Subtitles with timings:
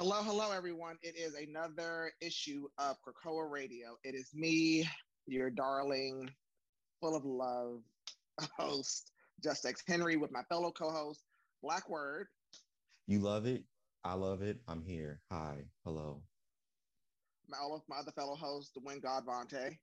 [0.00, 0.96] Hello, hello, everyone.
[1.02, 3.98] It is another issue of Krakoa Radio.
[4.02, 4.88] It is me,
[5.26, 6.30] your darling,
[7.02, 7.82] full of love
[8.56, 9.12] host,
[9.44, 11.20] Just X Henry, with my fellow co host,
[11.62, 12.28] Black Word.
[13.08, 13.62] You love it.
[14.02, 14.62] I love it.
[14.68, 15.20] I'm here.
[15.30, 15.66] Hi.
[15.84, 16.22] Hello.
[17.46, 19.76] My, all of my other fellow hosts, the Wind God Vontae.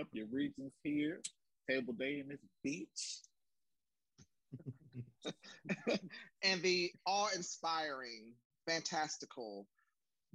[0.00, 1.20] Up your regions here.
[1.68, 3.20] Table day in this beach.
[6.42, 8.32] and the awe-inspiring,
[8.66, 9.66] fantastical,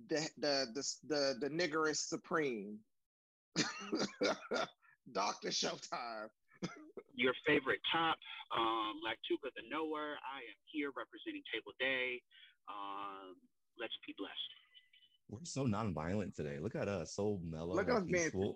[0.10, 2.80] the the the the, the niggerist supreme,
[5.14, 6.30] Doctor Showtime.
[7.18, 8.18] Your favorite top,
[8.58, 10.16] um, Lactuca the Nowhere.
[10.20, 12.22] I am here representing Table Day.
[12.68, 13.36] Um,
[13.80, 14.34] let's be blessed.
[15.30, 16.60] We're so non-violent today.
[16.60, 17.76] Look at us, so mellow.
[17.76, 18.56] Look at us being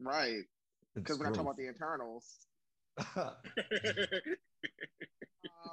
[0.00, 0.42] right.
[0.94, 2.46] Because we're not talking about the internals.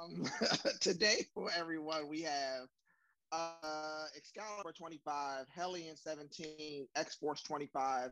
[0.02, 0.24] um,
[0.80, 2.68] today for everyone, we have
[3.32, 8.10] uh, Excalibur 25, Hellion 17, X Force 25,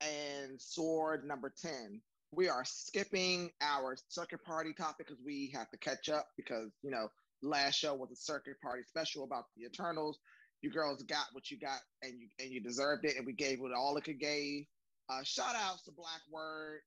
[0.00, 2.00] and Sword number 10.
[2.32, 6.90] We are skipping our circuit party topic because we have to catch up because, you
[6.90, 7.08] know,
[7.42, 10.18] last show was a circuit party special about the Eternals.
[10.62, 13.58] You girls got what you got and you and you deserved it, and we gave
[13.60, 14.64] it all it could give.
[15.08, 16.82] Uh, shout outs to Black Word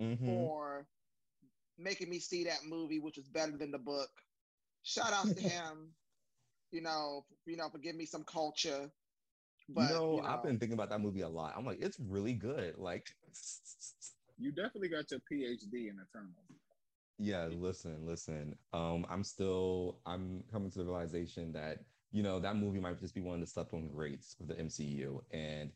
[0.00, 0.24] mm-hmm.
[0.24, 0.86] for
[1.78, 4.08] making me see that movie, which was better than the book.
[4.82, 5.92] Shout out to him,
[6.72, 8.90] you know, you know, for giving me some culture.
[9.68, 11.54] But you know, you know, I've been thinking about that movie a lot.
[11.56, 12.76] I'm like, it's really good.
[12.78, 13.14] Like,
[14.38, 16.34] you definitely got your PhD in Eternals.
[17.18, 18.56] Yeah, listen, listen.
[18.72, 21.78] Um, I'm still I'm coming to the realization that
[22.10, 24.54] you know that movie might just be one of the slept on greats of the
[24.54, 25.70] MCU, and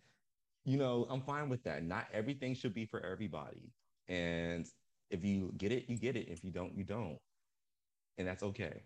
[0.64, 1.84] you know I'm fine with that.
[1.84, 3.70] Not everything should be for everybody,
[4.08, 4.66] and
[5.10, 6.28] if you get it, you get it.
[6.28, 7.18] If you don't, you don't.
[8.18, 8.82] And that's okay.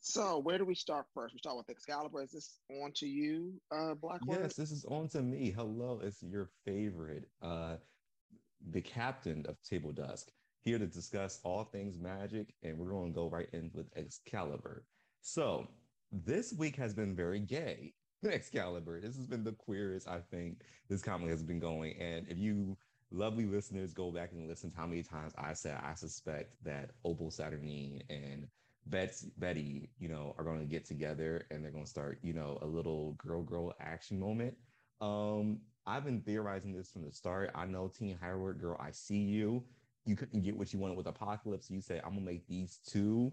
[0.00, 1.34] So where do we start first?
[1.34, 2.22] We start with Excalibur.
[2.22, 4.38] Is this on to you, uh Blackwood?
[4.40, 5.50] Yes, this is on to me.
[5.50, 7.76] Hello, it's your favorite, uh,
[8.70, 10.30] the captain of Table Dusk,
[10.64, 14.84] here to discuss all things magic, and we're going to go right in with Excalibur.
[15.20, 15.68] So
[16.12, 17.92] this week has been very gay.
[18.24, 19.00] Excalibur.
[19.00, 21.96] This has been the queerest I think this comic has been going.
[22.00, 22.76] And if you
[23.10, 26.90] lovely listeners go back and listen to how many times I said I suspect that
[27.04, 28.48] Opal Saturnine and
[28.90, 32.32] Betsy, Betty, you know, are going to get together and they're going to start, you
[32.32, 34.54] know, a little girl girl action moment.
[35.00, 37.50] Um, I've been theorizing this from the start.
[37.54, 39.64] I know Tini Howard, girl, I see you.
[40.04, 41.70] You couldn't get what you wanted with Apocalypse.
[41.70, 43.32] You say, I'm gonna make these two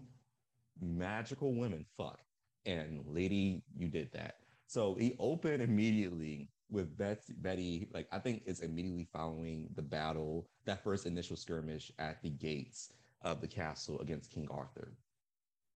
[0.80, 2.20] magical women fuck.
[2.64, 4.36] And lady, you did that.
[4.66, 10.48] So he opened immediately with Beth, Betty, like I think it's immediately following the battle,
[10.64, 14.92] that first initial skirmish at the gates of the castle against King Arthur.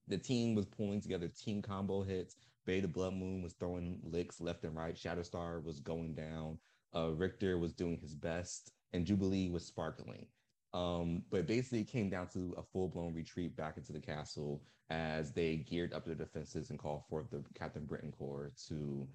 [0.09, 2.37] The team was pulling together team combo hits.
[2.67, 4.95] Bei the Blood Moon was throwing licks left and right.
[4.95, 6.59] Shatterstar was going down.
[6.95, 10.27] Uh, Rictor was doing his best, and Jubilee was sparkling.
[10.75, 14.63] Um, but basically, it came down to a full blown retreat back into the castle
[14.91, 19.07] as they geared up their defenses and called forth the Captain Britain Corps to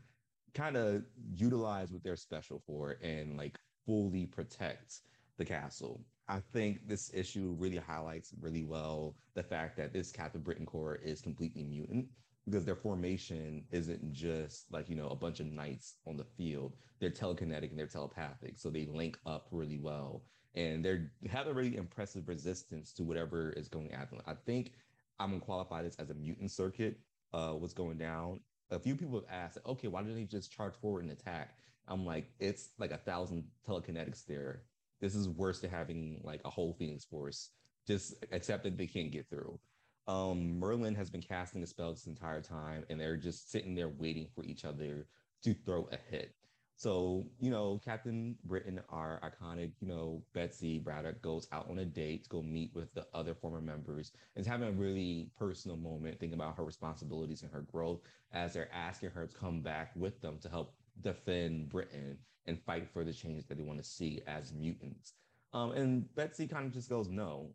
[0.54, 1.04] kind of
[1.34, 5.02] utilize what they're special for and like fully protect
[5.38, 6.06] the castle.
[6.28, 10.96] I think this issue really highlights really well the fact that this Captain Britain Corps
[11.04, 12.08] is completely mutant
[12.46, 16.76] because their formation isn't just like you know a bunch of knights on the field
[17.00, 20.24] they're telekinetic and they're telepathic so they link up really well
[20.56, 24.74] and they have a really impressive resistance to whatever is going at them i think
[25.20, 27.00] i'm gonna qualify this as a mutant circuit
[27.34, 28.42] uh what's going down
[28.74, 31.58] a few people have asked, okay, why didn't they just charge forward and attack?
[31.88, 34.64] I'm like, it's like a thousand telekinetics there.
[35.04, 37.50] This is worse than having like a whole Phoenix Force.
[37.86, 39.60] Just accept that they can't get through.
[40.08, 43.90] Um, Merlin has been casting the spell this entire time, and they're just sitting there
[43.90, 45.06] waiting for each other
[45.44, 46.34] to throw a hit.
[46.78, 51.86] So, you know, Captain Britain, our iconic, you know, Betsy Braddock goes out on a
[51.86, 55.76] date to go meet with the other former members and is having a really personal
[55.76, 58.00] moment thinking about her responsibilities and her growth
[58.32, 62.90] as they're asking her to come back with them to help defend Britain and fight
[62.92, 65.14] for the change that they want to see as mutants.
[65.54, 67.52] Um, and Betsy kind of just goes, no,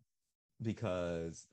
[0.62, 1.46] because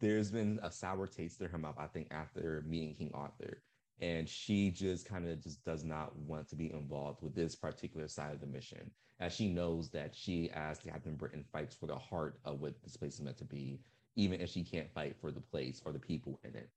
[0.00, 3.62] there's been a sour taste in her mouth, I think, after meeting King Arthur
[4.00, 8.08] and she just kind of just does not want to be involved with this particular
[8.08, 8.90] side of the mission
[9.20, 12.96] as she knows that she as captain britain fights for the heart of what this
[12.96, 13.80] place is meant to be
[14.16, 16.70] even if she can't fight for the place or the people in it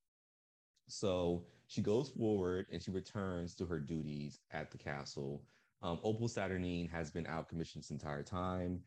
[0.88, 5.44] so she goes forward and she returns to her duties at the castle
[5.82, 8.82] um, opal saturnine has been out commissioned this entire time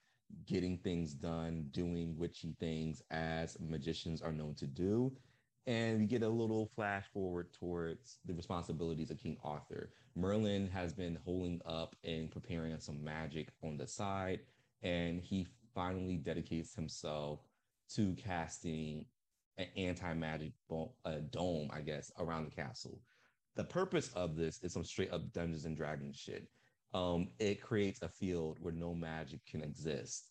[0.47, 5.13] getting things done doing witchy things as magicians are known to do
[5.67, 9.93] And we get a little flash forward towards the responsibilities of King Arthur.
[10.17, 14.41] Merlin has been holding up and preparing some magic on the side,
[14.83, 17.41] and he finally dedicates himself
[17.95, 19.07] to casting
[19.59, 20.95] an anti-magic bo-
[21.31, 23.01] dome, I guess, around the castle.
[23.55, 26.49] The purpose of this is some straight up Dungeons and Dragons shit.
[26.95, 30.31] Um, it creates a field where no magic can exist.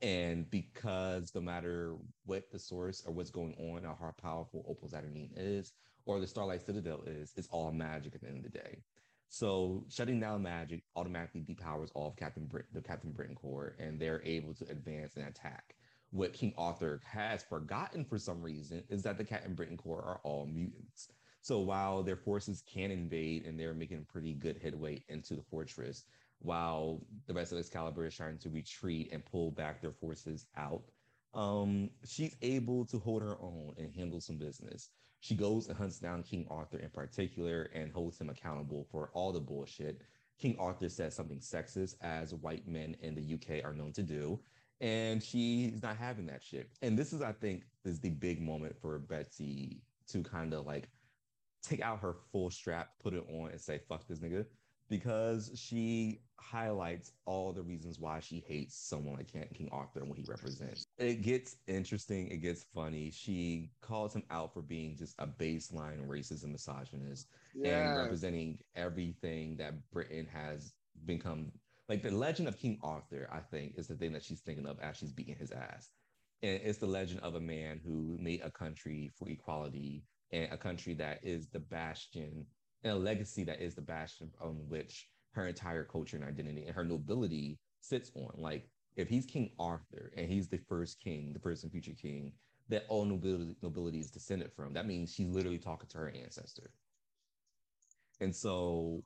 [0.00, 4.88] And because no matter what the source or what's going on or how powerful Opal
[4.88, 5.72] Saturnine is,
[6.06, 8.78] or the Starlight Citadel is, it's all magic at the end of the day.
[9.28, 14.00] So shutting down magic automatically depowers all of Captain Brit- the Captain Britain Corps, and
[14.00, 15.74] they're able to advance and attack.
[16.10, 20.20] What King Arthur has forgotten for some reason is that the Captain Britain Corps are
[20.24, 21.08] all mutants.
[21.48, 26.04] So while their forces can invade and they're making pretty good headway into the fortress,
[26.40, 30.82] while the rest of Excalibur is trying to retreat and pull back their forces out,
[31.32, 34.90] um, she's able to hold her own and handle some business.
[35.20, 39.32] She goes and hunts down King Arthur in particular and holds him accountable for all
[39.32, 40.02] the bullshit.
[40.38, 44.38] King Arthur says something sexist, as white men in the UK are known to do,
[44.82, 46.68] and she's not having that shit.
[46.82, 50.90] And this is, I think, is the big moment for Betsy to kind of like
[51.62, 54.44] take out her full strap, put it on, and say, fuck this nigga.
[54.88, 60.16] Because she highlights all the reasons why she hates someone like King Arthur and what
[60.18, 60.86] he represents.
[60.96, 63.10] It gets interesting, it gets funny.
[63.10, 67.90] She calls him out for being just a baseline racist and misogynist Yeah.
[67.90, 70.72] and representing everything that Britain has
[71.04, 71.52] become.
[71.90, 74.78] Like the legend of King Arthur, I think, is the thing that she's thinking of
[74.80, 75.90] as she's beating his ass.
[76.42, 80.56] And it's the legend of a man who made a country for equality and a
[80.56, 82.44] country that is the bastion
[82.84, 86.74] and a legacy that is the bastion on which her entire culture and identity and
[86.74, 88.30] her nobility sits on.
[88.36, 92.32] Like if he's King Arthur and he's the first king, the first and future king
[92.68, 96.70] that all nobility, nobility is descended from, that means she's literally talking to her ancestor.
[98.20, 99.02] And so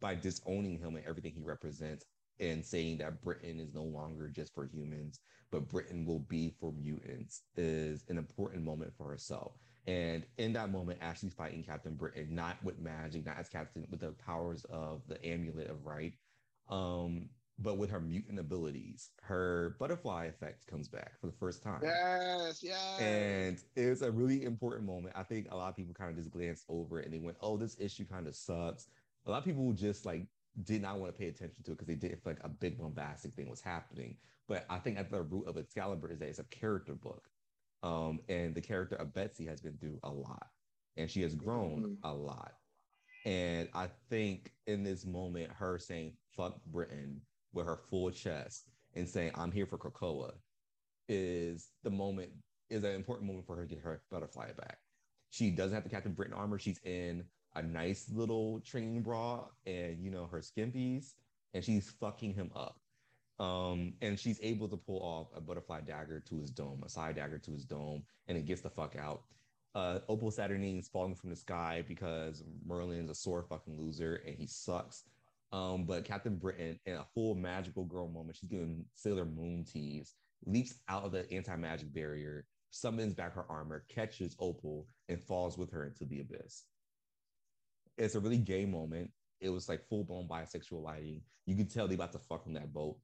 [0.00, 2.04] by disowning him and everything he represents
[2.38, 5.20] and saying that Britain is no longer just for humans,
[5.50, 9.52] but Britain will be for mutants is an important moment for herself.
[9.86, 14.00] And in that moment, Ashley's fighting Captain Britain, not with magic, not as Captain, with
[14.00, 16.12] the powers of the amulet of right,
[16.68, 17.28] um,
[17.58, 19.10] but with her mutant abilities.
[19.22, 21.80] Her butterfly effect comes back for the first time.
[21.82, 23.00] Yes, yes.
[23.00, 25.14] And it's a really important moment.
[25.16, 27.36] I think a lot of people kind of just glanced over it and they went,
[27.40, 28.88] oh, this issue kind of sucks.
[29.26, 30.26] A lot of people just like
[30.64, 32.78] did not want to pay attention to it because they didn't feel like a big
[32.78, 34.16] bombastic thing was happening.
[34.48, 37.28] But I think at the root of Excalibur is that it's a character book.
[37.82, 40.48] Um, and the character of Betsy has been through a lot
[40.96, 41.98] and she has grown Mhm.
[42.04, 42.54] a lot.
[43.24, 49.08] And I think in this moment, her saying fuck Britain with her full chest and
[49.08, 50.32] saying, I'm here for Krakoa
[51.08, 52.32] is the moment,
[52.70, 54.78] is an important moment for her to get her butterfly back.
[55.30, 56.58] She doesn't have the Captain Britain armor.
[56.58, 61.14] She's in a nice little training bra and, you know, her skimpies,
[61.52, 62.80] and she's fucking him up.
[63.38, 67.16] Um, and she's able to pull off a butterfly dagger to his dome, a side
[67.16, 69.24] dagger to his dome, and it gets the fuck out.
[69.74, 74.34] Uh, Opal Saturnine is falling from the sky because Merlin's a sore fucking loser and
[74.34, 75.04] he sucks.
[75.52, 80.14] Um, but Captain Britain, in a full magical girl moment, she's giving Sailor Moon tease,
[80.46, 85.58] leaps out of the anti magic barrier, summons back her armor, catches Opal, and falls
[85.58, 86.64] with her into the abyss.
[87.98, 89.10] It's a really gay moment.
[89.40, 91.20] It was like full blown bisexual lighting.
[91.44, 92.96] You could tell they about to fuck on that boat.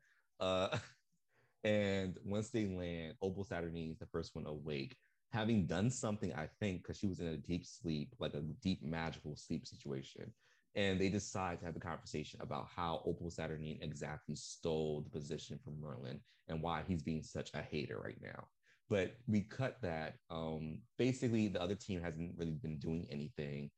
[0.43, 0.77] Uh,
[1.65, 4.97] and once they land, Opal Saturnine is the first one awake,
[5.31, 8.83] having done something, I think, because she was in a deep sleep, like a deep
[8.83, 10.33] magical sleep situation.
[10.75, 15.59] And they decide to have a conversation about how Opal Saturnine exactly stole the position
[15.63, 16.19] from Merlin
[16.49, 18.49] and why he's being such a hater right now.
[18.89, 20.17] But we cut that.
[20.31, 23.71] Um, basically, the other team hasn't really been doing anything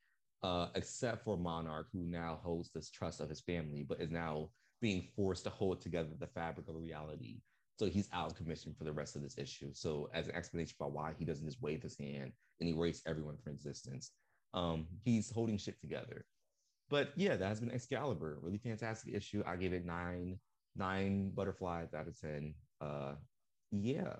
[0.44, 4.50] uh, except for Monarch, who now holds this trust of his family, but is now
[4.82, 7.38] being forced to hold together the fabric of reality.
[7.78, 9.70] So he's out of commission for the rest of this issue.
[9.72, 13.38] So, as an explanation about why he doesn't just wave his hand and erase everyone
[13.42, 14.10] from existence,
[14.52, 16.26] um, he's holding shit together.
[16.90, 18.38] But yeah, that has been Excalibur.
[18.42, 19.42] Really fantastic issue.
[19.46, 20.38] I gave it nine
[20.76, 22.52] nine butterflies out of ten.
[22.82, 23.14] Uh,
[23.72, 24.12] yeah,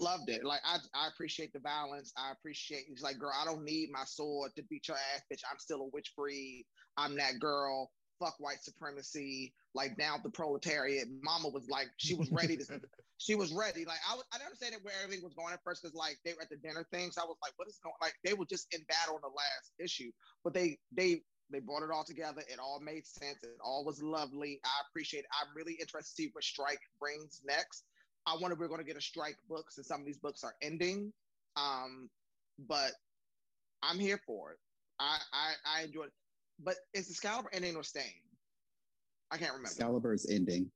[0.00, 0.44] loved it.
[0.44, 2.12] Like I, I appreciate the violence.
[2.16, 5.42] I appreciate it's like, girl, I don't need my sword to beat your ass, bitch.
[5.50, 6.66] I'm still a witch breed.
[6.96, 7.90] I'm that girl.
[8.18, 9.54] Fuck white supremacy.
[9.74, 11.08] Like now the proletariat.
[11.22, 12.64] Mama was like, she was ready to.
[13.18, 13.84] she was ready.
[13.84, 16.32] Like I, was, I didn't understand where everything was going at first because like they
[16.32, 17.16] were at the dinner things.
[17.18, 17.94] I was like, what is going?
[18.00, 20.10] Like they were just in battle in the last issue,
[20.42, 22.42] but they they they brought it all together.
[22.48, 23.42] It all made sense.
[23.42, 24.60] It all was lovely.
[24.64, 25.30] I appreciate it.
[25.40, 27.84] I'm really interested to see what Strike brings next.
[28.30, 30.44] I wonder if we're going to get a strike book since some of these books
[30.44, 31.12] are ending.
[31.56, 32.08] Um,
[32.68, 32.92] but
[33.82, 34.58] I'm here for it.
[35.00, 36.12] I I, I enjoy it.
[36.62, 38.22] But is Excalibur ending or staying?
[39.30, 39.68] I can't remember.
[39.68, 40.70] Excalibur is ending.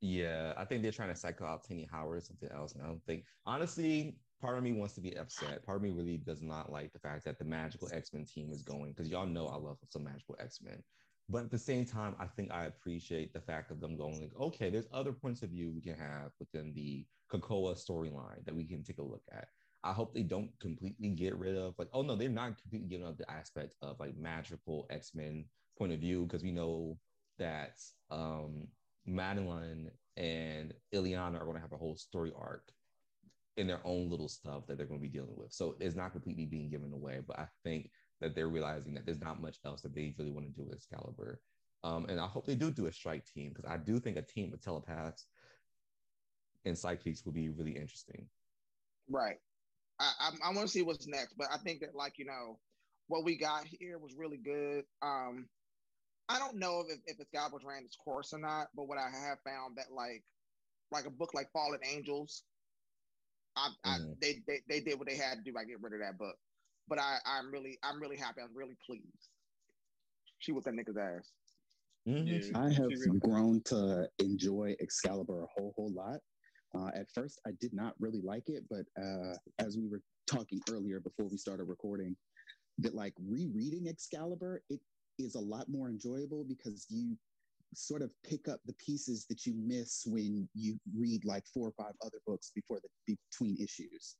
[0.00, 2.72] Yeah, I think they're trying to cycle out Tini Howard or something else.
[2.72, 5.62] And I don't think, honestly, part of me wants to be upset.
[5.64, 8.50] Part of me really does not like the fact that the Magical X Men team
[8.50, 10.82] is going because y'all know I love some Magical X Men.
[11.30, 14.36] But at the same time, I think I appreciate the fact of them going like,
[14.40, 18.64] okay, there's other points of view we can have within the Krakoa storyline that we
[18.64, 19.46] can take a look at.
[19.84, 23.06] I hope they don't completely get rid of like, oh no, they're not completely giving
[23.06, 25.44] up the aspect of like magical X Men
[25.78, 26.98] point of view because we know
[27.38, 27.78] that
[28.10, 28.66] um
[29.06, 32.70] Madeline and Illyana are going to have a whole story arc
[33.56, 35.52] in their own little stuff that they're going to be dealing with.
[35.52, 39.20] So it's not completely being given away, but I think that they're realizing that there's
[39.20, 41.40] not much else that they really want to do with Excalibur.
[41.82, 44.22] Um, and I hope they do do a strike team because I do think a
[44.22, 45.26] team of telepaths
[46.64, 48.26] and psychics would be really interesting.
[49.08, 49.36] Right.
[49.98, 52.58] I, I, I want to see what's next, but I think that like you know
[53.08, 54.84] what we got here was really good.
[55.02, 55.46] Um,
[56.28, 59.38] I don't know if, if Excalibur ran its course or not, but what I have
[59.44, 60.22] found that like
[60.92, 62.42] like a book like Fallen Angels,
[63.56, 63.90] I, mm-hmm.
[63.90, 66.18] I they, they they did what they had to do by getting rid of that
[66.18, 66.36] book.
[66.90, 68.42] But I I'm really I'm really happy.
[68.42, 69.30] I'm really pleased.
[70.40, 71.30] She was that nigga's ass.
[72.08, 72.56] Mm-hmm.
[72.56, 76.18] I have grown to enjoy Excalibur a whole whole lot.
[76.74, 80.60] Uh, at first, I did not really like it, but uh, as we were talking
[80.70, 82.16] earlier before we started recording,
[82.78, 84.80] that like rereading Excalibur, it
[85.18, 87.16] is a lot more enjoyable because you
[87.74, 91.72] sort of pick up the pieces that you miss when you read like four or
[91.72, 94.16] five other books before the between issues.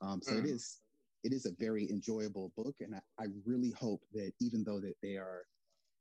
[0.00, 0.44] Um, so mm.
[0.44, 0.78] it is
[1.24, 4.94] it is a very enjoyable book, and I, I really hope that even though that
[5.02, 5.42] they are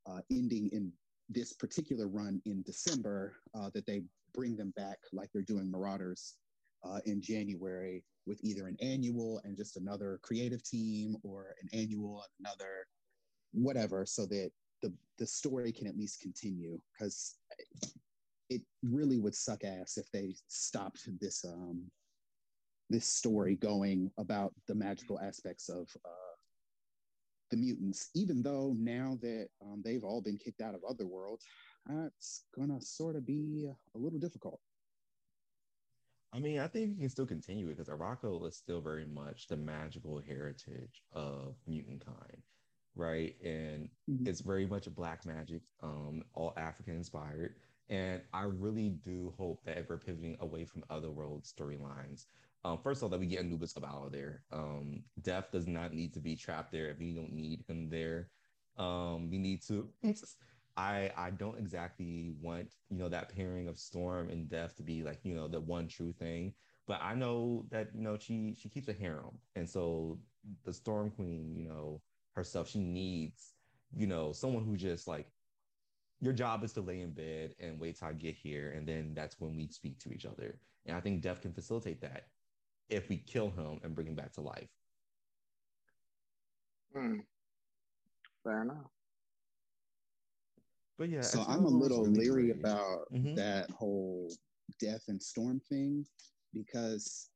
[0.08, 0.92] uh, ending in
[1.30, 4.02] this particular run in December, uh, that they
[4.34, 6.36] bring them back like they're doing Marauders
[6.84, 12.24] uh, in January with either an annual and just another creative team or an annual
[12.24, 12.88] and another
[13.54, 14.52] whatever so that
[14.82, 17.36] the the story can at least continue because
[18.50, 21.84] it really would suck ass if they stopped this um
[22.92, 26.36] this story going about the magical aspects of uh,
[27.50, 31.42] the mutants even though now that um, they've all been kicked out of otherworld
[31.88, 34.60] that's gonna sort of be a little difficult
[36.34, 39.48] I mean, I think you can still continue it because Arakko is still very much
[39.48, 42.42] the magical heritage of mutant kind
[42.96, 43.36] right?
[43.44, 44.28] And mm-hmm.
[44.28, 47.56] it's very much a black magic, um, all African inspired.
[47.90, 52.26] And I really do hope that if we're pivoting away from otherworld storylines,
[52.64, 54.44] um, first of all, that we get Anubis up out of there.
[54.52, 58.30] Um, Death does not need to be trapped there if we don't need him there.
[58.78, 59.90] Um, we need to.
[60.78, 65.04] I I don't exactly want you know that pairing of Storm and Death to be
[65.04, 66.54] like you know the one true thing,
[66.88, 70.20] but I know that you know she she keeps a harem, and so
[70.64, 72.02] the Storm Queen, you know,
[72.36, 72.70] herself.
[72.70, 73.54] She needs,
[73.96, 75.28] you know, someone who just like
[76.22, 79.14] your job is to lay in bed and wait till I get here, and then
[79.14, 80.60] that's when we speak to each other.
[80.86, 82.26] And I think Death can facilitate that
[82.92, 84.70] if we kill him and bring him back to life.
[86.94, 87.20] Hmm.
[88.44, 88.92] Fair enough.
[90.98, 92.60] But yeah, so I'm a little really leery great.
[92.60, 93.34] about mm-hmm.
[93.36, 94.32] that whole
[94.80, 96.06] death and storm thing
[96.54, 97.30] because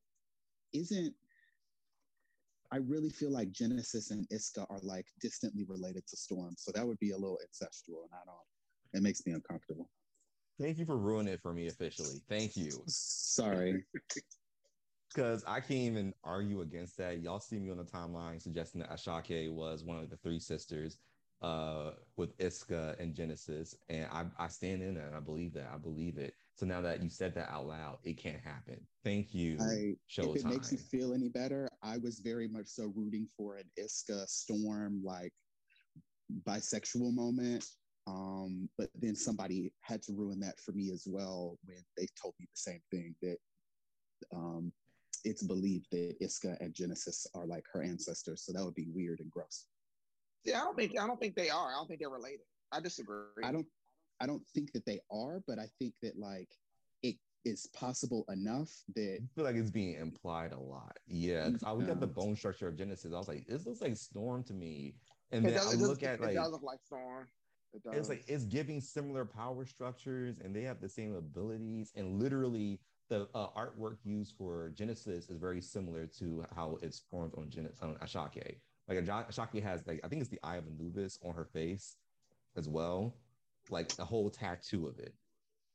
[0.73, 1.13] isn't
[2.71, 6.55] I really feel like Genesis and Isca are like distantly related to Storm.
[6.57, 8.99] So that would be a little incestual, and I don't.
[8.99, 9.89] It makes me uncomfortable.
[10.59, 12.21] Thank you for ruining it for me officially.
[12.29, 12.71] Thank you.
[12.87, 13.83] Sorry.
[15.15, 17.21] Because I can't even argue against that.
[17.21, 20.97] Y'all see me on the timeline suggesting that Ashake was one of the three sisters
[21.41, 25.07] uh, with Isca and Genesis, and I, I stand in that.
[25.07, 25.69] And I believe that.
[25.73, 26.33] I believe it.
[26.55, 28.79] So now that you said that out loud, it can't happen.
[29.05, 29.57] Thank you.
[29.61, 30.35] I, Showtime.
[30.35, 33.69] If it makes you feel any better, I was very much so rooting for an
[33.77, 35.31] Isca Storm like
[36.43, 37.65] bisexual moment.
[38.07, 42.35] Um, but then somebody had to ruin that for me as well when they told
[42.39, 43.37] me the same thing that
[44.33, 44.71] um,
[45.25, 48.43] it's believed that Isca and Genesis are like her ancestors.
[48.45, 49.65] So that would be weird and gross.
[50.45, 51.69] Yeah, I don't think I don't think they are.
[51.69, 52.45] I don't think they're related.
[52.71, 53.43] I disagree.
[53.43, 53.65] I don't
[54.21, 56.49] I don't think that they are, but I think that like
[57.03, 60.97] it is possible enough that I feel like it's being implied a lot.
[61.07, 63.81] Yeah, because I look at the bone structure of Genesis, I was like, this looks
[63.81, 64.95] like Storm to me,
[65.31, 67.27] and it then does, I look at it like it does look like Storm.
[67.73, 72.21] It it's like it's giving similar power structures, and they have the same abilities, and
[72.21, 77.49] literally the uh, artwork used for Genesis is very similar to how it's formed on,
[77.49, 78.59] Gen- on Ashake.
[78.87, 81.97] Like Ashake has like I think it's the eye of Anubis on her face
[82.55, 83.15] as well
[83.69, 85.13] like a whole tattoo of it.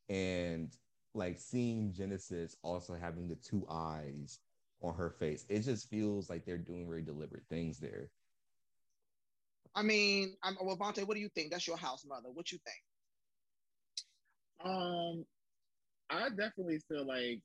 [0.09, 0.71] And
[1.15, 4.39] like seeing Genesis also having the two eyes
[4.83, 5.45] on her face.
[5.49, 8.09] It just feels like they're doing very deliberate things there.
[9.75, 11.53] I mean, I'm well, Vontae, what do you think?
[11.53, 12.29] That's your house mother.
[12.33, 12.77] What you think?
[14.65, 14.90] Um,
[16.11, 17.41] I definitely feel like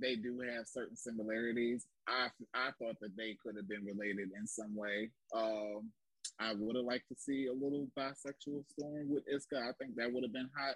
[0.00, 1.86] they do have certain similarities.
[2.08, 5.10] I I thought that they could have been related in some way.
[5.34, 5.90] Um,
[6.38, 9.56] I would have liked to see a little bisexual storm with Isca.
[9.56, 10.74] I think that would have been hot,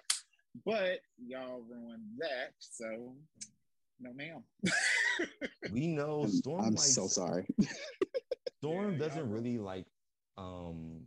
[0.65, 2.53] but y'all ruined that.
[2.59, 3.15] So,
[3.99, 4.43] no, ma'am.
[5.71, 6.61] we know Storm.
[6.65, 7.45] I'm likes, so sorry.
[8.59, 9.85] Storm yeah, doesn't really like.
[10.37, 11.01] Um,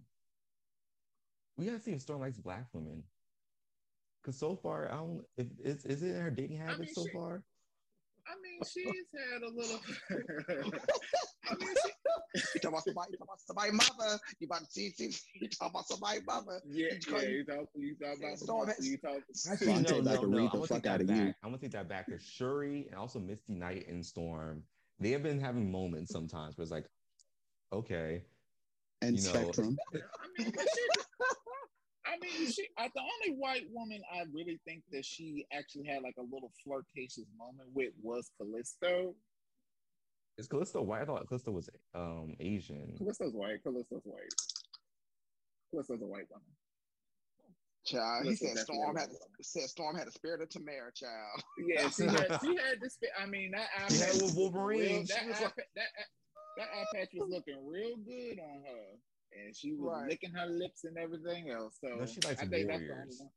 [1.57, 3.03] we gotta see if Storm likes black women.
[4.25, 5.25] Cause so far, I don't.
[5.37, 7.43] If is is it her dating habits I mean, so she, far?
[8.27, 9.81] I mean, she's had a little.
[11.51, 14.21] I mean, she, you talking about somebody, you talking about somebody mother.
[14.39, 16.61] You about to see, see you talking about somebody mother.
[16.69, 18.71] Yeah, you, yeah, you talk, you talk about Storm.
[18.81, 19.23] You talk.
[19.51, 20.39] Actually, no, no, no, no.
[20.39, 21.37] I'm gonna take that back.
[21.43, 22.09] I'm gonna take that back.
[22.09, 24.63] Cause Shuri and also Misty Knight and Storm,
[25.01, 26.87] they have been having moments sometimes where it's like,
[27.73, 28.23] okay,
[29.01, 29.77] and you know, Spectrum.
[29.95, 30.53] I mean,
[32.13, 32.69] I mean, she.
[32.77, 36.53] I, the only white woman I really think that she actually had like a little
[36.63, 39.15] flirtatious moment with was Callisto.
[40.39, 41.03] Is Callisto white?
[41.03, 42.95] I thought Callisto was um Asian.
[42.99, 43.63] Callisto's white.
[43.63, 44.33] Callisto's white.
[45.71, 46.47] Callisto's a white woman.
[47.85, 49.09] Child, he said Storm had
[49.41, 51.43] said Storm had a spirit of Tamara, child.
[51.67, 52.97] Yeah, she had she had this.
[53.21, 55.05] I mean, that eye patch was Wolverine.
[55.07, 55.89] that, eye, like, that,
[56.59, 58.99] that eye patch was looking real good on her
[59.35, 60.11] and she was right.
[60.11, 61.79] licking her lips and everything else.
[61.81, 62.91] So no, she likes I think warriors.
[62.97, 63.33] that's the one.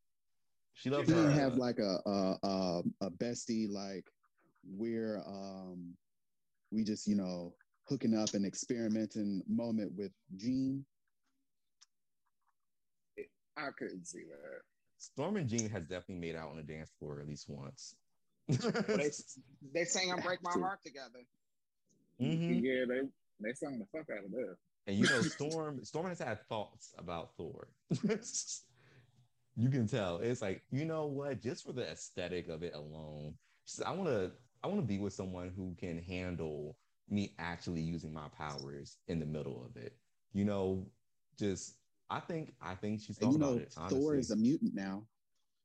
[0.73, 1.07] She loves.
[1.07, 4.05] She have like a a, a a bestie like
[4.67, 5.93] we're um
[6.71, 7.53] we just you know
[7.87, 10.85] hooking up and experimenting moment with Jean.
[13.57, 14.61] I couldn't see that.
[14.97, 17.95] Storm and Jean has definitely made out on the dance floor at least once.
[18.47, 19.11] they,
[19.73, 21.23] they sang "I Break My Heart" together.
[22.21, 22.65] Mm-hmm.
[22.65, 23.01] Yeah, they
[23.39, 24.55] they sang the fuck out of that.
[24.87, 27.67] And you know, Storm Storm has had thoughts about Thor.
[29.55, 30.17] you can tell.
[30.17, 31.41] It's like, you know what?
[31.41, 33.33] Just for the aesthetic of it alone,
[33.85, 34.31] I want to
[34.63, 36.77] I want to be with someone who can handle
[37.09, 39.95] me actually using my powers in the middle of it.
[40.33, 40.85] You know,
[41.39, 41.75] just
[42.09, 43.73] I think I think she's thought you know, about it.
[43.77, 43.99] Honestly.
[43.99, 45.03] Thor is a mutant now.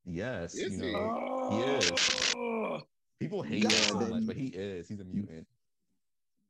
[0.05, 1.55] Yes, is you know, he?
[1.57, 2.33] he is.
[2.35, 2.81] Oh!
[3.19, 4.87] People hate him so much, but he is.
[4.87, 5.45] He's a mutant.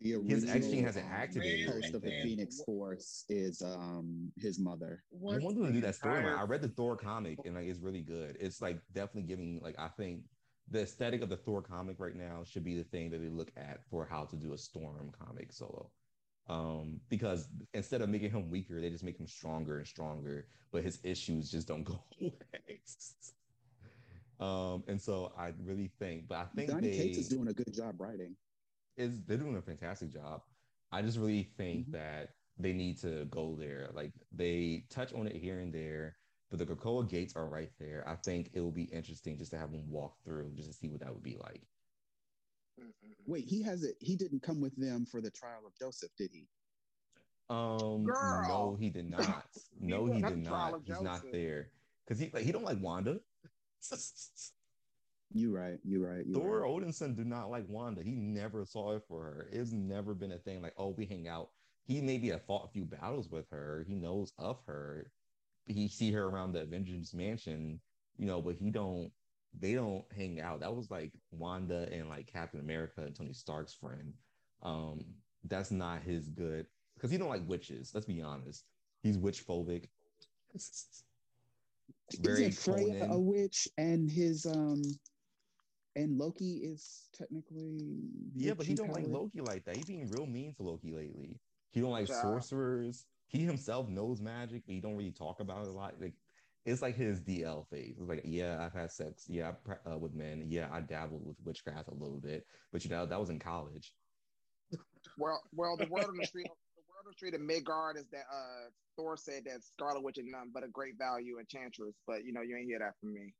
[0.01, 1.69] The his X gene hasn't activated.
[1.69, 5.03] Host of the Phoenix Force is um his mother.
[5.13, 6.37] I wanted to do that storyline.
[6.37, 8.35] I read the Thor comic and like it's really good.
[8.39, 10.23] It's like definitely giving like I think
[10.69, 13.51] the aesthetic of the Thor comic right now should be the thing that they look
[13.55, 15.91] at for how to do a Storm comic solo.
[16.47, 20.83] Um, because instead of making him weaker, they just make him stronger and stronger, but
[20.83, 22.81] his issues just don't go away.
[24.39, 27.53] um, and so I really think, but I think Donny they, Cates is doing a
[27.53, 28.35] good job writing
[28.97, 30.41] is they're doing a fantastic job.
[30.91, 31.93] I just really think mm-hmm.
[31.93, 33.89] that they need to go there.
[33.93, 36.17] Like they touch on it here and there,
[36.49, 38.03] but the Krakoa gates are right there.
[38.07, 40.89] I think it will be interesting just to have them walk through just to see
[40.89, 41.61] what that would be like.
[43.25, 43.95] Wait, he has it.
[43.99, 46.47] He didn't come with them for the trial of Joseph, did he?
[47.49, 48.45] Um, Girl.
[48.47, 49.45] no, he did not.
[49.83, 50.75] No, he did not.
[50.85, 51.03] He's Joseph.
[51.03, 51.69] not there
[52.05, 53.19] because he like he don't like Wanda.
[55.33, 55.79] You right.
[55.83, 56.25] You right.
[56.25, 56.69] You Thor right.
[56.69, 58.03] Odinson did not like Wanda.
[58.03, 59.49] He never saw it for her.
[59.51, 61.49] It's never been a thing like, oh, we hang out.
[61.85, 63.85] He maybe have fought a few battles with her.
[63.87, 65.11] He knows of her.
[65.65, 67.79] He see her around the Avengers mansion,
[68.17, 69.11] you know, but he don't.
[69.59, 70.61] They don't hang out.
[70.61, 74.13] That was like Wanda and like Captain America and Tony Stark's friend.
[74.63, 75.03] Um,
[75.45, 77.91] that's not his good because he don't like witches.
[77.93, 78.63] Let's be honest.
[79.03, 79.87] He's witch phobic.
[82.19, 84.81] Very Isn't Freya a witch and his um
[85.95, 87.79] and Loki is technically
[88.35, 89.75] yeah, but he don't like Loki like that.
[89.75, 91.39] He's being real mean to Loki lately.
[91.71, 92.21] He don't like yeah.
[92.21, 93.05] sorcerers.
[93.27, 95.95] He himself knows magic, but he don't really talk about it a lot.
[95.99, 96.13] Like
[96.65, 97.95] it's like his DL phase.
[97.99, 99.53] It's like, yeah, I've had sex, yeah,
[99.89, 103.19] uh, with men, yeah, I dabbled with witchcraft a little bit, but you know that
[103.19, 103.93] was in college.
[105.17, 108.05] Well, well, the word on the street, the word on the street of Midgard is
[108.11, 112.23] that uh, Thor said that Scarlet Witch is none but a great value enchantress, but
[112.23, 113.33] you know you ain't hear that from me.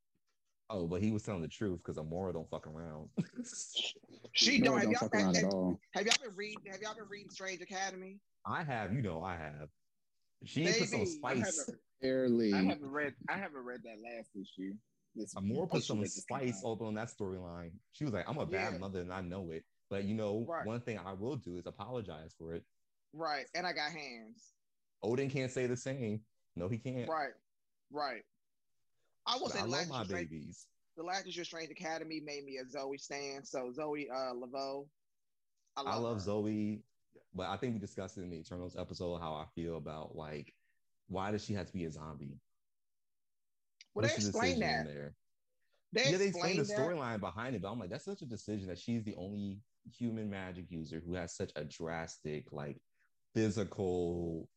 [0.74, 3.10] Oh, but he was telling the truth because Amora don't fuck around.
[4.32, 4.76] she don't.
[4.76, 5.44] Have, don't y'all, have, have,
[5.94, 6.64] have, y'all been reading?
[6.72, 8.20] Have y'all been reading Strange Academy?
[8.46, 8.94] I have.
[8.94, 9.68] You know, I have.
[10.46, 11.70] She Baby, put some spice.
[12.02, 12.54] Barely.
[12.54, 13.14] I haven't read.
[13.30, 14.74] I haven't read that last issue.
[15.14, 17.72] This Amora put some spice over on that storyline.
[17.92, 18.80] She was like, "I'm a bad yeah.
[18.80, 20.66] mother and I know it." But you know, right.
[20.66, 22.64] one thing I will do is apologize for it.
[23.14, 24.54] Right, and I got hands.
[25.04, 26.22] Odin can't say the same.
[26.56, 27.10] No, he can't.
[27.10, 27.34] Right,
[27.92, 28.24] right.
[29.26, 30.68] I will say I love my babies.
[30.98, 33.48] The last Your Strange Academy made me a Zoe stand.
[33.48, 34.88] So Zoe uh Laveau,
[35.78, 36.84] I love, I love Zoe,
[37.34, 40.54] but I think we discussed it in the Eternals episode how I feel about like
[41.08, 42.40] why does she have to be a zombie?
[43.94, 44.86] Well, What's they explain that.
[44.86, 45.14] There?
[45.94, 48.70] They yeah, they explain the storyline behind it, but I'm like, that's such a decision
[48.70, 49.60] that she's the only
[49.94, 52.78] human magic user who has such a drastic, like,
[53.36, 54.48] physical,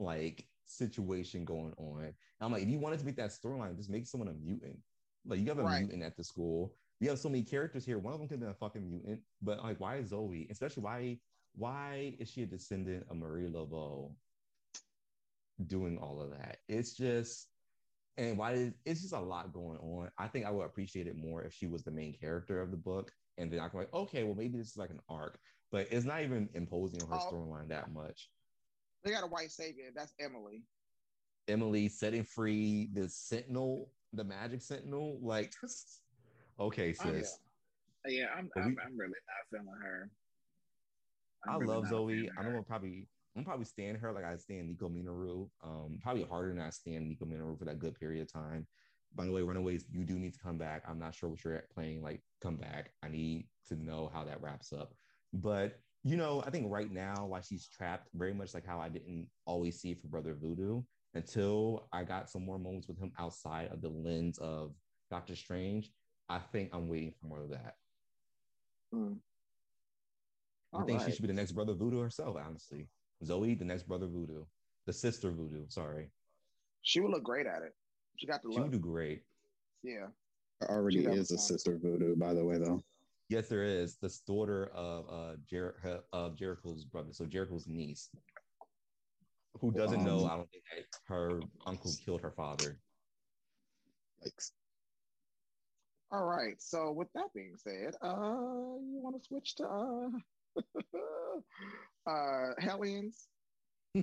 [0.00, 2.04] like, situation going on.
[2.04, 4.78] And I'm like, if you wanted to make that storyline, just make someone a mutant.
[5.26, 5.80] Like, you have a right.
[5.80, 6.74] mutant at the school.
[7.00, 7.98] You have so many characters here.
[7.98, 10.46] One of them could be a fucking mutant, but like, why is Zoe?
[10.50, 11.18] Especially why
[11.56, 14.12] why is she a descendant of Marie Laveau
[15.66, 16.58] doing all of that?
[16.68, 17.48] It's just
[18.16, 20.10] and why is it's just a lot going on.
[20.18, 22.76] I think I would appreciate it more if she was the main character of the
[22.76, 25.38] book, and then I can like, okay, well maybe this is like an arc,
[25.72, 28.28] but it's not even imposing on her oh, storyline that much.
[29.04, 29.86] They got a white savior.
[29.94, 30.62] That's Emily.
[31.48, 35.18] Emily setting free the Sentinel, the Magic Sentinel.
[35.22, 35.52] Like,
[36.60, 37.38] okay, sis.
[38.06, 38.20] Oh, yeah.
[38.20, 40.10] yeah, I'm, I'm, I'm really not feeling her.
[41.46, 42.30] I'm i really love Zoe.
[42.38, 45.48] I know probably I'm probably staying her like I stand Nico Minoru.
[45.64, 48.66] Um, probably harder than I stand Nico Minoru for that good period of time.
[49.14, 50.84] By the way, Runaways, you do need to come back.
[50.88, 52.02] I'm not sure what you're playing.
[52.02, 52.92] Like, come back.
[53.02, 54.94] I need to know how that wraps up.
[55.32, 58.88] But you know, I think right now, why she's trapped, very much like how I
[58.88, 60.82] didn't always see for Brother Voodoo
[61.14, 64.74] until I got some more moments with him outside of the lens of
[65.10, 65.90] Doctor Strange.
[66.28, 67.74] I think I'm waiting for more of that.
[68.94, 69.16] Mm.
[70.72, 71.06] I think right.
[71.06, 72.88] she should be the next Brother Voodoo herself, honestly.
[73.24, 74.44] Zoe, the next brother Voodoo,
[74.86, 75.64] the sister Voodoo.
[75.68, 76.10] Sorry.
[76.82, 77.74] She would look great at it.
[78.16, 78.50] She got the.
[78.52, 79.22] She would do great.
[79.82, 80.06] Yeah.
[80.60, 82.82] There already is a sister Voodoo, by the way, though.
[83.30, 83.96] Yes, there is.
[83.96, 88.10] The daughter of uh Jer- of Jericho's brother, so Jericho's niece,
[89.60, 90.24] who doesn't um, know.
[90.26, 92.80] I don't think that her uncle killed her father.
[94.20, 94.50] Thanks.
[96.10, 96.60] All right.
[96.60, 100.08] So with that being said, uh, you want to switch to uh
[102.10, 103.28] uh, Hellions.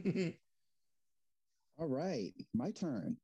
[1.79, 3.17] All right, my turn.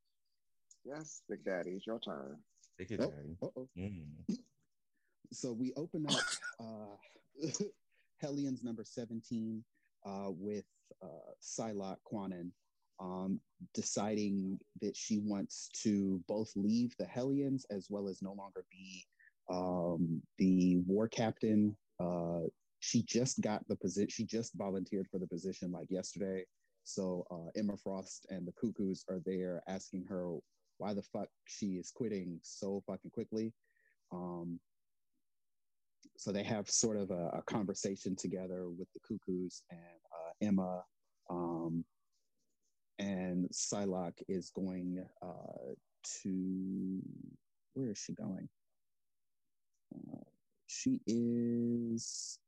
[0.84, 2.36] Yes, Big Daddy, it's your turn.
[2.78, 3.38] Take it, oh, Daddy.
[3.78, 4.36] Mm.
[5.34, 6.20] So we open up
[6.60, 7.48] uh,
[8.20, 9.62] Hellions number 17
[10.06, 10.64] uh, with
[11.02, 11.98] uh, Psylocke
[13.00, 13.40] um,
[13.74, 19.04] deciding that she wants to both leave the Hellions as well as no longer be
[19.50, 22.40] um, the war captain uh,
[22.80, 24.10] she just got the position.
[24.10, 26.44] She just volunteered for the position like yesterday.
[26.84, 30.36] So uh, Emma Frost and the Cuckoos are there asking her
[30.76, 33.54] why the fuck she is quitting so fucking quickly.
[34.12, 34.60] Um,
[36.16, 40.82] so they have sort of a, a, conversation together with the Cuckoos and uh, Emma.
[41.28, 41.84] Um,
[42.98, 45.74] and Psylocke is going uh,
[46.22, 47.00] to
[47.74, 48.48] where is she going?
[49.94, 50.22] Uh,
[50.66, 52.38] she is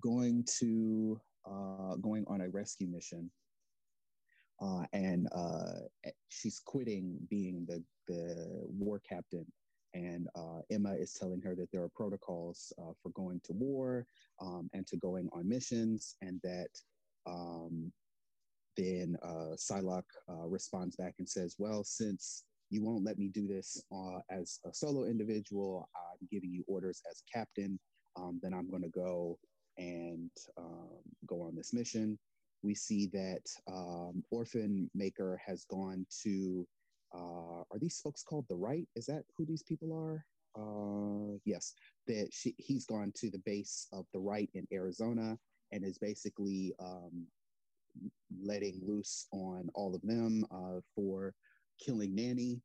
[0.00, 3.30] going to uh, going on a rescue mission,
[4.60, 5.80] uh, and uh,
[6.28, 9.46] she's quitting being the the war captain.
[9.94, 14.06] And uh, Emma is telling her that there are protocols uh, for going to war
[14.40, 16.68] um, and to going on missions, and that
[17.26, 17.92] um,
[18.76, 23.46] then uh, Psylocke uh, responds back and says, "Well, since you won't let me do
[23.46, 25.88] this uh, as a solo individual.
[25.94, 27.78] I'm giving you orders as a captain.
[28.16, 29.38] Um, then I'm going to go
[29.76, 32.18] and um, go on this mission.
[32.62, 36.66] We see that um, Orphan Maker has gone to,
[37.14, 38.86] uh, are these folks called the Right?
[38.96, 40.24] Is that who these people are?
[40.54, 41.74] Uh, yes,
[42.06, 45.38] that she, he's gone to the base of the Right in Arizona
[45.72, 47.26] and is basically um,
[48.42, 51.34] letting loose on all of them uh, for
[51.84, 52.60] killing Nanny.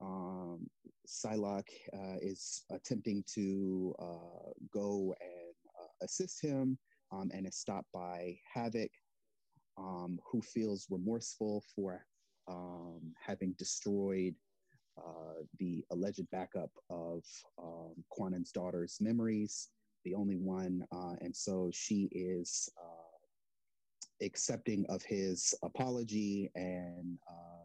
[0.00, 0.66] Um,
[1.06, 5.54] Psylocke uh, is attempting to uh, go and
[6.02, 6.78] assist him
[7.12, 8.90] um, and is stopped by Havoc,
[9.78, 12.04] um, who feels remorseful for
[12.48, 14.34] um, having destroyed
[14.98, 17.24] uh, the alleged backup of
[17.62, 17.94] um,
[18.52, 19.68] daughter's memories,
[20.04, 20.84] the only one.
[20.92, 27.64] Uh, and so she is uh, accepting of his apology and uh,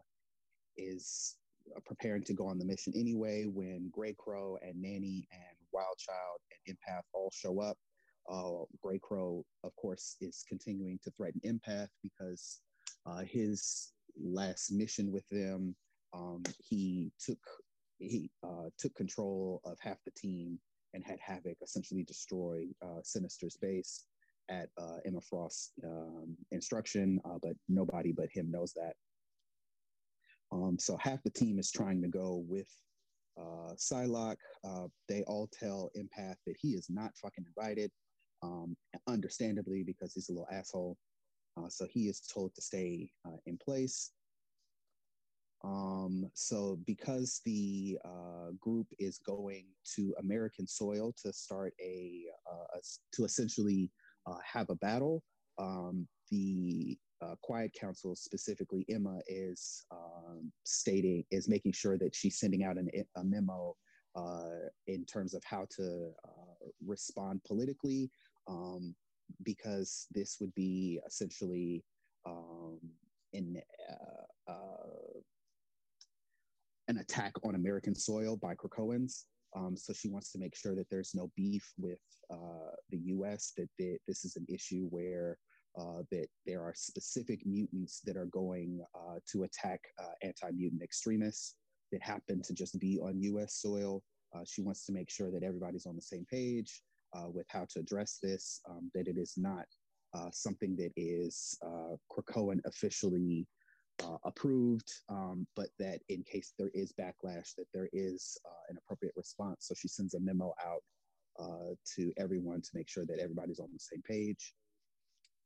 [0.76, 1.36] is
[1.84, 6.76] preparing to go on the mission anyway when Grey Crow and Nanny and Wildchild and
[6.76, 7.76] Empath all show up.
[8.30, 12.60] Uh, Grey Crow, of course, is continuing to threaten Empath because
[13.06, 15.74] uh, his last mission with them,
[16.14, 17.38] um, he took
[17.98, 20.58] he uh, took control of half the team
[20.94, 24.04] and had Havoc essentially destroy uh, Sinister's base
[24.48, 28.94] at uh, Emma Frost's um, instruction, uh, but nobody but him knows that.
[30.50, 32.68] Um, so half the team is trying to go with
[33.38, 34.36] uh, Psylocke.
[34.64, 37.90] Uh, they all tell Empath that he is not fucking invited,
[38.42, 38.76] um,
[39.06, 40.96] understandably because he's a little asshole.
[41.58, 44.12] Uh, so he is told to stay uh, in place.
[45.64, 49.66] Um, so because the uh, group is going
[49.96, 52.80] to American soil to start a, uh, a
[53.16, 53.90] to essentially
[54.26, 55.24] uh, have a battle,
[55.58, 62.38] um, the uh, Quiet Council, specifically Emma, is um, stating is making sure that she's
[62.38, 63.74] sending out an, a memo
[64.86, 66.10] in terms of how to
[66.84, 68.10] respond politically,
[68.48, 68.94] um,
[69.44, 71.84] because this would be essentially
[72.26, 72.78] um,
[73.32, 73.60] in
[76.88, 79.24] an attack on American soil by Krakoans.
[79.56, 83.52] Um, so she wants to make sure that there's no beef with uh, the U.S.
[83.56, 85.38] That, that, this is an issue where
[85.78, 91.54] uh, that there are specific mutants that are going uh, to attack uh, anti-mutant extremists
[91.92, 93.54] that happen to just be on U.S.
[93.54, 94.02] soil.
[94.34, 96.82] Uh, she wants to make sure that everybody's on the same page
[97.16, 98.60] uh, with how to address this.
[98.68, 99.66] Um, that it is not
[100.32, 101.58] something that is
[102.10, 103.46] Krakoan officially
[104.02, 108.78] uh, approved, um, but that in case there is backlash, that there is uh, an
[108.78, 109.66] appropriate response.
[109.66, 110.82] So she sends a memo out
[111.38, 114.54] uh, to everyone to make sure that everybody's on the same page.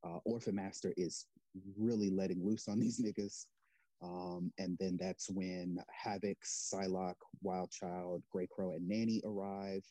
[0.04, 1.26] Uh, Orphan Master is
[1.78, 3.46] really letting loose on these niggas.
[4.02, 9.84] Um, and then that's when Havoc, Psylocke, Wild Child, Grey Crow, and Nanny arrive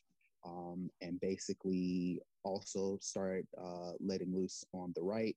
[0.45, 5.35] um, and basically also start uh, letting loose on the right.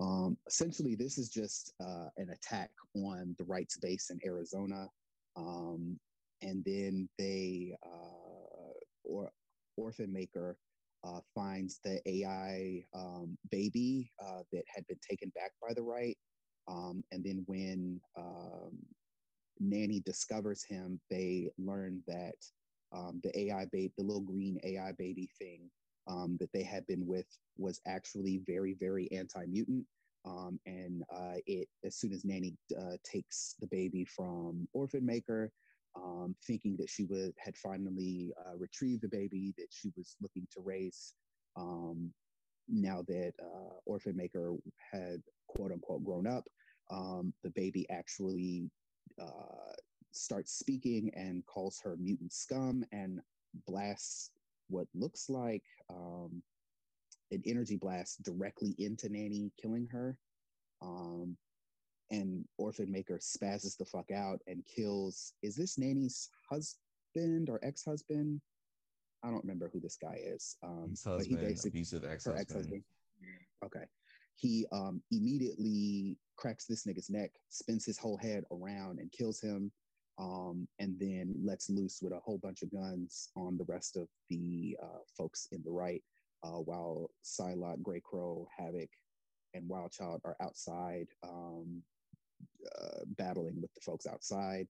[0.00, 4.88] Um, essentially, this is just uh, an attack on the rights base in Arizona.
[5.36, 5.98] Um,
[6.42, 8.72] and then they, uh,
[9.04, 9.30] or
[9.76, 10.56] Orphan Maker,
[11.04, 16.16] uh, finds the AI um, baby uh, that had been taken back by the right.
[16.68, 18.78] Um, and then when um,
[19.58, 22.36] Nanny discovers him, they learn that
[22.92, 25.70] um, the AI baby, the little green AI baby thing,
[26.08, 27.26] um, that they had been with
[27.56, 29.86] was actually very, very anti mutant.
[30.26, 35.50] Um, and uh, it, as soon as Nanny uh, takes the baby from Orphan Maker,
[35.96, 40.46] um, thinking that she would had finally uh, retrieved the baby that she was looking
[40.52, 41.14] to raise,
[41.56, 42.12] um,
[42.68, 44.54] now that uh, Orphan Maker
[44.92, 46.44] had quote unquote grown up,
[46.90, 48.70] um, the baby actually
[49.20, 49.72] uh,
[50.12, 53.20] starts speaking and calls her mutant scum and
[53.66, 54.30] blasts
[54.68, 56.42] what looks like um,
[57.32, 60.16] an energy blast directly into Nanny, killing her.
[60.82, 61.36] Um,
[62.10, 65.34] and Orphan Maker spazzes the fuck out and kills.
[65.42, 68.40] Is this Nanny's husband or ex husband?
[69.22, 70.56] I don't remember who this guy is.
[70.62, 72.40] Um, but he basically, abusive ex-husband.
[72.40, 72.82] ex-husband.
[73.64, 73.84] Okay.
[74.34, 79.70] He um, immediately cracks this nigga's neck, spins his whole head around, and kills him.
[80.18, 84.06] Um, and then lets loose with a whole bunch of guns on the rest of
[84.28, 86.02] the uh, folks in the right
[86.42, 88.90] uh, while Psylocke, Grey Crow, Havoc,
[89.54, 91.82] and Wild Child are outside um,
[92.80, 94.66] uh, battling with the folks outside.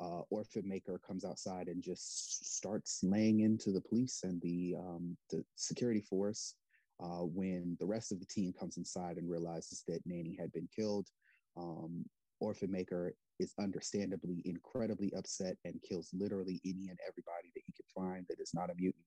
[0.00, 5.16] Uh, Orphan Maker comes outside and just starts laying into the police and the um,
[5.30, 6.54] the security force.
[7.00, 10.68] Uh, when the rest of the team comes inside and realizes that Nanny had been
[10.74, 11.08] killed,
[11.56, 12.04] um,
[12.40, 17.86] Orphan Maker is understandably incredibly upset and kills literally any and everybody that he can
[17.94, 19.04] find that is not a mutant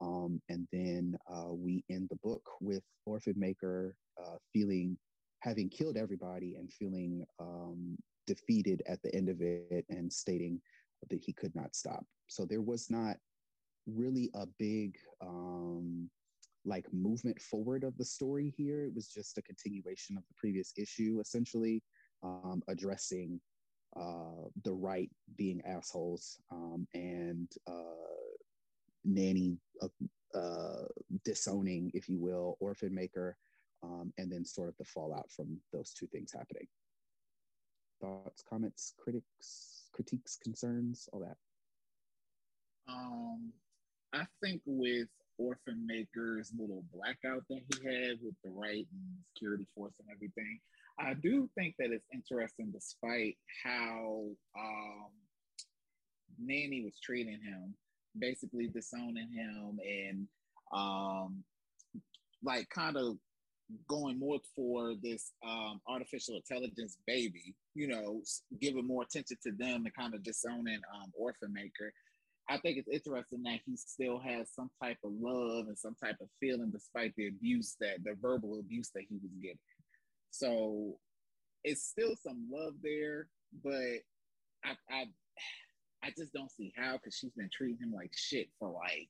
[0.00, 4.96] um, and then uh, we end the book with Orphan Maker uh, feeling,
[5.40, 10.60] having killed everybody and feeling um, defeated at the end of it and stating
[11.08, 12.04] that he could not stop.
[12.26, 13.16] So there was not
[13.86, 16.10] really a big um,
[16.64, 18.84] like movement forward of the story here.
[18.84, 21.82] It was just a continuation of the previous issue, essentially
[22.22, 23.40] um, addressing
[23.98, 28.32] uh, the right being assholes um, and uh,
[29.04, 30.84] nanny uh, uh,
[31.24, 33.36] disowning, if you will, orphan maker,
[33.82, 36.66] um, and then sort of the fallout from those two things happening.
[38.00, 41.36] Thoughts, comments, critics, critiques, concerns, all that.
[42.88, 43.52] Um,
[44.12, 49.66] I think with Orphan Maker's little blackout that he had with the right and security
[49.74, 50.60] force and everything,
[50.98, 54.24] I do think that it's interesting, despite how
[54.58, 55.10] um,
[56.38, 57.74] Nanny was treating him
[58.18, 60.26] basically disowning him and
[60.72, 61.44] um,
[62.42, 63.16] like kind of
[63.88, 68.22] going more for this um, artificial intelligence baby, you know,
[68.60, 71.92] giving more attention to them and kind of disowning um, Orphan Maker.
[72.48, 76.16] I think it's interesting that he still has some type of love and some type
[76.20, 79.58] of feeling despite the abuse that the verbal abuse that he was getting.
[80.38, 80.98] So
[81.64, 83.28] it's still some love there,
[83.64, 84.02] but
[84.64, 85.04] I, I
[86.02, 89.08] I just don't see how because she's been treating him like shit for like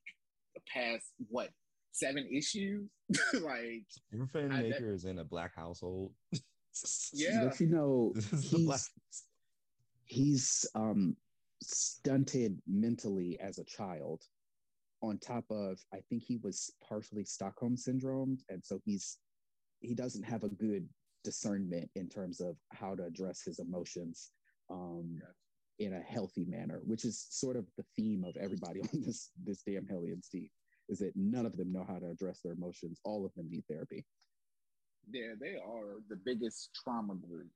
[0.55, 1.51] the past what
[1.93, 2.89] seven issues.
[3.35, 6.13] like your Griffin Maker is in a black household.
[7.13, 8.91] yeah, but you know he's,
[10.05, 11.17] he's um
[11.63, 14.23] stunted mentally as a child.
[15.03, 19.19] On top of, I think he was partially Stockholm syndrome, and so he's
[19.81, 20.89] he doesn't have a good
[21.27, 24.31] discernment in terms of how to address his emotions
[24.71, 25.21] um,
[25.81, 29.63] in a healthy manner, which is sort of the theme of everybody on this this
[29.67, 30.49] damn Hellions team
[30.89, 33.01] is that none of them know how to address their emotions.
[33.05, 34.05] All of them need therapy.
[35.11, 37.49] Yeah, they are the biggest trauma group.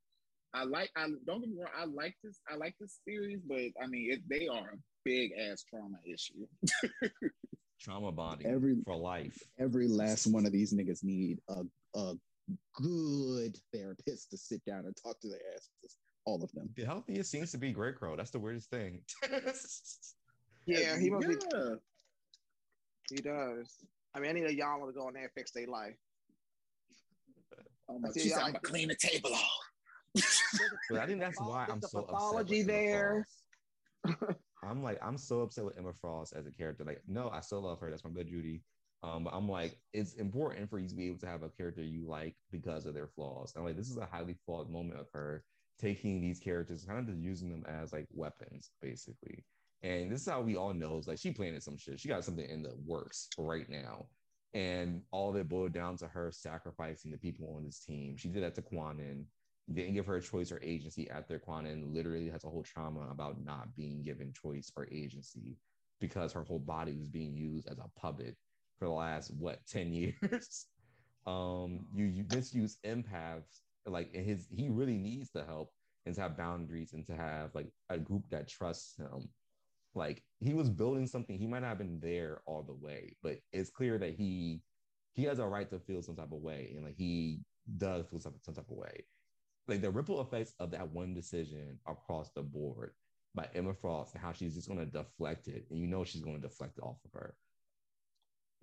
[0.53, 0.91] I like.
[0.97, 1.71] I don't get me wrong.
[1.77, 2.41] I like this.
[2.51, 6.47] I like this series, but I mean, it, they are a big ass trauma issue.
[7.81, 9.39] trauma bonding every for life.
[9.61, 11.63] Every last one of these niggas need a
[11.95, 12.15] a
[12.75, 15.97] good therapist to sit down and talk to their asses.
[16.27, 16.69] All of them.
[16.77, 18.15] The healthiest seems to be Grey Crow.
[18.15, 19.01] That's the weirdest thing.
[20.67, 21.35] yeah, he must yeah.
[21.63, 21.77] be
[23.11, 23.79] he does.
[24.15, 25.97] I mean, I need a y'all to go in there and fix their life.
[27.89, 30.25] Oh my, she's I'm gonna clean the table off.
[30.91, 33.27] but I think that's why I'm so pathology there.
[34.63, 36.85] I'm like, I'm so upset with Emma Frost as a character.
[36.85, 37.91] Like, no, I still love her.
[37.91, 38.63] That's my good Judy.
[39.03, 41.83] Um, but I'm like, it's important for you to be able to have a character
[41.83, 43.53] you like because of their flaws.
[43.57, 45.43] I'm like, this is a highly flawed moment of her
[45.79, 49.45] taking these characters, kind of just using them as like weapons, basically.
[49.83, 51.99] And this is how we all know is like she planted some shit.
[51.99, 54.07] She got something in the works right now.
[54.53, 58.17] And all of it boiled down to her sacrificing the people on this team.
[58.17, 59.25] She did that to Kwannon,
[59.73, 63.43] didn't give her a choice or agency after Kwannon literally has a whole trauma about
[63.43, 65.57] not being given choice or agency
[66.01, 68.37] because her whole body was being used as a puppet
[68.81, 70.67] for the last what 10 years.
[71.29, 75.71] um, you, you misuse empaths like his he really needs the help
[76.07, 79.29] and to have boundaries and to have like a group that trusts him
[79.95, 81.39] like he was building something.
[81.39, 84.63] He might not have been there all the way, but it's clear that he
[85.15, 87.41] he has a right to feel some type of way, and like he
[87.77, 89.05] does feel some, some type of way.
[89.67, 92.93] Like the ripple effects of that one decision across the board
[93.35, 96.23] by Emma Frost and how she's just going to deflect it, and you know she's
[96.23, 97.35] going to deflect it off of her,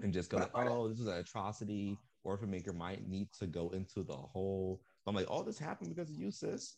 [0.01, 1.97] and just go, oh, this is an atrocity.
[2.23, 4.81] Orphan Maker might need to go into the hole.
[5.05, 6.75] I'm like, all this happened because of you, sis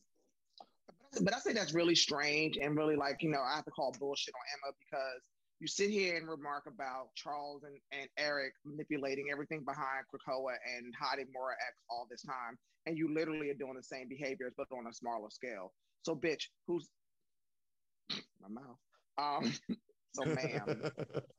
[1.22, 3.96] but I say that's really strange and really like, you know, I have to call
[4.00, 5.24] bullshit on Emma because
[5.60, 10.94] you sit here and remark about Charles and, and Eric manipulating everything behind Krakoa and
[11.00, 12.58] hiding Moira X all this time.
[12.86, 15.74] And you literally are doing the same behaviors, but on a smaller scale.
[16.04, 16.88] So, bitch, who's
[18.40, 18.78] my mouth?
[19.18, 19.54] Um,
[20.14, 20.92] so, ma'am.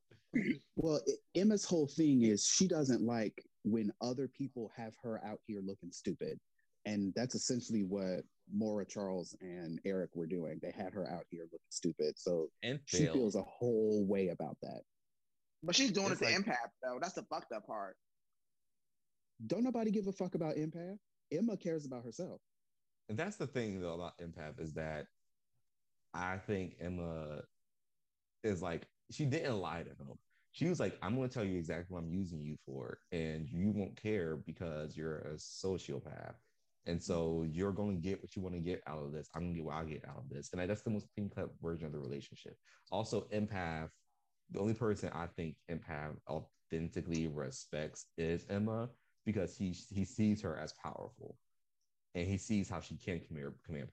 [0.77, 1.01] well,
[1.35, 5.91] Emma's whole thing is she doesn't like when other people have her out here looking
[5.93, 6.39] stupid.
[6.87, 10.59] And that's essentially what Moira Charles and Eric were doing.
[10.63, 12.19] They had her out here looking stupid.
[12.19, 14.81] So and she feels a whole way about that.
[15.63, 16.99] But she's doing it's it to like, empath though.
[17.01, 17.97] That's the fucked up part.
[19.47, 20.97] Don't nobody give a fuck about empath.
[21.33, 22.41] Emma cares about herself.
[23.09, 25.07] And that's the thing though about empath is that
[26.15, 27.43] I think Emma
[28.43, 30.19] is like she didn't lie to him.
[30.53, 33.71] She was like, I'm gonna tell you exactly what I'm using you for, and you
[33.71, 36.35] won't care because you're a sociopath.
[36.87, 39.29] And so you're going to get what you want to get out of this.
[39.35, 40.49] I'm going to get what I get out of this.
[40.53, 42.57] And that's the most clean cut version of the relationship.
[42.91, 43.91] Also, empath,
[44.51, 48.89] the only person I think empath authentically respects is Emma
[49.27, 51.37] because he he sees her as powerful
[52.15, 53.89] and he sees how she can command command.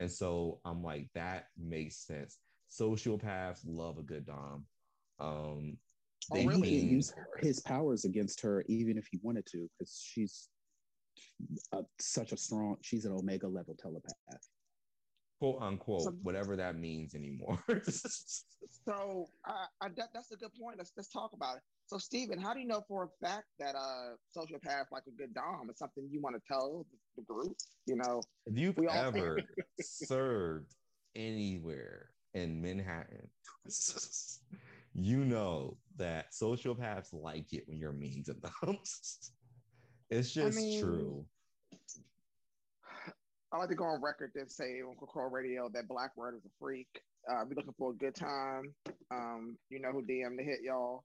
[0.00, 2.38] And so I'm like, that makes sense.
[2.70, 4.64] Sociopaths love a good dom.
[5.20, 5.76] Um,
[6.32, 6.70] they oh, really?
[6.70, 10.48] use his powers against her, even if he wanted to, because she's
[11.72, 12.76] a, such a strong.
[12.82, 14.48] She's an omega level telepath,
[15.38, 17.58] quote unquote, so, whatever that means anymore.
[17.88, 20.76] so uh, I, that, that's a good point.
[20.76, 21.62] Let's let's talk about it.
[21.86, 25.32] So, Stephen, how do you know for a fact that uh, sociopath like a good
[25.32, 26.84] dom is something you want to tell
[27.16, 27.56] the group?
[27.86, 29.38] You know, if you've ever
[29.80, 30.74] served
[31.16, 33.28] anywhere in Manhattan,
[34.94, 38.78] you know that sociopaths like it when you're mean to them.
[40.10, 41.26] It's just I mean, true.
[43.52, 46.50] I like to go on record and say on Coco Radio that Blackbird is a
[46.58, 46.88] freak.
[47.30, 48.74] Uh, be looking for a good time.
[49.10, 51.04] Um, you know who DM to hit y'all.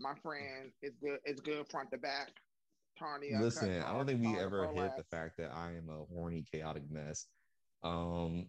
[0.00, 1.18] My friend is good.
[1.24, 2.30] It's good front to back.
[3.00, 3.40] Tarnia.
[3.40, 6.82] Listen, I don't think we ever hit the fact that I am a horny, chaotic
[6.90, 7.26] mess.
[7.84, 8.48] Um,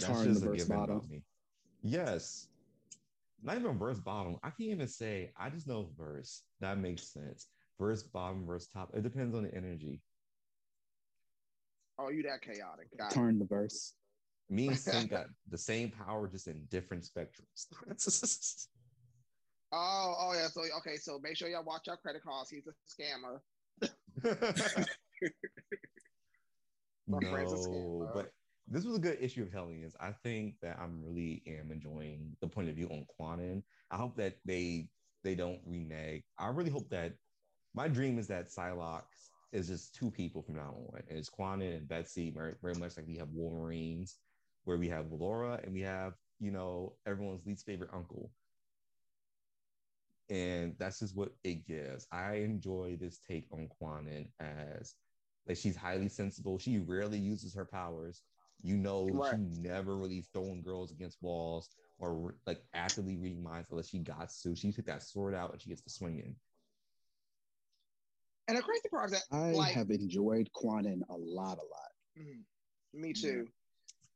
[0.00, 0.96] that's Tarn just a given bottom.
[0.96, 1.22] about me.
[1.82, 2.48] Yes,
[3.42, 4.36] not even verse bottom.
[4.42, 5.30] I can't even say.
[5.38, 6.42] I just know verse.
[6.60, 7.46] That makes sense
[7.80, 8.90] verse bottom, verse top.
[8.94, 10.02] It depends on the energy.
[11.98, 12.96] Oh, you that chaotic.
[12.96, 13.40] Got Turn it.
[13.40, 13.94] the verse.
[14.48, 17.66] Me and Sin got the same power, just in different spectrums.
[19.72, 20.48] oh, oh yeah.
[20.48, 22.50] So okay, so make sure y'all watch our credit cards.
[22.50, 23.40] He's a scammer.
[27.08, 28.30] no, but
[28.70, 29.96] this was a good issue of Hellions.
[30.00, 33.62] I think that I'm really am enjoying the point of view on Kwannon.
[33.90, 34.88] I hope that they
[35.24, 36.22] they don't renege.
[36.38, 37.14] I really hope that
[37.74, 39.02] my dream is that Psylocke
[39.52, 41.02] is just two people from now on.
[41.08, 44.18] It's Kwannon and Betsy, very, very much like we have Wolverines,
[44.64, 48.30] where we have Laura and we have, you know, everyone's least favorite uncle.
[50.30, 52.06] And that's just what it gives.
[52.12, 54.94] I enjoy this take on Kwannon as
[55.46, 56.58] like she's highly sensible.
[56.58, 58.22] She rarely uses her powers.
[58.62, 59.32] You know, right.
[59.32, 64.30] she never really throwing girls against walls or like actively reading minds unless she got
[64.42, 64.54] to.
[64.54, 66.34] She took that sword out and she gets to swinging.
[68.48, 71.90] And the crazy part is that I like, have enjoyed Kwannon a lot, a lot.
[72.18, 73.00] Mm-hmm.
[73.00, 73.46] Me too.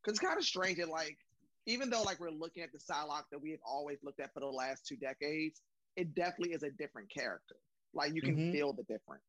[0.03, 1.16] Because it's kind of strange that like,
[1.66, 4.40] even though like we're looking at the Psylocke that we have always looked at for
[4.40, 5.61] the last two decades,
[5.97, 7.55] it definitely is a different character.
[7.95, 8.53] Like you can mm-hmm.
[8.53, 9.22] feel the difference.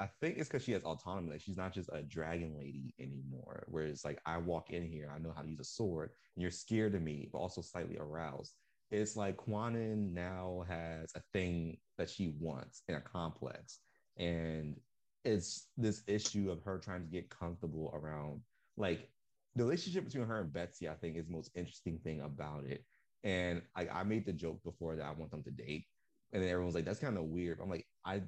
[0.00, 1.30] I think it's because she has autonomy.
[1.30, 3.64] Like she's not just a dragon lady anymore.
[3.68, 6.50] Whereas like I walk in here, I know how to use a sword, and you're
[6.50, 8.54] scared of me, but also slightly aroused.
[8.90, 13.78] It's like Kwannon now has a thing that she wants in a complex.
[14.16, 14.76] And
[15.24, 18.40] it's this issue of her trying to get comfortable around
[18.76, 19.08] like
[19.56, 22.84] the relationship between her and Betsy, I think, is the most interesting thing about it.
[23.22, 25.86] And I, I made the joke before that I want them to date.
[26.32, 27.60] And then everyone's like, that's kind of weird.
[27.62, 28.22] I'm like, I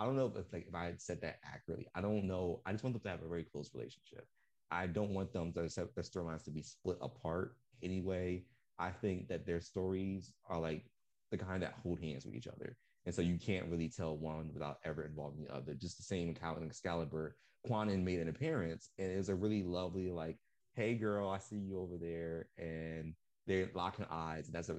[0.00, 1.86] I don't know if like if I said that accurately.
[1.94, 2.62] I don't know.
[2.64, 4.26] I just want them to have a very close relationship.
[4.70, 8.44] I don't want them to accept their storylines to be split apart anyway.
[8.78, 10.86] I think that their stories are like
[11.30, 12.78] the kind that hold hands with each other.
[13.04, 15.74] And so you can't really tell one without ever involving the other.
[15.74, 17.36] Just the same how in Excalibur,
[17.68, 20.38] Kwannon made an appearance and it was a really lovely, like,
[20.76, 22.48] hey girl, I see you over there.
[22.56, 23.12] And
[23.46, 24.48] they're locking eyes.
[24.48, 24.76] That's a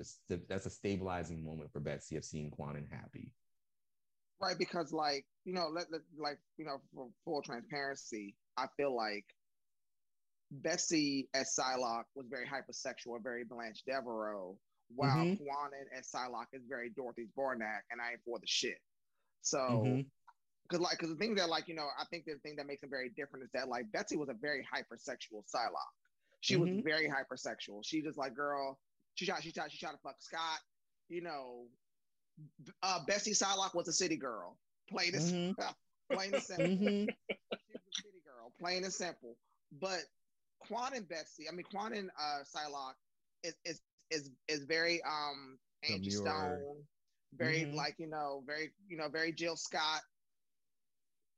[0.49, 3.31] that's a stabilizing moment for Betsy of seeing Kwannon happy
[4.41, 4.57] right?
[4.57, 9.25] Because like you know, let, let like you know, for full transparency, I feel like
[10.51, 14.57] Betsy as Psylocke was very hypersexual, very Blanche Devereaux,
[14.95, 15.43] while mm-hmm.
[15.43, 18.79] Kwannon as Psylocke is very Dorothy Zbornak, and I ain't for the shit.
[19.41, 19.57] So.
[19.57, 20.01] Mm-hmm
[20.71, 22.79] because like because the thing that like you know I think the thing that makes
[22.79, 25.99] them very different is that like Betsy was a very hypersexual Psylocke.
[26.39, 26.77] She mm-hmm.
[26.77, 27.81] was very hypersexual.
[27.83, 28.79] She just like girl.
[29.15, 29.43] She tried.
[29.43, 29.71] She tried.
[29.71, 30.59] She tried to fuck Scott.
[31.09, 31.65] You know,
[32.83, 34.57] uh, Betsy Psylocke was a city girl.
[34.89, 35.61] Plain and mm-hmm.
[36.15, 36.65] plain and simple.
[36.65, 36.85] Mm-hmm.
[36.85, 39.37] She was a city girl, plain and simple.
[39.79, 39.99] But
[40.69, 42.95] Kwannon Betsy, I mean Kwannon uh, Psylocke
[43.43, 45.57] is is is is very um
[45.89, 46.83] Angie Stone,
[47.33, 47.75] very mm-hmm.
[47.75, 50.01] like you know, very you know, very Jill Scott.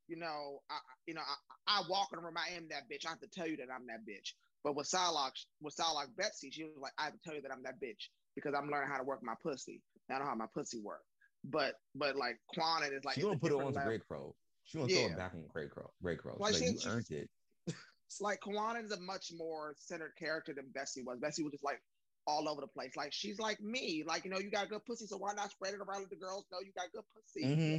[0.07, 0.77] You know, I
[1.07, 1.21] you know,
[1.67, 3.05] I, I walk in the room, I am that bitch.
[3.05, 4.33] I have to tell you that I'm that bitch.
[4.63, 7.51] But with Psylocke, with Psylocke Betsy, she was like, I have to tell you that
[7.51, 9.81] I'm that bitch because I'm learning how to work my pussy.
[10.09, 11.01] I don't know how my pussy work.
[11.45, 14.35] But but like Kwannon is like she gonna put it on to Grey Crow.
[14.65, 15.07] She gonna yeah.
[15.07, 15.91] throw it back on Grey Crow.
[16.01, 16.37] Grey Crow.
[16.39, 17.29] Like, like you earned it.
[17.67, 21.19] It's like Kwannon is a much more centered character than Betsy was.
[21.19, 21.81] Betsy was just like
[22.27, 22.95] all over the place.
[22.95, 24.03] Like she's like me.
[24.07, 26.15] Like you know, you got good pussy, so why not spread it around with the
[26.15, 26.45] girls?
[26.51, 27.45] No, you got good pussy.
[27.45, 27.77] Mm-hmm.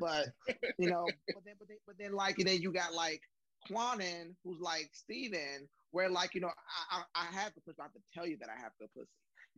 [0.00, 0.26] But
[0.78, 3.22] you know, but then but then but then like and then you got like
[3.70, 6.50] Kwannon, who's like Steven, where like you know
[6.90, 7.78] I I, I have the pussy.
[7.80, 9.08] I have to tell you that I have good pussy.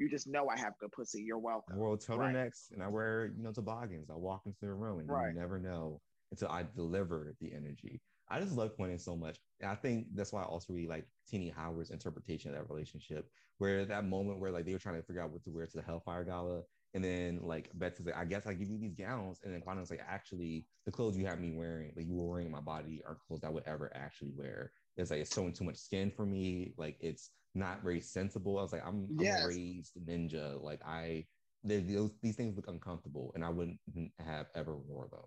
[0.01, 1.23] You just know I have good pussy.
[1.23, 1.75] You're welcome.
[1.75, 2.53] I wear turtlenecks right.
[2.73, 4.09] and I wear, you know, toboggans.
[4.09, 5.29] I walk into the room and right.
[5.29, 8.01] you never know until I deliver the energy.
[8.31, 9.37] I just love Kwannon so much.
[9.61, 13.29] And I think that's why I also really like Tini Howard's interpretation of that relationship,
[13.59, 15.77] where that moment where like they were trying to figure out what to wear to
[15.77, 16.63] the Hellfire Gala.
[16.95, 19.41] And then like Betsy's like, I guess I give you these gowns.
[19.45, 22.51] And then Kwannon's like, actually, the clothes you have me wearing, like you were wearing
[22.51, 24.73] my body, are clothes I would ever actually wear.
[24.97, 26.73] It's like it's showing too much skin for me.
[26.79, 28.59] Like it's not very sensible.
[28.59, 29.39] I was like, I'm, yes.
[29.39, 30.63] I'm a raised ninja.
[30.63, 31.27] Like I,
[31.65, 33.79] those, these things look uncomfortable, and I wouldn't
[34.19, 35.21] have ever wore them.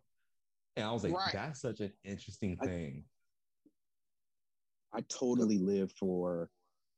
[0.76, 1.34] And I was like, right.
[1.34, 3.04] that's such an interesting thing.
[4.94, 6.50] I, I totally live for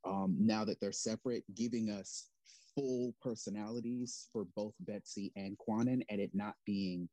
[0.05, 2.29] um, now that they're separate, giving us
[2.75, 7.09] full personalities for both Betsy and Kwannon, and it not being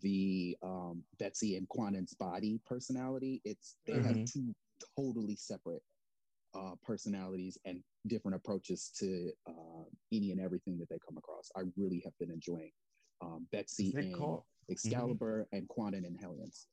[0.00, 3.40] the um, Betsy and Kwannon's body personality.
[3.44, 4.18] It's they mm-hmm.
[4.18, 4.54] have two
[4.96, 5.82] totally separate
[6.92, 11.50] personalities and different approaches to uh, any and everything that they come across.
[11.56, 12.70] I really have been enjoying
[13.22, 15.56] um, Betsy and call- Excalibur mm-hmm.
[15.56, 16.66] and Kwannon and Hellions.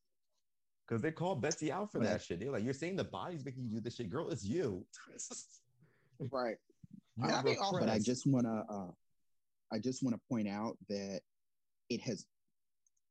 [0.86, 2.40] Because they called Betsy out for that shit.
[2.40, 4.10] They're like, you're saying the body's making you do this shit.
[4.10, 4.86] Girl, it's you.
[6.32, 6.58] right.
[7.24, 7.42] I
[7.72, 8.92] but I just want to, uh,
[9.72, 11.22] I just want to point out that
[11.90, 12.26] it has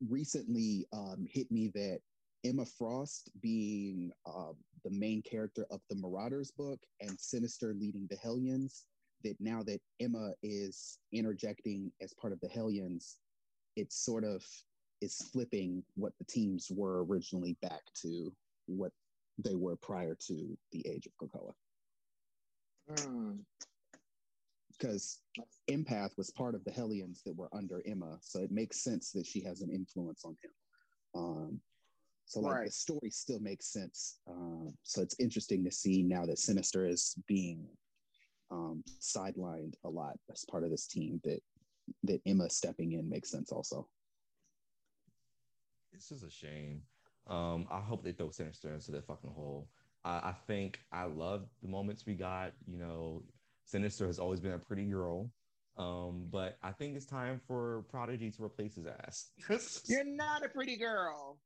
[0.09, 2.01] recently um, hit me that
[2.45, 4.53] Emma Frost being uh,
[4.85, 8.85] the main character of the Marauders book and Sinister leading the Hellions,
[9.25, 13.19] that now that Emma is interjecting as part of the Hellions,
[13.77, 14.45] it sort of
[15.01, 18.33] is flipping what the teams were originally back to
[18.67, 18.93] what
[19.39, 21.53] they were prior to the age of Krakoa.
[24.73, 25.45] Because mm.
[25.71, 29.27] Empath was part of the Hellions that were under Emma, so it makes sense that
[29.27, 30.51] she has an influence on him.
[31.15, 31.61] Um,
[32.29, 32.67] so like right.
[32.67, 34.19] the story still makes sense.
[34.29, 37.67] Um, so it's interesting to see now that Sinister is being
[38.51, 41.41] um, sidelined a lot as part of this team that
[42.05, 43.89] that Emma stepping in makes sense also.
[45.95, 46.83] It's just a shame.
[47.27, 49.71] Um, I hope they throw Sinister into the fucking hole.
[50.05, 52.53] I, I think I love the moments we got.
[52.67, 53.23] You know,
[53.65, 55.31] Sinister has always been a pretty girl.
[55.79, 59.31] Um, but I think it's time for Prodigy to replace his ass.
[59.89, 61.39] You're not a pretty girl.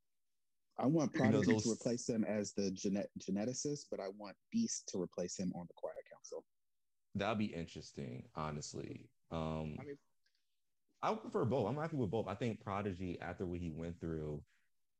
[0.78, 1.64] I want Prodigy you know, those...
[1.64, 5.66] to replace him as the genet- geneticist, but I want Beast to replace him on
[5.66, 6.44] the Quiet Council.
[7.14, 9.10] That'd be interesting, honestly.
[9.30, 9.98] Um, I mean,
[11.02, 11.68] I would prefer both.
[11.68, 12.28] I'm happy with both.
[12.28, 14.42] I think Prodigy, after what he went through,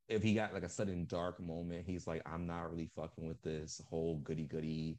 [0.08, 3.40] if he got like a sudden dark moment, he's like, I'm not really fucking with
[3.42, 4.98] this whole goody goody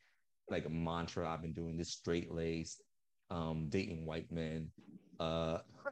[0.50, 2.82] like mantra I've been doing, this straight laced,
[3.30, 4.72] um, dating white men.
[5.20, 5.60] Uh,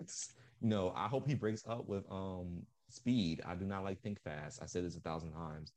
[0.61, 3.41] you know, I hope he breaks up with um Speed.
[3.45, 4.61] I do not like Think Fast.
[4.61, 5.73] I said this a thousand times.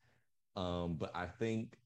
[0.56, 1.78] Um, but I think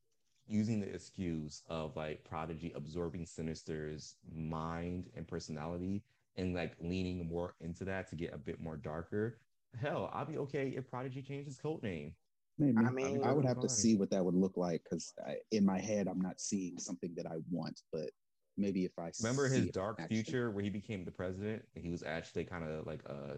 [0.47, 6.03] using the excuse of like Prodigy absorbing Sinister's mind and personality
[6.37, 9.39] and like leaning more into that to get a bit more darker.
[9.79, 12.15] Hell, I'll be okay if Prodigy changed his code name.
[12.59, 12.77] Maybe.
[12.79, 13.63] I mean, I would have fine.
[13.63, 15.13] to see what that would look like because
[15.53, 17.83] in my head, I'm not seeing something that I want.
[17.93, 18.11] But
[18.57, 22.45] maybe if I remember his dark future where he became the president, he was actually
[22.45, 23.37] kind of like a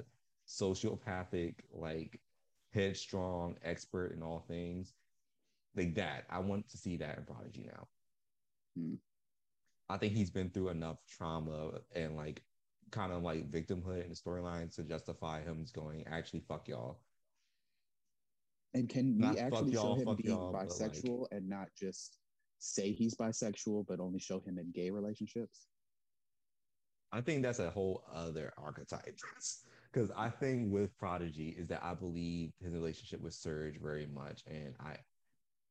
[0.50, 2.20] sociopathic, like
[2.72, 4.94] headstrong expert in all things.
[5.76, 6.24] Like that.
[6.28, 7.88] I want to see that in Prodigy now.
[8.76, 8.94] Hmm.
[9.88, 12.42] I think he's been through enough trauma and like
[12.90, 17.00] kind of like victimhood in the storyline to justify him going, actually, fuck y'all.
[18.74, 22.18] And can we actually show him being bisexual like, and not just
[22.58, 25.66] say he's bisexual, but only show him in gay relationships?
[27.12, 29.18] I think that's a whole other archetype.
[29.92, 34.42] Because I think with Prodigy is that I believe his relationship with Surge very much,
[34.46, 34.96] and I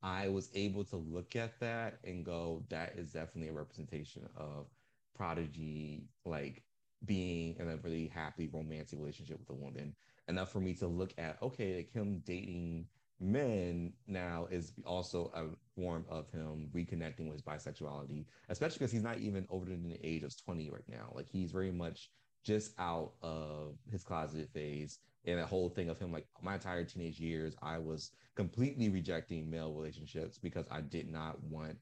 [0.01, 4.67] I was able to look at that and go, that is definitely a representation of
[5.15, 6.63] Prodigy, like
[7.05, 9.95] being in a really happy romantic relationship with a woman.
[10.27, 12.87] Enough for me to look at okay like him dating
[13.19, 15.45] men now is also a
[15.75, 19.99] form of him reconnecting with his bisexuality especially because he's not even older than the
[20.05, 21.11] age of 20 right now.
[21.13, 22.09] Like he's very much
[22.43, 26.83] just out of his closet phase and the whole thing of him like my entire
[26.83, 31.75] teenage years i was completely rejecting male relationships because i did not want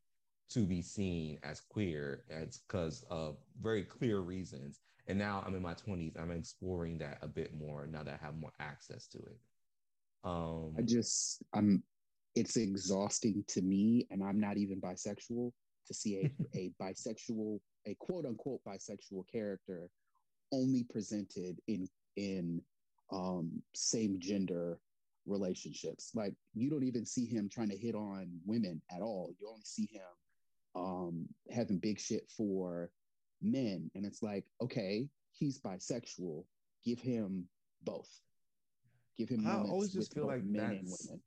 [0.50, 5.62] to be seen as queer as because of very clear reasons and now I'm in
[5.62, 6.20] my 20s.
[6.20, 9.40] I'm exploring that a bit more now that I have more access to it.
[10.24, 11.82] Um, I just, I'm,
[12.36, 15.52] it's exhausting to me, and I'm not even bisexual
[15.88, 19.90] to see a, a bisexual, a quote unquote bisexual character
[20.52, 22.62] only presented in, in
[23.12, 24.80] um, same gender
[25.26, 26.12] relationships.
[26.16, 29.34] Like you don't even see him trying to hit on women at all.
[29.40, 30.02] You only see him
[30.76, 32.90] um, having big shit for
[33.42, 33.90] men.
[33.96, 36.46] And it's like, okay, he's bisexual.
[36.86, 37.46] Give him
[37.84, 38.10] both.
[39.18, 39.46] Give him.
[39.48, 41.22] I always just feel like men and women.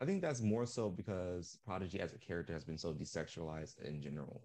[0.00, 4.00] I think that's more so because Prodigy as a character has been so desexualized in
[4.00, 4.42] general.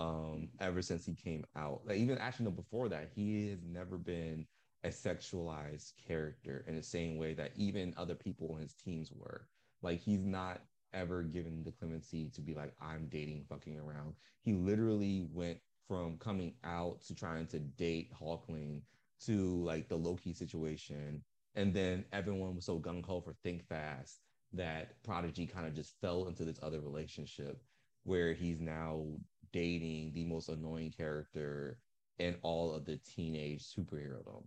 [0.00, 1.82] Um, ever since he came out.
[1.84, 4.46] Like even actually no, before that, he has never been
[4.84, 9.46] a sexualized character in the same way that even other people in his teams were.
[9.82, 10.62] Like he's not
[10.94, 14.14] ever given the clemency to be like, I'm dating fucking around.
[14.42, 18.80] He literally went from coming out to trying to date Hulkling
[19.26, 21.22] to like the Loki situation.
[21.56, 24.20] And then everyone was so gung ho for Think Fast
[24.52, 27.60] that Prodigy kind of just fell into this other relationship
[28.04, 29.04] where he's now
[29.52, 31.78] dating the most annoying character
[32.18, 34.44] in all of the teenage superhero.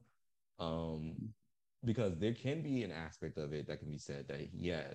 [0.60, 1.16] Um,
[1.86, 4.94] because there can be an aspect of it that can be said that, yeah,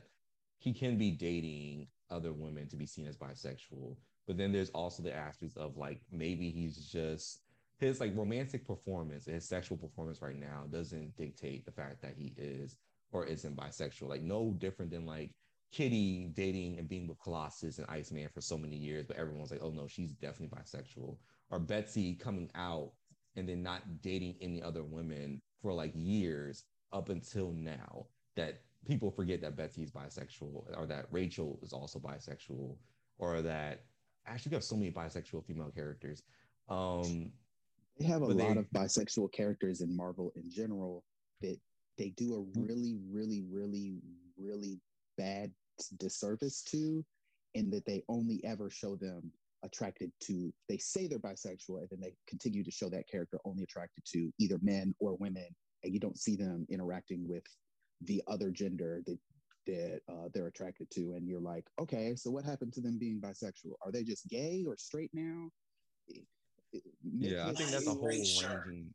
[0.58, 3.96] he can be dating other women to be seen as bisexual,
[4.26, 7.40] but then there's also the aspects of like maybe he's just
[7.78, 12.34] his like romantic performance his sexual performance right now doesn't dictate the fact that he
[12.36, 12.76] is
[13.12, 14.08] or isn't bisexual.
[14.08, 15.30] Like no different than like
[15.70, 19.62] Kitty dating and being with Colossus and Iceman for so many years, but everyone's like,
[19.62, 21.16] oh no, she's definitely bisexual.
[21.50, 22.92] Or Betsy coming out
[23.36, 28.06] and then not dating any other women for like years up until now.
[28.36, 32.76] That people forget that Betsy's bisexual or that Rachel is also bisexual
[33.18, 33.82] or that
[34.26, 36.22] actually we have so many bisexual female characters.
[36.68, 37.32] Um,
[37.98, 41.04] they have a lot they, of bisexual characters in Marvel in general
[41.40, 41.58] that
[41.96, 42.66] they do a mm-hmm.
[42.66, 44.00] really, really, really,
[44.38, 44.80] really
[45.18, 45.52] bad
[45.98, 47.04] disservice to,
[47.54, 49.30] in that they only ever show them
[49.64, 53.64] attracted to they say they're bisexual and then they continue to show that character only
[53.64, 55.46] attracted to either men or women.
[55.84, 57.44] And you don't see them interacting with
[58.02, 59.18] the other gender that
[59.66, 61.14] that uh, they're attracted to.
[61.14, 63.74] And you're like okay so what happened to them being bisexual?
[63.84, 65.48] Are they just gay or straight now?
[67.02, 68.92] Yeah i think that's a whole ranging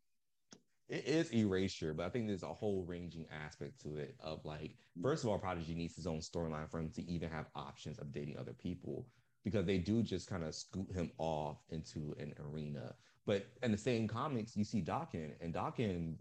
[0.88, 4.76] it is erasure but i think there's a whole ranging aspect to it of like
[4.98, 5.02] mm.
[5.02, 8.12] first of all prodigy needs his own storyline for him to even have options of
[8.12, 9.06] dating other people
[9.44, 12.94] because they do just kind of scoot him off into an arena.
[13.26, 16.16] But in the same comics you see Daken and Daken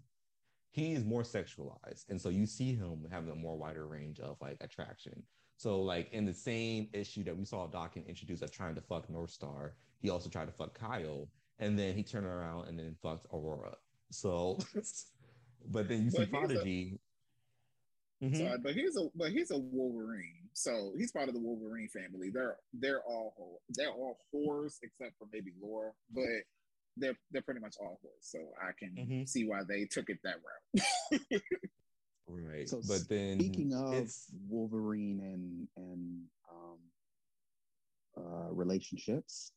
[0.72, 4.38] he is more sexualized and so you see him having a more wider range of
[4.42, 5.24] like attraction.
[5.58, 9.08] So like in the same issue that we saw Daken introduce of trying to fuck
[9.08, 13.28] Northstar he also tried to fuck kyle and then he turned around and then fucked
[13.34, 13.76] aurora
[14.14, 14.60] so
[15.72, 17.00] but then you see prodigy
[18.24, 18.36] mm-hmm.
[18.36, 22.30] Sorry, but he's a but he's a Wolverine, so he's part of the Wolverine family.
[22.34, 26.24] They're they're all they're all whores except for maybe Laura, but
[26.98, 28.22] they're they're pretty much all whores.
[28.22, 29.26] so I can mm-hmm.
[29.26, 31.42] see why they took it that route.
[32.28, 32.70] right.
[32.70, 34.10] So, but then speaking of
[34.48, 36.80] Wolverine and and um,
[38.18, 39.52] uh, relationships,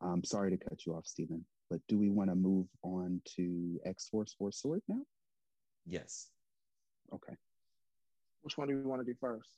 [0.00, 3.80] I'm sorry to cut you off, Stephen, but do we want to move on to
[3.84, 5.00] X Force or Sword now?
[5.86, 6.30] Yes.
[7.12, 7.34] Okay.
[8.42, 9.48] Which one do we want to do first?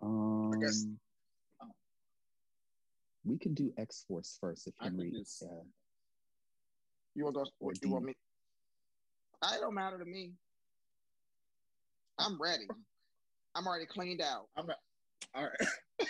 [0.00, 0.86] Um, I guess
[3.24, 5.12] we can do X Force first if Henry.
[5.42, 5.46] Uh,
[7.14, 7.50] you want to go?
[7.58, 8.14] What you want me?
[9.42, 10.32] I don't matter to me.
[12.18, 12.68] I'm ready.
[13.54, 14.46] I'm already cleaned out.
[14.56, 14.78] I'm not,
[15.34, 16.08] all right.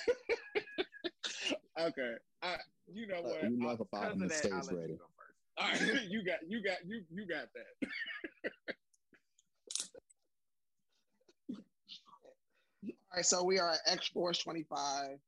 [1.81, 2.15] okay.
[2.43, 2.57] I,
[2.93, 3.43] you know what?
[3.43, 4.99] You love a bottom that stays ready.
[5.59, 7.91] All right, you got, you got, you, you got that.
[13.13, 15.19] All right, so we are at X Force 25,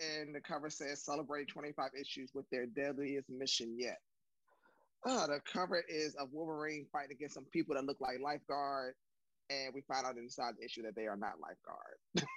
[0.00, 3.98] and the cover says celebrate 25 issues with their deadliest mission yet.
[5.04, 8.94] Uh, the cover is of Wolverine fighting against some people that look like lifeguard,
[9.48, 11.96] and we find out inside the issue that they are not lifeguard.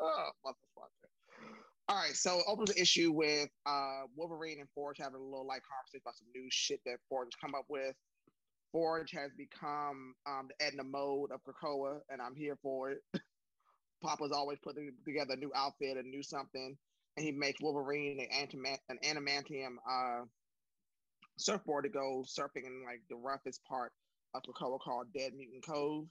[0.00, 0.99] oh, motherfucker.
[1.90, 5.62] All right, so opens the issue with uh, Wolverine and Forge having a little like
[5.64, 7.96] conversation about some new shit that Forge has come up with.
[8.70, 12.98] Forge has become um, the Edna mode of Krakoa, and I'm here for it.
[14.04, 16.76] Papa's always putting together a new outfit, a new something,
[17.16, 20.26] and he makes Wolverine an, an adamantium uh,
[21.38, 23.90] surfboard to go surfing in like the roughest part
[24.34, 26.06] of Krakoa called Dead Mutant Cove.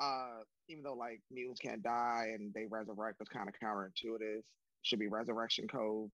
[0.00, 0.38] Uh,
[0.70, 4.40] even though like mutants can't die and they resurrect, it's kind of counterintuitive.
[4.84, 6.10] Should be Resurrection Cove.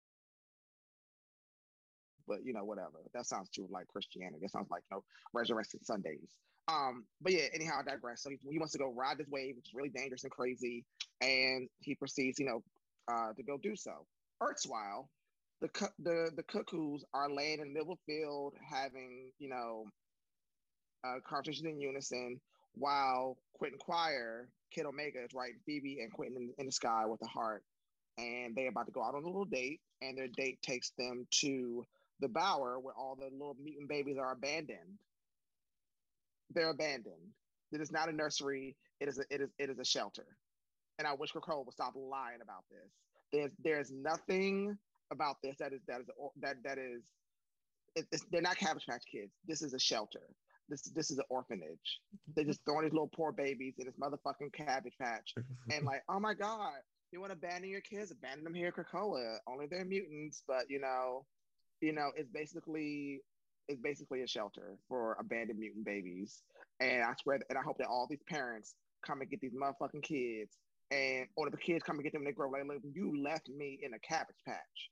[2.27, 3.03] But you know, whatever.
[3.13, 4.39] That sounds too like Christianity.
[4.41, 5.03] That sounds like you know,
[5.33, 6.29] Resurrection Sundays.
[6.69, 8.21] Um, but yeah, anyhow, I digress.
[8.21, 10.85] So he, he, wants to go ride this wave, which is really dangerous and crazy,
[11.19, 12.63] and he proceeds, you know,
[13.11, 14.05] uh, to go do so.
[14.41, 15.09] Ertzwhile,
[15.61, 19.85] the the the cuckoos are laying in the middle field, having you know,
[21.03, 22.39] uh, conversations in unison,
[22.75, 27.21] while Quentin Quire, Kid Omega is writing Phoebe and Quentin in, in the sky with
[27.23, 27.63] a heart,
[28.19, 31.25] and they're about to go out on a little date, and their date takes them
[31.41, 31.85] to
[32.19, 34.99] the Bower where all the little mutant babies are abandoned
[36.53, 37.33] they're abandoned.
[37.71, 38.75] It is not a nursery.
[38.99, 40.25] It is a, it is it is a shelter.
[40.97, 42.91] And I wish Krakoa would stop lying about this.
[43.31, 44.77] There's there's nothing
[45.11, 46.07] about this that is that is
[46.41, 47.03] that that is
[47.95, 49.31] it, they're not Cabbage Patch Kids.
[49.47, 50.21] This is a shelter.
[50.67, 51.99] This this is an orphanage.
[52.35, 55.33] They're just throwing these little poor babies in this motherfucking Cabbage Patch,
[55.71, 56.79] and like, oh my god,
[57.11, 58.11] you want to abandon your kids?
[58.11, 59.37] Abandon them here at Krakoa.
[59.47, 61.25] Only they're mutants, but you know,
[61.81, 63.21] you know, it's basically
[63.67, 66.41] it's basically a shelter for abandoned mutant babies.
[66.79, 70.03] And I swear, and I hope that all these parents come and get these motherfucking
[70.03, 70.57] kids,
[70.91, 72.49] and or the kids come and get them when they grow.
[72.49, 74.89] Like, look, you left me in a cabbage patch.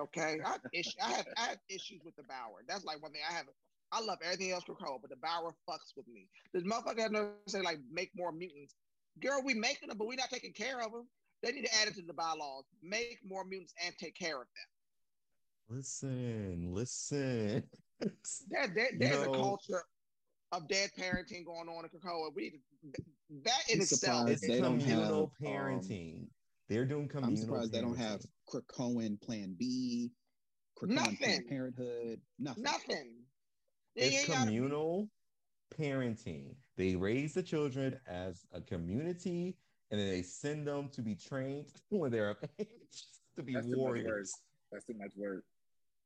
[0.00, 0.60] Okay, I have,
[1.02, 2.64] I have I have issues with the Bower.
[2.66, 3.46] That's like one thing I have.
[3.92, 6.28] I love everything else Krakoa, but the Bower fucks with me.
[6.54, 8.74] This motherfucker has no say like make more mutants.
[9.20, 11.06] Girl, we making them, but we're not taking care of them.
[11.42, 12.64] They need to add it to the bylaws.
[12.82, 14.46] Make more mutants and take care of
[15.68, 15.76] them.
[15.76, 17.62] Listen, listen.
[18.00, 19.82] there, there, there's know, a culture
[20.52, 22.30] of dead parenting going on in Krakoa.
[22.34, 22.60] We
[23.44, 26.22] that in itself is they communal have, um, parenting.
[26.22, 26.28] Um,
[26.68, 27.30] They're doing communal.
[27.30, 27.72] I'm surprised parenting.
[27.72, 30.10] they don't have Krakoan Plan B,
[30.78, 31.46] Krakoan nothing.
[31.48, 32.20] Parenthood.
[32.38, 32.62] Nothing.
[32.62, 33.14] Nothing.
[33.94, 35.08] It's communal.
[35.78, 36.54] parenting.
[36.80, 39.58] They raise the children as a community
[39.90, 42.68] and then they send them to be trained when they're of age
[43.36, 44.32] to be That's warriors.
[44.72, 45.44] That's too much work.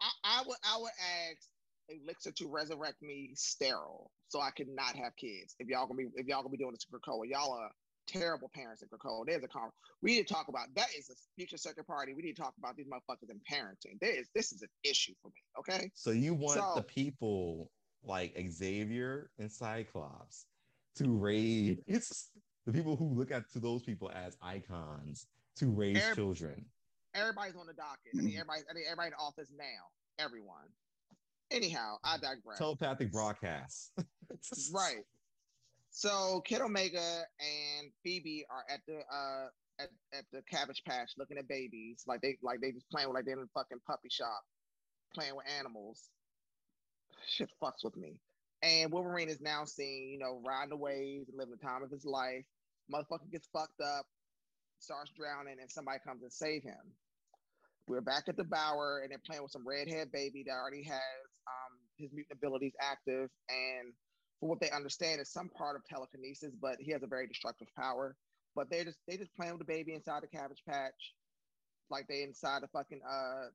[0.00, 0.90] I, I would I would
[1.30, 1.46] ask
[1.88, 5.54] Elixir to resurrect me sterile so I could not have kids.
[5.60, 7.70] If y'all gonna be if y'all gonna be doing this in Krakoa, y'all are
[8.08, 9.26] terrible parents in Krakoa.
[9.28, 9.70] There's a con.
[10.02, 10.88] We need to talk about that.
[10.98, 12.14] Is a future circuit party.
[12.14, 14.00] We need to talk about these motherfuckers in parenting.
[14.00, 15.42] There is this is an issue for me.
[15.60, 15.92] Okay.
[15.94, 17.70] So you want So- the people
[18.02, 20.46] like Xavier and Cyclops
[20.96, 22.30] to raise it's
[22.66, 25.26] the people who look at to those people as icons
[25.56, 26.64] to raise Every- children.
[27.14, 28.12] Everybody's on the docket.
[28.14, 28.62] I think everybody.
[28.68, 29.64] I think everybody in the office now.
[30.18, 30.66] Everyone.
[31.50, 32.58] Anyhow, I digress.
[32.58, 33.90] Telepathic broadcasts.
[34.72, 35.04] Right.
[35.90, 39.46] So Kid Omega and Phoebe are at the uh
[39.78, 42.02] at, at the cabbage patch looking at babies.
[42.06, 44.42] Like they like they just playing with like they're in a fucking puppy shop,
[45.14, 46.08] playing with animals.
[47.28, 48.18] Shit fucks with me.
[48.64, 51.90] And Wolverine is now seen, you know, riding the waves and living the time of
[51.90, 52.44] his life.
[52.92, 54.06] Motherfucker gets fucked up,
[54.78, 56.80] starts drowning, and somebody comes and save him.
[57.86, 60.96] We're back at the Bower, and they're playing with some redhead baby that already has
[61.46, 63.92] um, his mutant abilities active, and
[64.40, 67.68] for what they understand is some part of telekinesis, but he has a very destructive
[67.78, 68.16] power.
[68.56, 71.12] But they're just they just playing with the baby inside the cabbage patch,
[71.90, 73.48] like they inside the fucking uh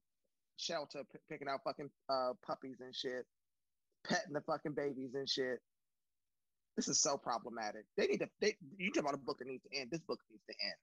[0.58, 3.26] shelter p- picking out fucking uh puppies and shit,
[4.06, 5.60] petting the fucking babies and shit.
[6.76, 7.84] This is so problematic.
[7.98, 9.92] They need to they you talk about a book that needs to end.
[9.92, 10.80] This book needs to end.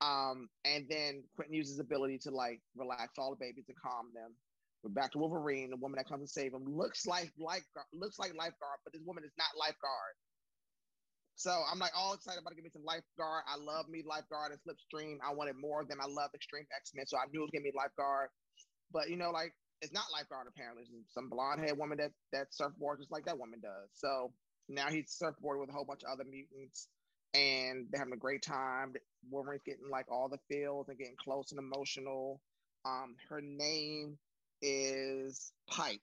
[0.00, 4.32] Um, and then Quentin uses ability to like relax all the babies and calm them.
[4.82, 5.70] We're back to Wolverine.
[5.70, 9.02] The woman that comes to save him looks like lifeguard, looks like lifeguard, but this
[9.04, 10.14] woman is not lifeguard.
[11.36, 13.44] So I'm like all excited about to give me some lifeguard.
[13.44, 15.16] I love me lifeguard and Slipstream.
[15.20, 15.98] I wanted more of them.
[16.00, 18.28] I love Extreme X Men, so I knew it was gonna be lifeguard.
[18.92, 19.52] But you know, like
[19.82, 20.84] it's not lifeguard apparently.
[20.84, 23.90] It's some blonde haired woman that that surfboard just like that woman does.
[23.94, 24.32] So
[24.68, 26.88] now he's surfboarding with a whole bunch of other mutants,
[27.34, 28.94] and they're having a great time.
[29.30, 32.40] Wolverine's getting like all the feels and getting close and emotional.
[32.84, 34.18] Um, her name
[34.62, 36.00] is Pike,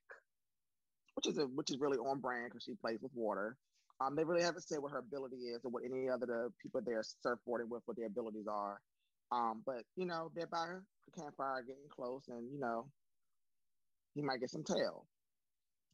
[1.15, 3.57] which is a which is really on brand because she plays with water.
[4.01, 6.81] Um, they really haven't said what her ability is or what any other the people
[6.83, 8.79] they're surfboarding with what their abilities are.
[9.31, 12.87] Um, but you know they're by the campfire getting close, and you know
[14.15, 15.05] he might get some tail.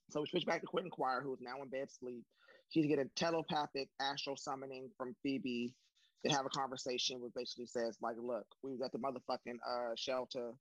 [0.10, 2.24] So we switch back to Quentin Quire, who is now in bed sleep.
[2.70, 5.74] She's getting telepathic astral summoning from Phoebe.
[6.24, 9.94] They have a conversation which basically says, like, look, we was at the motherfucking uh,
[9.98, 10.52] shelter,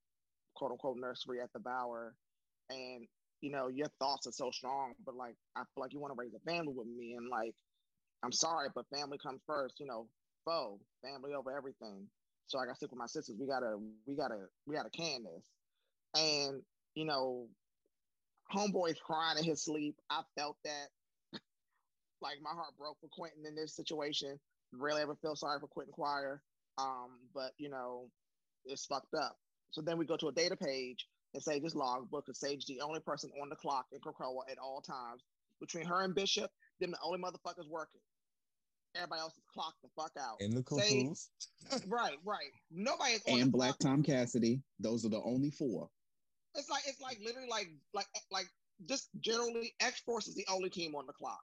[0.55, 2.15] quote unquote nursery at the Bower,
[2.71, 3.07] and
[3.41, 6.21] you know, your thoughts are so strong, but like I feel like you want to
[6.21, 7.55] raise a family with me, and like
[8.23, 10.09] I'm sorry, but family comes first, you know,
[10.45, 12.07] foe, family over everything.
[12.47, 13.37] So I gotta stick with my sisters.
[13.39, 15.47] We gotta, we gotta, we gotta can this.
[16.21, 16.63] And
[16.99, 17.47] you know,
[18.53, 19.95] homeboy's crying in his sleep.
[20.11, 20.89] I felt that.
[22.21, 24.37] like my heart broke for Quentin in this situation.
[24.73, 26.43] Really ever feel sorry for Quentin Quire.
[26.77, 28.11] Um, but you know,
[28.65, 29.37] it's fucked up.
[29.71, 32.81] So then we go to a data page and say this logbook is Sage the
[32.81, 35.23] only person on the clock in Krakoa at all times.
[35.61, 38.01] Between her and Bishop, them the only motherfuckers working.
[38.97, 40.41] Everybody else is clocked the fuck out.
[40.41, 42.51] In the Sage- right, right.
[42.73, 43.93] Nobody is on and the Black clock.
[43.93, 44.63] Tom Cassidy.
[44.81, 45.91] Those are the only four.
[46.59, 48.47] It's like it's like literally like like like
[48.87, 51.41] just generally X Force is the only team on the clock.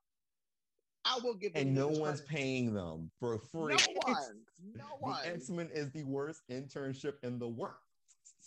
[1.05, 3.75] I will give And no one's paying them for free.
[3.75, 4.41] No one,
[4.75, 5.19] no one.
[5.23, 7.75] The X-Men is the worst internship in the world.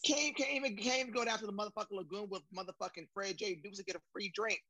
[0.05, 3.61] Can't, can't even can't even go down to the motherfucking lagoon with motherfucking Fred J.
[3.63, 4.61] Dukes to get a free drink.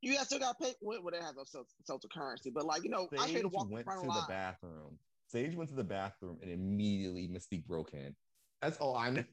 [0.00, 0.74] You guys still got to pay.
[0.82, 3.72] Well, well, they have no social, currency, but like you know, I should Sage walked
[3.72, 4.98] went front to of the bathroom.
[5.26, 8.14] Sage went to the bathroom and immediately Mystique broke in.
[8.64, 9.24] That's all I know.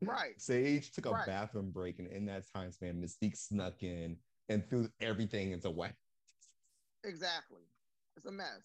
[0.00, 0.34] Right.
[0.40, 1.26] Sage took a Right.
[1.26, 4.16] bathroom break, and in that time span, Mystique snuck in
[4.48, 5.94] and threw everything into wet.
[7.04, 7.62] Exactly.
[8.16, 8.62] It's a mess.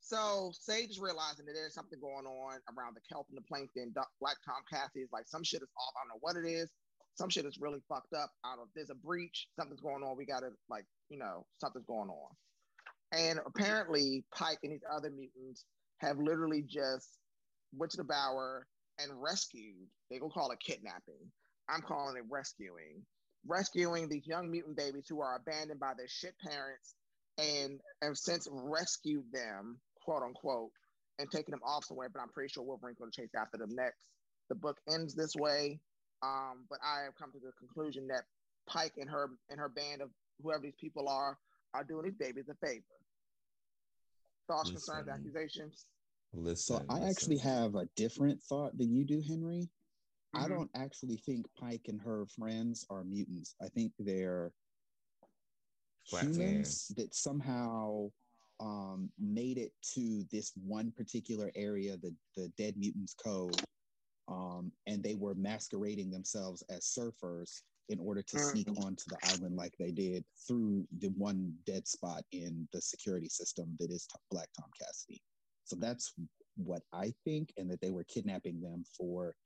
[0.00, 3.92] So Sage is realizing that there's something going on around the kelp and the plankton.
[4.20, 5.94] Black Tom Cassidy is like, some shit is off.
[5.96, 6.70] I don't know what it is.
[7.16, 8.30] Some shit is really fucked up.
[8.44, 8.60] I don't.
[8.60, 8.70] Know.
[8.76, 9.48] There's a breach.
[9.58, 10.16] Something's going on.
[10.16, 12.30] We gotta like, you know, something's going on.
[13.12, 15.64] And apparently, Pike and these other mutants
[15.98, 17.08] have literally just
[17.74, 18.68] went to the Bower
[19.02, 19.88] and rescued.
[20.10, 21.30] They gonna call it kidnapping.
[21.68, 23.04] I'm calling it rescuing.
[23.46, 26.94] Rescuing these young mutant babies who are abandoned by their shit parents
[27.38, 30.70] and have since rescued them, quote unquote,
[31.18, 32.08] and taken them off somewhere.
[32.12, 33.98] But I'm pretty sure Wolverine's to chase after them next.
[34.48, 35.80] The book ends this way,
[36.22, 38.24] um, but I have come to the conclusion that
[38.66, 40.10] Pike and her and her band of
[40.42, 41.38] whoever these people are
[41.72, 42.82] are doing these babies a favor.
[44.48, 45.86] Thoughts, concerns, accusations.
[46.32, 46.76] Listen.
[46.76, 47.08] So I listen.
[47.10, 49.68] actually have a different thought than you do, Henry.
[50.34, 50.48] I Mhm.
[50.50, 53.56] don't actually think Pike and her friends are mutants.
[53.60, 54.52] I think they're
[56.06, 58.10] humans that somehow
[58.60, 63.52] um, made it to this one particular area, the the Dead Mutants Cove,
[64.28, 68.84] um, and they were masquerading themselves as surfers in order to sneak Mm.
[68.84, 73.74] onto the island like they did through the one dead spot in the security system
[73.78, 75.22] that is Black Tom Cassidy.
[75.70, 76.12] So that's
[76.56, 79.36] what I think, and that they were kidnapping them for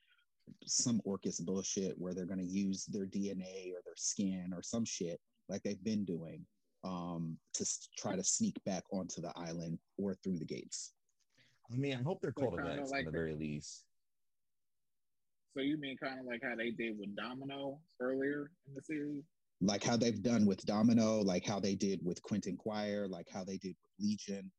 [0.65, 4.87] some Orchis bullshit where they're going to use their DNA or their skin or some
[4.87, 5.21] shit
[5.51, 6.47] like they've been doing
[6.83, 10.95] um, to s- try to sneak back onto the island or through the gates.
[11.71, 13.85] I mean, I hope they're So called kinda events like at the the- very least.
[15.55, 19.25] So you mean kind of like how they did with Domino earlier in the series?
[19.61, 23.45] Like how they've done with Domino, like how they did with Quentin Quire, like how
[23.45, 24.51] they did with Legion.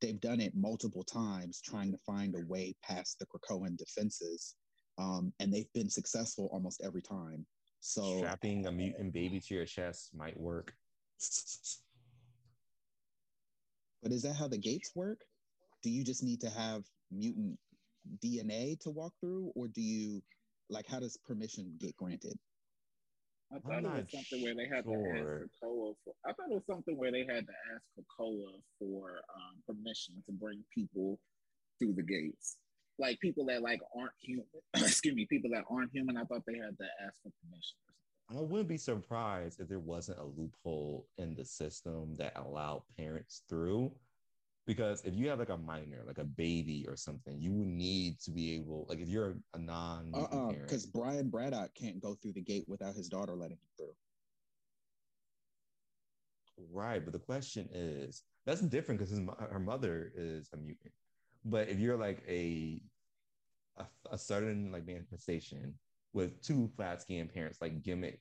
[0.00, 4.54] They've done it multiple times trying to find a way past the Krakoan defenses.
[4.98, 7.46] Um, and they've been successful almost every time.
[7.80, 10.74] So Strapping a mutant baby to your chest might work.
[14.02, 15.20] But is that how the gates work?
[15.82, 17.58] Do you just need to have mutant
[18.24, 20.22] DNA to walk through, or do you
[20.68, 22.38] like how does permission get granted?
[23.52, 26.14] I I'm thought it was something where they had to ask Krakoa for.
[26.24, 30.32] I thought it was something where they had to ask Krakoa for um, permission to
[30.32, 31.18] bring people
[31.78, 32.56] through the gates,
[32.98, 34.46] like people that like aren't human.
[34.74, 36.16] excuse me, people that aren't human.
[36.16, 37.76] I thought they had to ask for permission.
[38.28, 43.42] I wouldn't be surprised if there wasn't a loophole in the system that allowed parents
[43.48, 43.92] through.
[44.66, 48.18] Because if you have like a minor, like a baby or something, you would need
[48.20, 52.00] to be able, like if you're a non Uh uh parent, because Brian Braddock can't
[52.00, 53.94] go through the gate without his daughter letting him through.
[56.72, 57.04] right?
[57.04, 59.18] But the question is, that's different because
[59.50, 60.92] her mother is a mutant.
[61.44, 62.80] But if you're like a
[63.76, 65.74] a, a sudden like manifestation
[66.12, 68.20] with two flatscan parents, like Gimmick,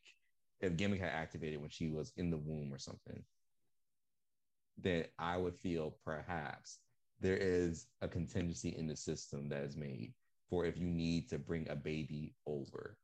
[0.60, 3.24] if Gimmick had activated when she was in the womb or something,
[4.78, 6.80] then I would feel perhaps
[7.19, 10.13] there is a contingency in the system that is made
[10.49, 12.97] for if you need to bring a baby over.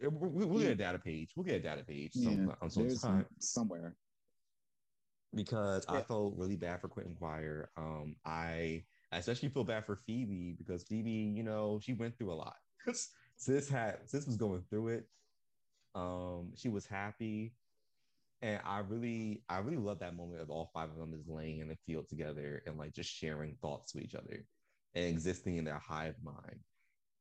[0.00, 1.32] We- we- We'll get a data page.
[1.34, 3.96] We'll get a data page some, Yeah, on some time somewhere.
[5.32, 7.70] because I felt really bad for Quentin Quire.
[7.76, 12.32] Um, I I especially feel bad for Phoebe because Phoebe, you know, she went through
[12.32, 12.56] a lot.
[13.36, 15.08] sis had sis was going through it.
[15.94, 17.54] Um, she was happy,
[18.42, 21.60] and I really, I really love that moment of all five of them just laying
[21.60, 24.44] in the field together and like just sharing thoughts with each other
[24.94, 26.60] and existing in their hive mind.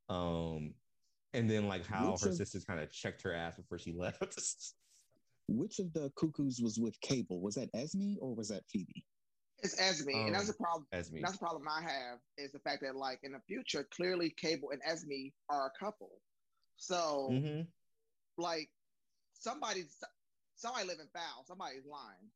[0.10, 0.74] Um,
[1.34, 3.94] and then like how Which her of- sisters kind of checked her ass before she
[3.98, 4.74] left.
[5.48, 7.42] Which of the cuckoos was with Cable?
[7.42, 9.06] Was that Esme or was that Phoebe?
[9.60, 10.88] It's Esme, and that's the Um, problem.
[10.92, 11.18] Esme.
[11.22, 14.72] That's a problem I have is the fact that like in the future, clearly Cable
[14.72, 16.22] and Esme are a couple.
[16.78, 17.68] So Mhm.
[18.38, 18.70] Like
[19.34, 20.04] somebody's
[20.56, 22.32] somebody living foul, somebody's lying.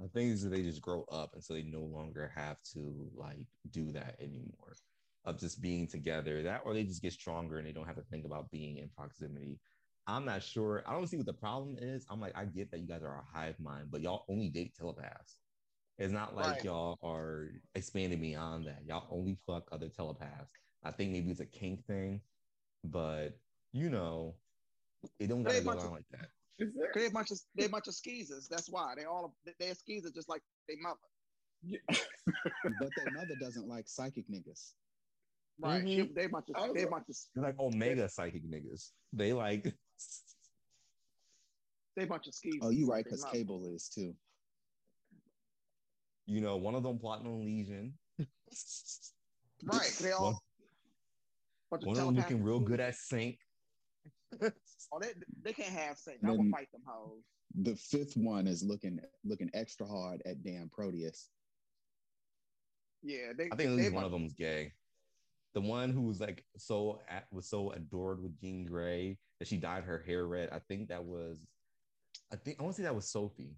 [0.00, 3.10] I think is that they just grow up and so they no longer have to
[3.14, 4.76] like do that anymore
[5.24, 6.42] of just being together.
[6.42, 8.88] That or they just get stronger and they don't have to think about being in
[8.90, 9.58] proximity.
[10.06, 10.82] I'm not sure.
[10.86, 12.06] I don't see what the problem is.
[12.08, 14.74] I'm like, I get that you guys are a hive mind, but y'all only date
[14.74, 15.36] telepaths.
[15.98, 16.64] It's not like Right.
[16.64, 18.84] y'all are expanding beyond that.
[18.86, 20.52] Y'all only fuck other telepaths.
[20.84, 22.22] I think maybe it's a kink thing,
[22.84, 23.40] but
[23.72, 24.36] you know,
[25.18, 26.28] it don't They gotta a go bunch down of- like that.
[26.60, 26.90] Is there?
[26.94, 28.48] They a bunch of they a bunch of skeezers.
[28.48, 30.98] That's why they all they're skeezers just like their mother.
[31.62, 31.78] Yeah.
[32.80, 34.72] But their mother doesn't like psychic niggas.
[35.60, 35.82] Right.
[35.84, 35.88] Mhm.
[36.08, 38.08] She- they a bunch of I was they a like- bunch of They're like omega
[38.08, 38.90] psychic niggas.
[39.12, 39.64] They like
[41.96, 42.60] they a bunch of skeezers.
[42.62, 43.24] Oh, you like right, because.
[43.32, 44.14] Cable is too.
[46.26, 47.94] you know, one of them plotting on Legion.
[49.64, 49.96] Right.
[50.00, 50.42] They all
[51.70, 53.12] One, one of them looking real good skeezers.
[53.12, 53.30] at
[54.40, 54.40] Synch.
[54.92, 55.08] Oh, they
[55.42, 56.24] they can't have Synch.
[56.24, 57.22] I will fight them hoes.
[57.62, 61.30] The fifth one is looking looking extra hard at damn Proteus.
[63.02, 64.72] Yeah, they I think at least one of them was gay.
[65.54, 69.56] The one who was like so at, was so adored with Jean Grey that she
[69.56, 70.50] dyed her hair red.
[70.52, 71.38] I think that was,
[72.32, 73.56] I think I want to say that was Sophie.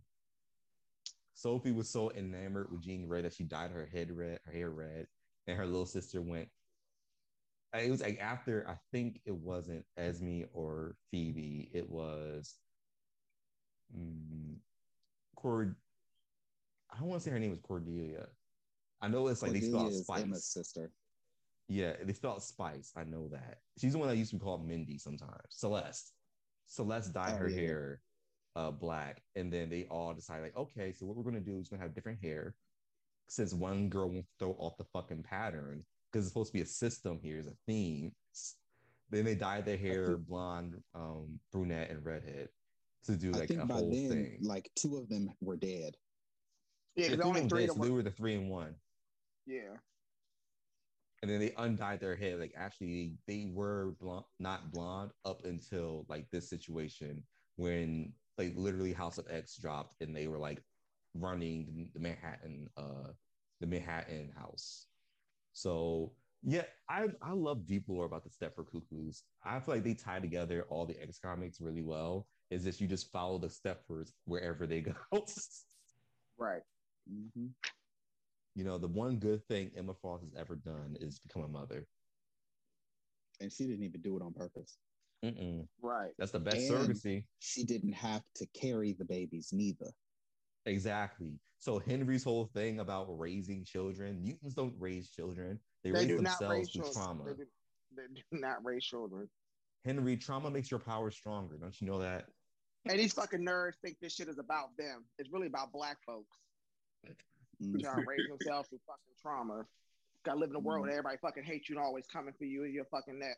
[1.34, 4.70] Sophie was so enamored with Jean Grey that she dyed her head red, her hair
[4.70, 5.06] red,
[5.46, 6.48] and her little sister went.
[7.72, 11.70] It was like after I think it wasn't Esme or Phoebe.
[11.72, 12.56] It was,
[13.96, 14.56] mm,
[15.36, 15.76] Cord.
[16.92, 18.26] I don't want to say her name was Cordelia.
[19.00, 20.22] I know it's like they spell Cordelia out is spice.
[20.22, 20.92] Emma's sister.
[21.68, 22.92] Yeah, they spelled Spice.
[22.96, 23.58] I know that.
[23.80, 25.30] She's the one that used to be called Mindy sometimes.
[25.50, 26.12] Celeste.
[26.66, 27.60] Celeste dyed Oh, her yeah.
[27.60, 28.00] hair
[28.56, 29.22] uh, black.
[29.36, 31.78] And then they all decided, like, okay, so what we're going to do is we're
[31.78, 32.56] going to have different hair.
[33.28, 36.66] Since one girl won't throw off the fucking pattern, because it's supposed to be a
[36.66, 38.12] system here, is a theme.
[39.10, 42.48] Then they dyed their hair blonde, um, brunette, and redhead
[43.04, 44.38] to do like I think a by whole then, thing.
[44.42, 45.96] like two of them were dead.
[46.96, 47.96] Yeah, Yeah, two only three did, of so they them.
[47.96, 48.74] were the three and one.
[49.46, 49.78] Yeah.
[51.22, 52.36] and then they undyed their hair.
[52.36, 57.22] Like actually, they were blonde, not blonde up until like this situation
[57.56, 60.62] when like literally House of X dropped and they were like
[61.14, 63.12] running the Manhattan, uh,
[63.60, 64.86] the Manhattan house.
[65.52, 69.24] So yeah, I I love deep lore about the Stepford Cuckoos.
[69.44, 72.28] I feel like they tie together all the X comics really well.
[72.50, 74.94] Is just you just follow the Stepfords wherever they go.
[76.38, 76.62] Right.
[77.06, 77.48] hmm
[78.56, 81.86] you know, the one good thing Emma Frost has ever done is become a mother.
[83.40, 84.76] And she didn't even do it on purpose.
[85.24, 85.68] Mm-mm.
[85.80, 86.10] Right.
[86.18, 87.24] That's the best And- surrogacy.
[87.38, 89.92] She didn't have to carry the babies neither.
[90.66, 91.38] Exactly.
[91.60, 95.60] So Henry's whole thing about raising children, mutants don't raise children.
[95.84, 97.04] They, They raise do not themselves raise through children.
[97.04, 97.24] trauma.
[97.24, 97.46] They do,
[97.96, 99.28] they do not raise children.
[99.84, 101.56] Henry, trauma makes your power stronger.
[101.58, 102.26] Don't you know that?
[102.88, 105.04] And these fucking nerds think this shit is about them.
[105.18, 106.34] It's really about black folks.
[107.62, 107.78] Mhm.
[107.82, 109.66] Trying to raise themselves through fucking trauma.
[110.24, 112.64] Gotta live in a world where everybody fucking hates you and always coming for you
[112.64, 113.36] in your fucking neck.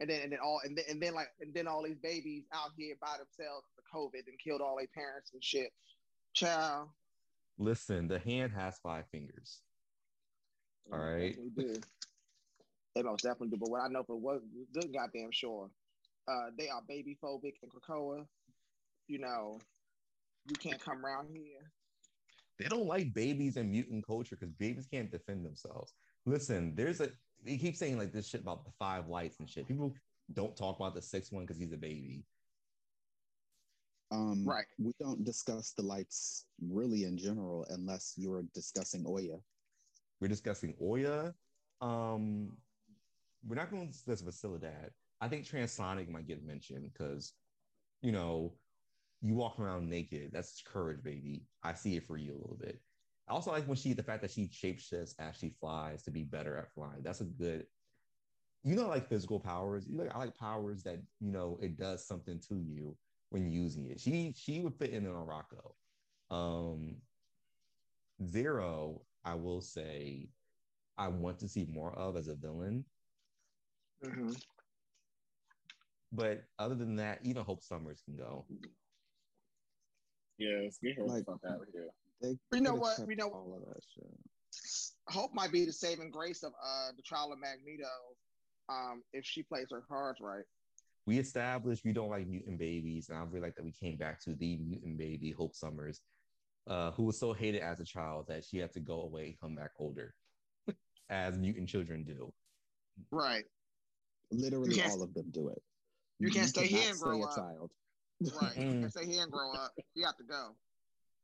[0.00, 2.44] And then and then all and then, and then like and then all these babies
[2.52, 5.70] out here by themselves for COVID and killed all their parents and shit.
[6.34, 6.88] Child.
[7.58, 9.60] Listen, the hand has five fingers.
[10.92, 11.36] All right.
[11.56, 11.74] They do.
[12.94, 13.56] They most definitely do.
[13.58, 14.40] But what I know for what
[14.72, 15.70] good goddamn sure,
[16.28, 18.26] uh, they are baby phobic in Krakoa.
[19.08, 19.58] You know,
[20.48, 21.70] you can't come around here.
[22.58, 25.94] They don't like babies and mutant culture because babies can't defend themselves.
[26.24, 27.10] Listen, there's a
[27.44, 29.68] he keeps saying like this shit about the five lights and shit.
[29.68, 29.94] People
[30.32, 32.24] don't talk about the sixth one because he's a baby.
[34.10, 34.66] Um, Right.
[34.78, 39.38] We don't discuss the lights really in general unless you're discussing Oya.
[40.20, 41.34] We're discussing Oya.
[41.80, 42.56] Um,
[43.46, 44.90] we're not going to discuss Velocidad.
[45.20, 47.32] I think Transonic might get mentioned because,
[48.02, 48.54] you know,
[49.22, 50.30] you walk around naked.
[50.32, 51.46] That's courage, baby.
[51.62, 52.80] I see it for you a little bit.
[53.28, 56.24] I also like when she, the fact that she shapeshifts as she flies to be
[56.24, 57.02] better at flying.
[57.02, 57.66] That's a good,
[58.62, 59.86] you know, like physical powers.
[59.88, 62.96] You like, I like powers that, you know, it does something to you
[63.34, 64.00] when using it.
[64.00, 65.74] She, she would fit in on Arakko.
[66.34, 66.94] Um,
[68.28, 70.28] Zero, I will say,
[70.96, 72.84] I want to see more of as a villain.
[74.04, 74.30] Mm-hmm.
[76.12, 78.46] But other than that, even Hope Summers can go.
[80.38, 81.88] Yes, get her Like- the fuck out of here.
[82.22, 84.94] They We know what- we know- all of that shit.
[85.08, 87.90] Hope might be the saving grace of uh the trial of Magneto,
[88.68, 90.44] um, if she plays her cards right.
[91.06, 94.20] We established we don't like mutant babies, and I really like that we came back
[94.24, 96.00] to the mutant baby, Hope Summers,
[96.66, 99.40] uh, who was so hated as a child that she had to go away and
[99.40, 100.14] come back older,
[101.10, 102.32] as mutant children do.
[103.10, 103.44] Right.
[104.30, 105.62] Literally all of them do it.
[106.18, 107.36] you can't stay here and grow a up.
[107.36, 107.70] child.
[108.40, 108.56] Right.
[108.56, 108.82] Mm.
[108.82, 109.72] You stay here and grow up.
[109.94, 110.56] You have to go.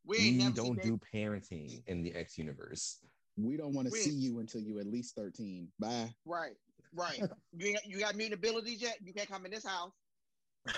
[0.05, 2.99] We ain't We never don't seen do parenting in the X universe.
[3.37, 5.69] We don't want to see you until you at least 13.
[5.79, 6.13] Bye.
[6.25, 6.57] Right,
[6.95, 7.23] right.
[7.57, 8.99] you ain't, you got mutant abilities yet?
[9.03, 9.93] You can't come in this house.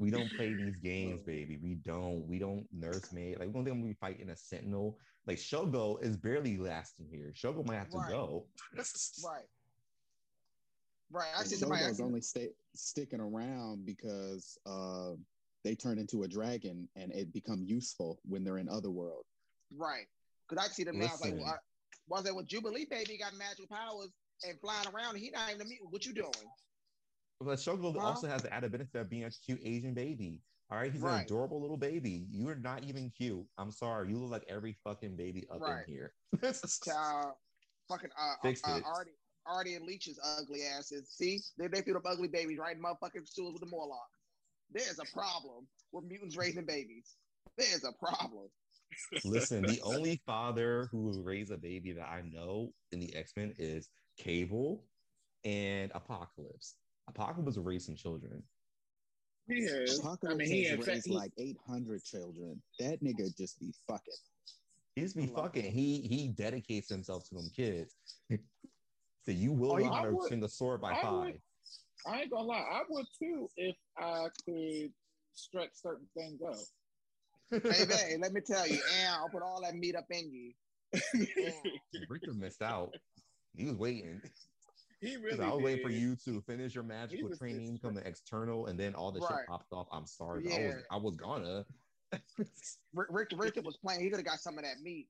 [0.00, 1.58] We don't play these games, baby.
[1.62, 2.26] We don't.
[2.26, 3.38] We don't nursemaid.
[3.38, 4.98] Like we don't think I'm gonna be fighting a sentinel.
[5.26, 7.34] Like Shogo is barely lasting here.
[7.36, 8.08] Shogo might have to Right.
[8.10, 8.46] go.
[9.22, 9.44] Right.
[11.12, 11.28] Right.
[11.36, 11.84] I And see somebody.
[11.84, 15.10] I Shogo's only stay, sticking around because uh,
[15.64, 19.26] they turn into a dragon and it become useful when they're in other world.
[19.76, 20.06] right.
[20.48, 21.12] Because I see them now.
[21.20, 21.40] Like, Listen.
[21.40, 21.58] well,
[22.10, 24.10] Was it with Jubilee baby got magical powers
[24.46, 25.14] and flying around?
[25.14, 25.92] And he not even a mutant.
[25.92, 26.32] What you doing?
[27.40, 28.00] But Shogo Huh?
[28.00, 30.42] also has the added benefit of being a cute Asian baby.
[30.70, 32.26] All right, he's an adorable little baby.
[32.30, 33.44] You're not even cute.
[33.58, 34.08] I'm sorry.
[34.10, 35.84] You look like every fucking baby up Right.
[35.86, 36.14] in here.
[36.84, 37.34] Child,
[37.88, 38.84] fucking uh, Fix uh, it.
[38.84, 39.10] Artie,
[39.46, 41.08] Artie and Leech's ugly asses.
[41.10, 44.10] See, they they feed up ugly babies right in motherfucking stools with the Morlocks.
[44.70, 47.16] There's a problem with mutants raising babies.
[47.56, 48.48] There's a problem.
[49.24, 53.54] Listen, the only father who raised a baby that I know in the X Men
[53.58, 53.88] is
[54.18, 54.84] Cable
[55.44, 56.76] and Apocalypse.
[57.08, 58.42] Apocalypse will raise some children.
[59.48, 59.98] He is.
[59.98, 62.62] Apocalypse I mean, he has in fact, raised he, like 800 children.
[62.78, 64.14] That nigga just be fucking.
[64.96, 65.62] He just be fucking.
[65.64, 65.72] that.
[65.72, 67.94] He he dedicates himself to them kids.
[68.30, 71.02] so you will Oh, learn yeah, how I to would- swing a sword by I
[71.02, 71.24] five.
[71.24, 71.40] would-
[72.06, 74.90] I ain't gonna lie, I would too if I could
[75.34, 76.56] stretch certain things out.
[77.50, 80.52] Hey, man, let me tell you, and I'll put all that meat up in you.
[80.94, 81.56] Mm.
[82.08, 82.94] Rictor missed out.
[83.54, 84.20] He was waiting.
[85.00, 88.06] He really I was waiting for you to finish your magical training, just- become an
[88.06, 89.86] external, and then all the shit popped off.
[89.90, 90.42] I'm sorry.
[90.44, 90.80] but I was Yeah.
[90.90, 91.64] I was gonna.
[92.92, 94.00] Rick, Rick, was playing.
[94.00, 95.08] He could have got some of that meat.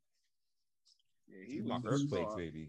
[1.28, 2.68] Yeah, he he my was earthquakes, baby.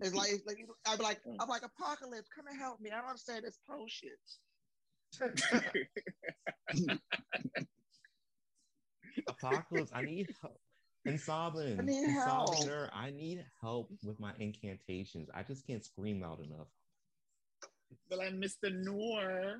[0.00, 0.56] It's like, like
[0.86, 1.36] I'd be like, mm.
[1.38, 2.90] I'm like, Apocalypse, come and help me.
[2.90, 4.10] I don't understand this potion.
[9.28, 10.58] Apocalypse, I need help.
[11.06, 12.56] And Soblin, I need help.
[12.92, 15.28] I need help with my incantations.
[15.34, 16.68] I just can't scream loud enough.
[18.08, 18.72] But like Mr.
[18.72, 19.56] Noir.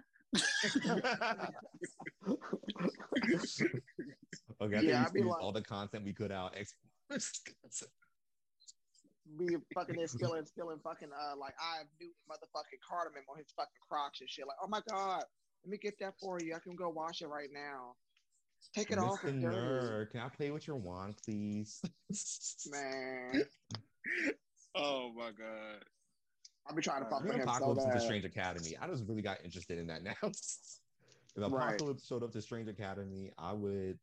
[4.60, 6.54] okay, I Yeah, think I'd be we like- all the content we could out.
[6.56, 6.74] Ex-
[9.38, 13.46] Be fucking there skilling, skilling fucking uh like I have new motherfucking cardamom on his
[13.56, 14.46] fucking crocs and shit.
[14.46, 15.24] Like, oh my god,
[15.64, 16.54] let me get that for you.
[16.54, 17.94] I can go wash it right now.
[18.74, 19.28] Take it off Mr.
[19.28, 19.56] and dirty.
[19.56, 21.80] Nerd, can I play with your wand, please?
[22.70, 23.44] Man.
[24.74, 25.84] Oh my god.
[26.66, 28.02] I'll be trying to Uh, fuck with him so Apocalypse into bad.
[28.02, 30.14] Strange Academy, I just really got interested in that now.
[30.22, 30.32] if
[31.36, 31.46] Right.
[31.46, 33.98] Apocalypse showed up to Strange Academy, I would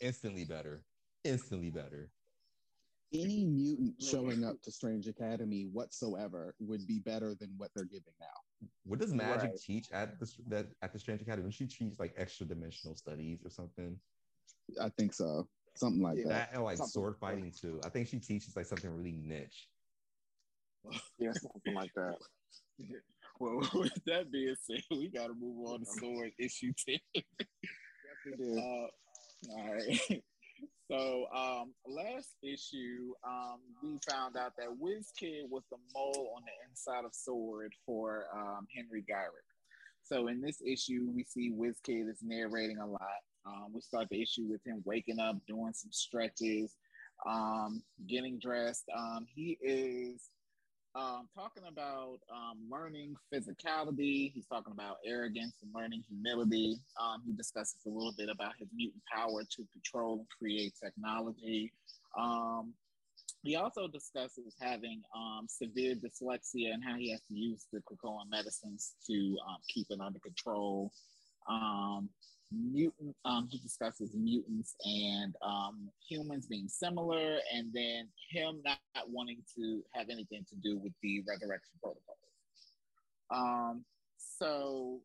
[0.00, 0.82] instantly better.
[1.24, 2.10] Instantly better.
[3.12, 8.12] Any mutant showing up to Strange Academy whatsoever would be better than what they're giving
[8.20, 8.26] now.
[8.84, 9.60] What does Magik Right.
[9.60, 11.46] teach at the that at the Strange Academy?
[11.48, 13.98] Does she teach like extra dimensional studies or something?
[14.80, 15.48] I think so.
[15.76, 16.24] Something like Yeah.
[16.24, 16.28] that.
[16.28, 17.80] That and like Something sword fighting too.
[17.84, 19.68] I think she teaches like something really niche.
[21.18, 22.16] Yeah, something like that.
[23.40, 26.98] Well, with that being said, we got to move on to sword issue 10.
[27.14, 27.24] Yes,
[28.24, 28.58] we did.
[28.58, 28.86] Uh,
[29.50, 30.22] all right.
[30.90, 36.68] So, um, last issue, um, we found out that WizKid was the mole on the
[36.68, 39.48] inside of Sword for um, Henry Gyrich.
[40.02, 43.00] So, in this issue, we see WizKid is narrating a lot.
[43.46, 46.76] Um, we start the issue with him waking up, doing some stretches,
[47.26, 48.84] um, getting dressed.
[48.94, 50.28] Um, he is
[50.94, 54.32] um, talking about um, learning physicality.
[54.32, 56.78] He's talking about arrogance and learning humility.
[57.00, 61.72] Um, he discusses a little bit about his mutant power to control and create technology.
[62.18, 62.74] Um,
[63.42, 68.30] he also discusses having um, severe dyslexia and how he has to use the Krakoan
[68.30, 70.92] medicines to um, keep it under control.
[72.72, 79.10] Mutant, um, he discusses mutants and um, humans being similar, and then him not, not
[79.10, 82.16] wanting to have anything to do with the resurrection protocol.
[83.30, 83.84] Um,
[84.16, 85.00] so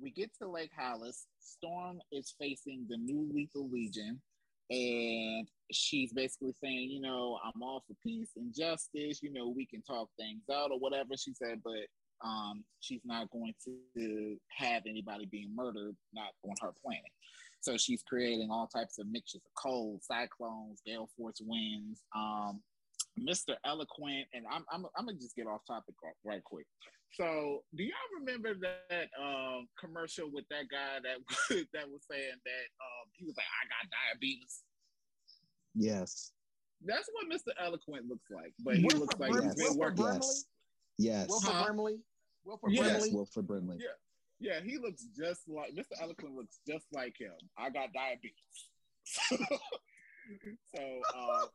[0.00, 4.20] we get to Lake hollis Storm is facing the new Lethal Legion,
[4.70, 9.22] and she's basically saying, you know, I'm all for peace and justice.
[9.22, 11.86] You know, we can talk things out or whatever she said, but
[12.24, 13.54] um, she's not going
[13.96, 17.10] to have anybody being murdered, not on her planet.
[17.60, 22.02] So she's creating all types of mixtures of cold, cyclones, gale force winds.
[22.16, 22.60] Um,
[23.18, 23.54] Mr.
[23.64, 26.66] Eloquent, and I'm, I'm, I'm gonna just get off topic right, right quick.
[27.12, 31.18] So, do y'all remember that um, commercial with that guy that
[31.72, 34.62] that was saying that um, he was like, "I got diabetes."
[35.74, 36.32] Yes.
[36.84, 37.52] That's what Mr.
[37.64, 40.04] Eloquent looks like, but he Wilford looks like Brim- he's been Wilford working.
[40.04, 40.34] Brimley?
[40.98, 41.28] Yes.
[41.28, 41.64] Wilford Huh?
[41.66, 41.98] Brimley?
[42.44, 42.84] Wilford Yes.
[42.84, 43.16] Yes, Brimley?
[43.16, 43.78] Wilford Brimley.
[43.80, 43.88] Yeah.
[44.40, 46.00] Yeah, he looks just like Mr.
[46.02, 47.32] Eloquent looks just like him.
[47.56, 48.34] I got diabetes.
[50.74, 50.82] so
[51.16, 51.46] uh,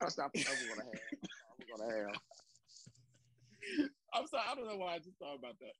[0.00, 1.00] That's not the one gonna have.
[1.58, 2.20] We're gonna have.
[4.14, 5.72] I'm sorry, I don't know why I just thought about that.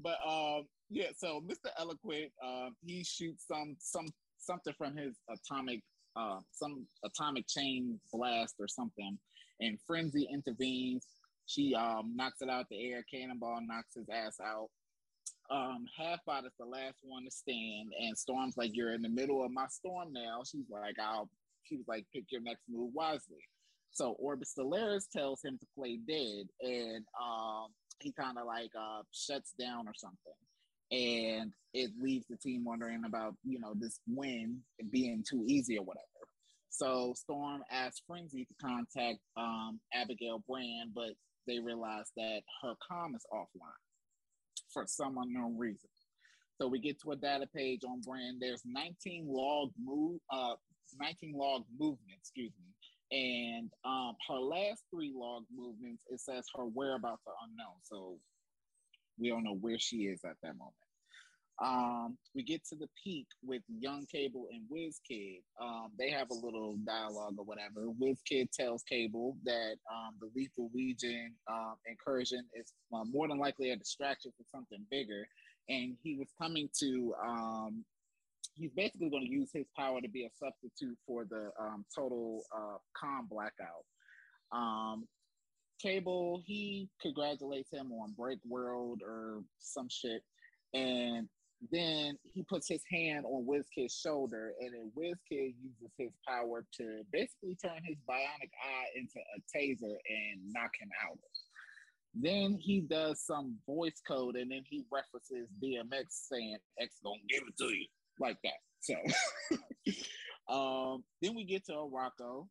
[0.00, 1.70] But um, yeah, so Mr.
[1.78, 4.06] Eloquent, um, he shoots some some
[4.38, 5.80] something from his atomic
[6.16, 9.18] uh, some atomic chain blast or something,
[9.60, 11.06] and Frenzy intervenes.
[11.52, 13.04] She um, knocks it out the air.
[13.12, 14.70] Cannonball knocks his ass out.
[15.50, 19.44] Um, Halfbot is the last one to stand, and Storm's like, "You're in the middle
[19.44, 21.28] of my storm now." She's like, "I'll."
[21.64, 23.44] She was like, "Pick your next move wisely."
[23.90, 27.66] So Orbis Stellaris tells him to play dead, and um,
[28.00, 30.32] he kind of like uh, shuts down or something,
[30.90, 34.60] and it leaves the team wondering about you know this win
[34.90, 36.06] being too easy or whatever.
[36.70, 41.12] So Storm asks Frenzy to contact um, Abigail Brand, but
[41.46, 43.82] they realize that her comm is offline
[44.72, 45.88] for some unknown reason.
[46.60, 48.38] So we get to a data page on Brand.
[48.40, 50.54] There's 19 log move, uh,
[51.00, 52.72] 19 log movement, excuse me,
[53.12, 57.76] and um, her last three log movements, it says her whereabouts are unknown.
[57.82, 58.16] So
[59.18, 60.74] we don't know where she is at that moment.
[61.62, 65.42] Um, we get to the peak with Young Cable and Wiz Kid.
[65.60, 67.88] Um, they have a little dialogue or whatever.
[68.00, 73.38] Wiz Kid tells Cable that um, the Lethal Legion um, incursion is uh, more than
[73.38, 75.24] likely a distraction for something bigger,
[75.68, 77.84] and he was coming to um,
[78.54, 82.42] he's basically going to use his power to be a substitute for the um, total
[82.54, 83.84] uh, comm blackout.
[84.52, 85.06] Um,
[85.80, 90.22] Cable, he congratulates him on Break World or some shit.
[90.74, 91.28] And
[91.70, 97.02] then he puts his hand on WizKid's shoulder, and then WizKid uses his power to
[97.12, 101.18] basically turn his bionic eye into a taser and knock him out.
[102.14, 107.42] Then he does some voice code, and then he references DMX saying X gonna give
[107.48, 107.86] it to you
[108.18, 108.52] like that.
[108.80, 108.94] So,
[110.52, 112.48] um, then we get to Arakko,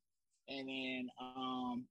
[0.47, 1.85] and then um,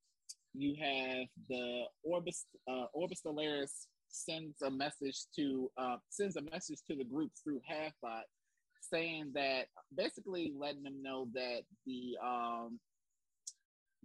[0.54, 6.78] you have the Orbis uh, Orbis Stellaris sends a message to uh, sends a message
[6.88, 8.22] to the group through Halfbot
[8.92, 9.66] saying that
[9.96, 12.78] basically letting them know that the um,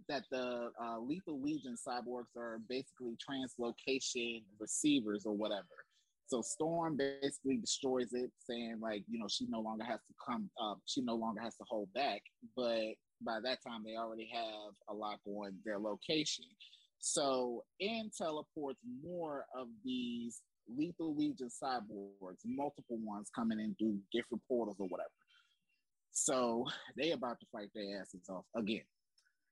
[0.08, 5.64] that the uh, Lethal Legion cyborgs are basically translocation receivers or whatever.
[6.28, 10.50] So Storm basically destroys it, saying like you know she no longer has to come
[10.60, 12.22] up, she no longer has to hold back.
[12.56, 16.44] But by that time, they already have a lock on their location.
[16.98, 24.42] So and teleports more of these Lethal Legion cyborgs, multiple ones coming in through different
[24.48, 25.10] portals or whatever.
[26.12, 26.66] So
[26.96, 28.84] they about to fight their asses off again.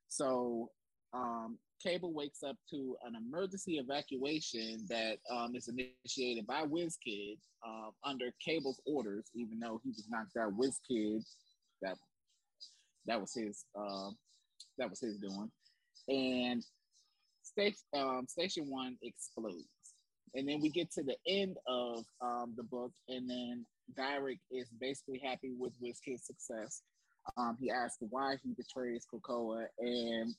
[0.08, 0.70] So
[1.12, 7.90] um, Cable wakes up to an emergency evacuation that um, is initiated by WizKid uh,
[8.04, 10.56] under Cable's orders, even though he was knocked out.
[10.58, 11.22] WizKid,
[11.82, 11.96] that
[13.06, 14.10] that was his uh,
[14.78, 15.50] that was his doing,
[16.08, 16.64] and
[17.54, 19.66] station um, Station One explodes
[20.34, 23.64] and then we get to the end of um, the book, and then
[23.96, 26.82] Gyrich is basically happy with WizKid's success.
[27.36, 30.34] Um, he asks why he betrays Krakoa, and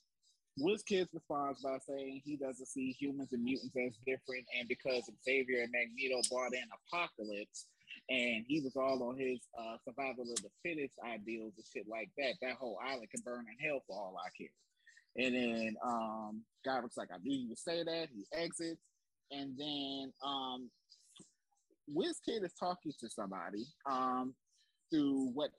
[0.59, 5.61] WizKid responds by saying he doesn't see humans and mutants as different, and because Xavier
[5.63, 7.65] and Magneto brought in Apocalypse,
[8.09, 12.09] and he was all on his uh, survival of the fittest ideals and shit like
[12.17, 14.51] that, that whole island can burn in hell for all I care.
[15.17, 18.07] And then um, Gyrich's like, I knew you would say that.
[18.13, 18.81] He exits.
[19.31, 20.69] And then um,
[21.95, 24.33] WizKid is talking to somebody um,
[24.91, 25.51] through what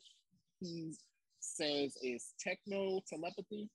[0.60, 0.92] he
[1.40, 3.68] says is techno telepathy,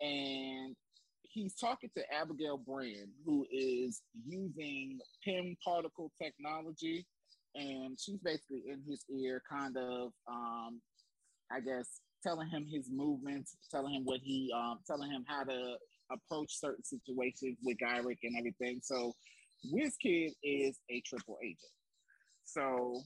[0.00, 0.76] and
[1.22, 7.06] he's talking to Abigail Brand, who is using Pym particle technology,
[7.54, 10.80] and she's basically in his ear, kind of, um,
[11.50, 15.76] I guess, telling him his movements, telling him what he, um, telling him how to
[16.10, 18.80] approach certain situations with Gyrich and everything.
[18.82, 19.12] So
[19.72, 21.58] WizKid is a triple agent.
[22.44, 23.00] So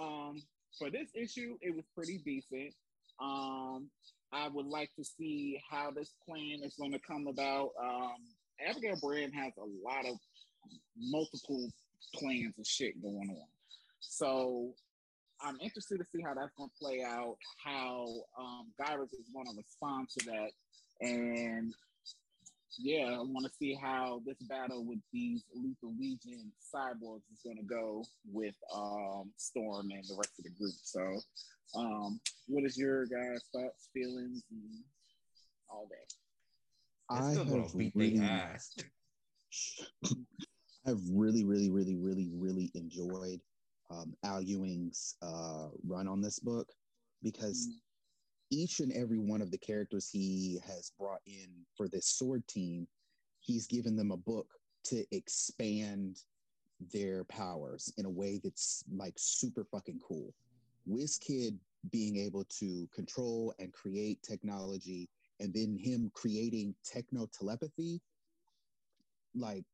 [0.00, 0.42] um,
[0.78, 2.74] for this issue, it was pretty decent.
[3.20, 3.88] Um,
[4.32, 7.70] I would like to see how this plan is going to come about.
[7.82, 8.16] Um,
[8.66, 10.16] Abigail Brand has a lot of
[10.98, 11.68] multiple
[12.14, 13.46] plans and shit going on.
[14.00, 14.72] So
[15.44, 18.06] I'm interested to see how that's going to play out, how
[18.38, 20.50] um, Gyrich is going to respond to that,
[21.00, 21.74] and
[22.78, 27.58] yeah, I want to see how this battle with these Lethal Legion cyborgs is going
[27.58, 30.74] to go with um, Storm and the rest of the group.
[30.82, 31.20] So,
[31.76, 34.84] um, what is your guys' thoughts, feelings, and
[35.68, 37.14] all that?
[37.14, 38.74] I still have beat really, ass.
[40.86, 43.40] I've really, really, really, really, really enjoyed
[43.92, 46.68] um, Al Ewing's uh, run on this book
[47.22, 47.78] because mm-hmm
[48.52, 52.86] each and every one of the characters he has brought in for this sword team,
[53.40, 54.46] he's given them a book
[54.84, 56.18] to expand
[56.92, 60.34] their powers in a way that's like super fucking cool.
[60.88, 61.56] WizKid
[61.90, 65.08] being able to control and create technology
[65.40, 68.00] and then him creating techno telepathy
[69.34, 69.64] like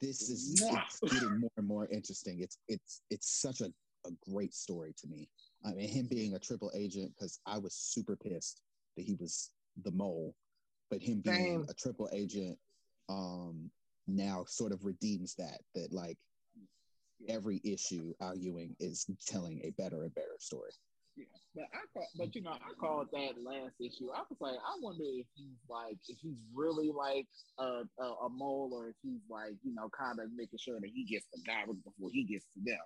[0.00, 0.60] this is
[1.02, 3.66] getting more and more interesting it's it's it's such a,
[4.06, 5.28] a great story to me
[5.66, 8.60] I mean, him being a triple agent, because I was super pissed
[8.96, 9.50] that he was
[9.82, 10.34] the mole,
[10.90, 11.66] but him being Damn.
[11.68, 12.58] a triple agent
[13.08, 13.70] um,
[14.06, 16.18] now sort of redeems that, that like
[17.28, 20.70] every issue Al Ewing is telling a better and better story.
[21.16, 21.24] Yeah,
[21.54, 24.12] but I call, but you know, I called that last issue.
[24.12, 27.26] I was like, I wonder if he's like, if he's really like
[27.58, 30.90] a, a, a mole, or if he's like, you know, kind of making sure that
[30.92, 32.84] he gets the guy before he gets to them.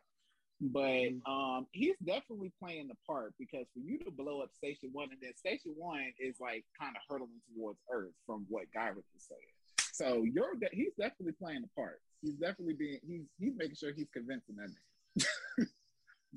[0.61, 1.31] But mm-hmm.
[1.31, 5.19] um, he's definitely playing the part because for you to blow up Station One and
[5.23, 9.57] then Station One is like kind of hurtling towards Earth from what Gyrich is saying.
[9.93, 12.01] So you're de- he's definitely playing the part.
[12.23, 14.90] He's definitely being he's he's making sure he's convincing that man.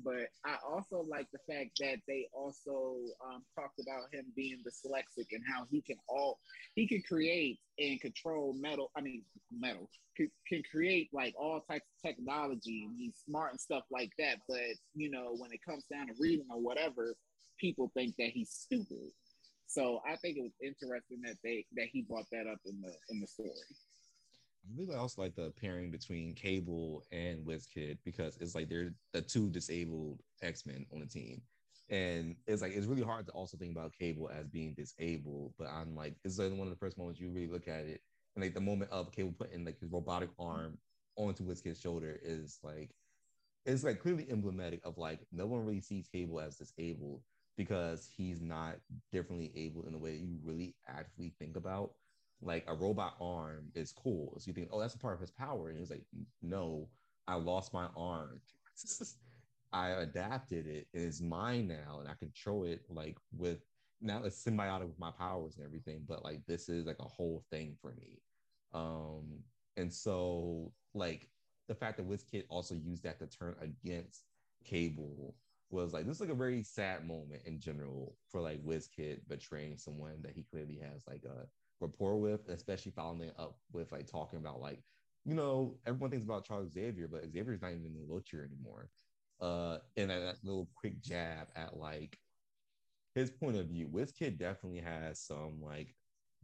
[0.02, 5.26] But I also like the fact that they also um, talked about him being dyslexic
[5.32, 6.38] and how he can all
[6.74, 8.90] he can create and control metal.
[8.96, 9.22] I mean,
[9.56, 14.10] metal can, can create like all types of technology and he's smart and stuff like
[14.18, 14.38] that.
[14.48, 14.58] But
[14.94, 17.14] you know, when it comes down to reading or whatever,
[17.58, 19.12] people think that he's stupid.
[19.66, 22.92] So I think it was interesting that they that he brought that up in the
[23.10, 23.50] in the story.
[24.72, 29.50] Really also like the pairing between Cable and WizKid because it's like they're the two
[29.50, 31.42] disabled X Men on the team,
[31.90, 35.52] and it's like it's really hard to also think about Cable as being disabled.
[35.58, 38.00] But I'm like, it's like one of the first moments you really look at it,
[38.34, 40.78] And like the moment of Cable putting like his robotic arm
[41.16, 42.90] onto WizKid's shoulder is like
[43.66, 47.22] it's like clearly emblematic of like no one really sees Cable as disabled
[47.56, 48.76] because he's not
[49.12, 51.92] differently able in the way you really actually think about.
[52.42, 54.34] Like a robot arm is cool.
[54.38, 55.70] So you think, oh, that's a part of his power.
[55.70, 56.04] And he's like,
[56.42, 56.88] no,
[57.26, 58.40] I lost my arm.
[59.72, 60.86] I adapted it.
[60.92, 63.58] It is mine now, and I control it like with
[64.00, 66.04] now it's symbiotic with my powers and everything.
[66.06, 68.20] But like this is like a whole thing for me.
[68.72, 69.40] Um,
[69.76, 71.28] and so like
[71.66, 74.26] the fact that WizKid also used that to turn against
[74.64, 75.34] Cable
[75.70, 79.76] was like this is like a very sad moment in general for like WizKid betraying
[79.76, 81.46] someone that he clearly has like a
[81.80, 84.82] rapport with, especially following up with like talking about like,
[85.24, 88.90] you know, everyone thinks about Charles Xavier, but Xavier's not even in the wheelchair anymore.
[89.40, 92.18] Uh, and that, that little quick jab at like
[93.14, 93.88] his point of view.
[93.88, 95.94] WizKid definitely has some like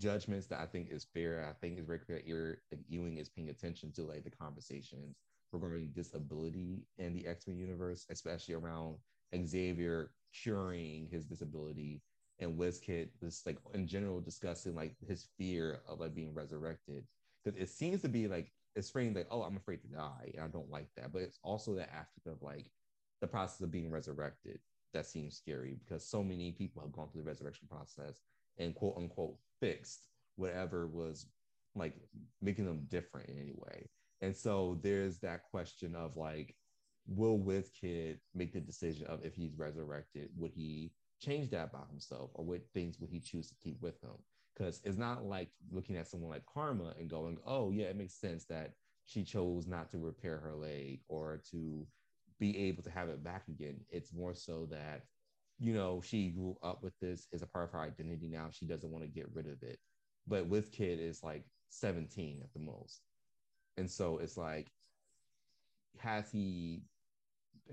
[0.01, 1.47] judgments that I think is fair.
[1.49, 2.63] I think is very clear.
[2.71, 5.17] that Ewing is paying attention to like the conversations
[5.53, 8.97] regarding disability in the X Men universe, especially around
[9.45, 12.03] Xavier curing his disability
[12.41, 17.05] and WizKid just like in general discussing like his fear of like being resurrected.
[17.45, 20.33] Because it seems to be like it's framed like, oh, I'm afraid to die.
[20.35, 21.13] And I don't like that.
[21.13, 22.71] But it's also that aspect of like
[23.21, 24.59] the process of being resurrected
[24.93, 28.21] that seems scary because so many people have gone through the resurrection process
[28.59, 31.27] and quote unquote fixed whatever was
[31.75, 31.95] like
[32.41, 33.89] making them different in any way.
[34.21, 36.55] And so there's that question of like,
[37.07, 42.31] will WizKid make the decision of if he's resurrected, would he change that about himself
[42.35, 44.11] or what things would he choose to keep with him?
[44.57, 48.15] Because it's not like looking at someone like Karma and going, oh, yeah, it makes
[48.15, 48.73] sense that
[49.05, 51.87] she chose not to repair her leg or to
[52.39, 53.81] be able to have it back again.
[53.91, 55.03] It's more so that,
[55.59, 58.49] you know, she grew up with this as a part of her identity now.
[58.51, 59.79] She doesn't want to get rid of it.
[60.27, 63.01] But WizKid, is like 17 at the most.
[63.77, 64.69] And so it's like,
[65.99, 66.83] has he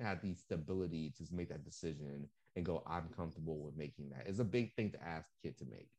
[0.02, 2.28] had the stability to make that decision
[2.58, 4.26] and go, I'm comfortable with making that?
[4.26, 5.90] It's a big thing to ask a kid to make.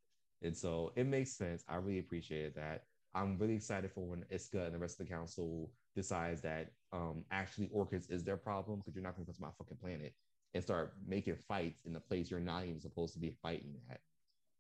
[0.42, 1.64] And so it makes sense.
[1.68, 2.84] I really appreciated that.
[3.14, 7.24] I'm really excited for when Isca and the rest of the council decides that um,
[7.30, 10.12] actually Orchis is their problem because you're not going to come to my fucking planet
[10.52, 14.00] and start making fights in the place you're not even supposed to be fighting at.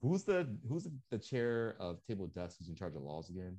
[0.00, 3.56] Who's the who's the chair of Table Dust who's in charge of laws again?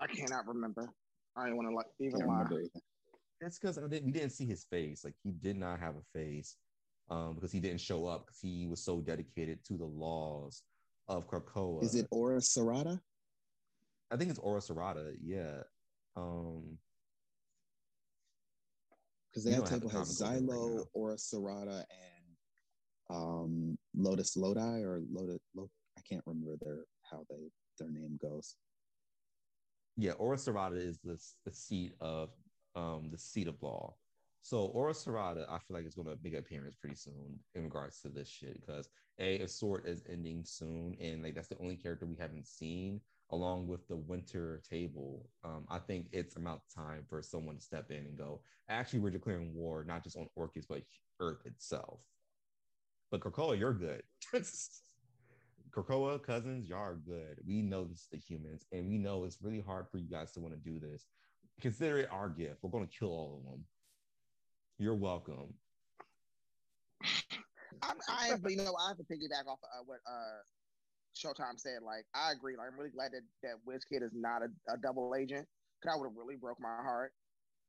[0.00, 0.88] I cannot remember.
[1.36, 2.44] I don't want to like even lie.
[3.44, 5.04] It's because I didn't, we didn't see his face.
[5.04, 6.56] Like he did not have a face
[7.10, 10.62] um, because he didn't show up because he was so dedicated to the laws
[11.08, 11.82] of Krakoa.
[11.82, 13.00] Is it Ora Serrata?
[14.10, 15.14] I think it's Ora Serrata.
[15.20, 15.62] Yeah.
[16.16, 16.78] Um,
[19.32, 22.36] because that table has Xilo, right Ora Serrata, and
[23.10, 25.40] um, Lotus Lodi or Lotus.
[25.56, 27.48] Lo- I can't remember their how they
[27.78, 28.56] their name goes.
[29.96, 32.28] Yeah, Ora Serrata is the the seat of
[32.74, 33.94] um the seat of law.
[34.44, 38.00] So Ora Serrata, I feel like it's gonna make an appearance pretty soon in regards
[38.00, 38.88] to this shit because
[39.18, 43.00] a a sword is ending soon, and like that's the only character we haven't seen
[43.30, 45.28] along with the winter table.
[45.44, 49.10] Um, I think it's about time for someone to step in and go, actually, we're
[49.10, 50.82] declaring war not just on Orchis but
[51.20, 52.00] Earth itself.
[53.10, 54.02] But Krakoa, you're good.
[55.70, 57.38] Krakoa cousins, y'all are good.
[57.46, 60.32] We know this is the humans, and we know it's really hard for you guys
[60.32, 61.06] to want to do this.
[61.60, 62.58] Consider it our gift.
[62.62, 63.64] We're going to kill all of them.
[64.78, 65.54] You're welcome.
[67.82, 70.42] I, I have, you know, I have to piggyback off uh, what uh,
[71.16, 71.82] Showtime said.
[71.84, 72.56] Like, I agree.
[72.56, 75.46] Like, I'm really glad that that WizKid is not a, a double agent.
[75.82, 77.12] Cause I would have really broke my heart.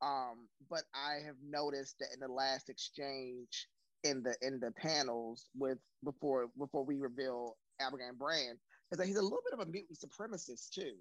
[0.02, 3.68] Um, but I have noticed that in the last exchange
[4.04, 8.58] in the in the panels with before before we reveal Abigail Brand,
[8.92, 10.96] is that he's a little bit of a mutant supremacist too.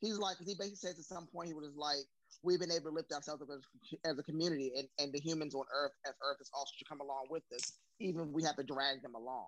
[0.00, 2.04] He's like, he basically says at some point he was like,
[2.42, 3.62] we've been able to lift ourselves up as,
[4.04, 7.00] as a community, and, and the humans on Earth, as Earth is also to come
[7.00, 9.46] along with us, even we have to drag them along.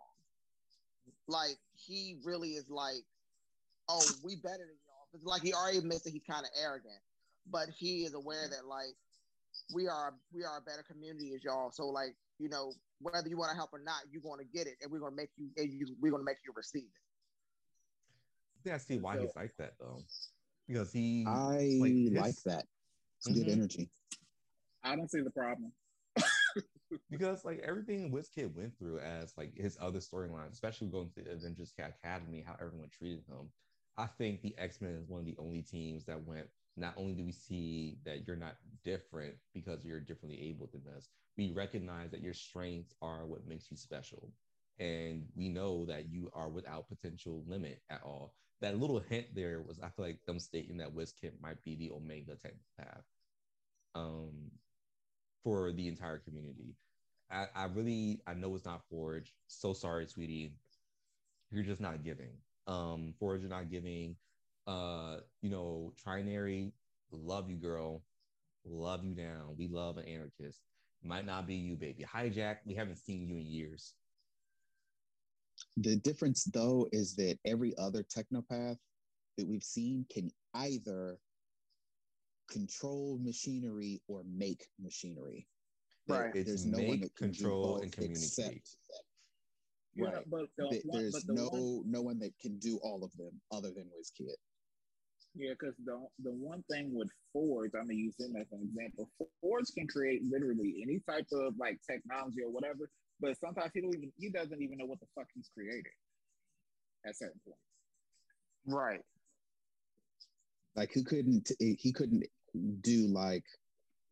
[1.26, 3.04] Like he really is like,
[3.88, 5.08] oh, we better than y'all.
[5.14, 7.00] It's like he already admits that he's kind of arrogant,
[7.50, 8.94] but he is aware that like
[9.74, 11.70] we are we are a better community as y'all.
[11.70, 14.66] So like you know whether you want to help or not, you're going to get
[14.66, 15.70] it, and we're going to make you, and
[16.00, 17.04] we're going to make you receive it.
[18.58, 20.02] I think I see why so, he's like that though,
[20.68, 22.66] because he I like, his, like that.
[23.18, 23.42] It's mm-hmm.
[23.42, 23.88] good energy.
[24.84, 25.72] I don't see the problem
[27.10, 31.32] because like everything WizKid went through as like his other storylines, especially going to the
[31.32, 33.48] Avengers Academy, how everyone treated him.
[33.96, 36.46] I think the X Men is one of the only teams that went.
[36.76, 41.08] Not only do we see that you're not different because you're differently able than us,
[41.36, 44.30] we recognize that your strengths are what makes you special,
[44.78, 48.34] and we know that you are without potential limit at all.
[48.60, 50.90] That little hint there was, I feel like them stating that
[51.20, 53.04] Kit might be the Omega technopath
[53.94, 54.50] um,
[55.44, 56.74] for the entire community.
[57.30, 59.34] I, I really, I know it's not Forge.
[59.46, 60.54] So sorry, sweetie.
[61.50, 62.32] You're just not giving.
[62.66, 64.16] Um, Forge, you're not giving.
[64.66, 66.72] Uh, you know, Trinary,
[67.10, 68.02] love you, girl.
[68.64, 69.54] Love you down.
[69.56, 70.60] We love an anarchist.
[71.02, 72.04] Might not be you, baby.
[72.04, 73.94] Hijack, we haven't seen you in years.
[75.80, 78.78] The difference, though, is that every other technopath
[79.36, 81.18] that we've seen can either
[82.50, 85.46] control machinery or make machinery.
[86.08, 86.34] Right.
[86.34, 88.68] It's There's no one that can control and communicate.
[89.94, 90.24] Yeah, right.
[90.30, 93.40] But the, there's but the no one, no one that can do all of them
[93.52, 94.34] other than WizKid.
[95.34, 99.10] Yeah, because the the one thing with Forge, I'm gonna use him as an example.
[99.40, 103.94] Forge can create literally any type of like technology or whatever, but sometimes he don't
[103.94, 105.92] even he doesn't even know what the fuck he's created
[107.06, 107.60] at certain points.
[108.66, 109.00] Right.
[110.76, 112.24] Like he couldn't he couldn't
[112.80, 113.44] do like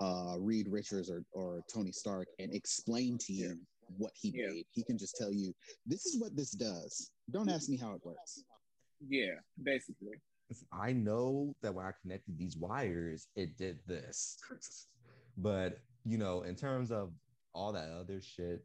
[0.01, 3.95] uh Reed Richards or or Tony Stark and explain to you yeah.
[3.99, 4.49] what he yeah.
[4.49, 4.67] made.
[4.73, 5.55] He can just tell you
[5.87, 7.11] this is what this does.
[7.31, 8.43] Don't ask me how it works.
[9.09, 10.17] Yeah, basically.
[10.73, 14.39] I know that when I connected these wires, it did this.
[15.39, 17.11] but you know, in terms of
[17.53, 18.65] all that other shit,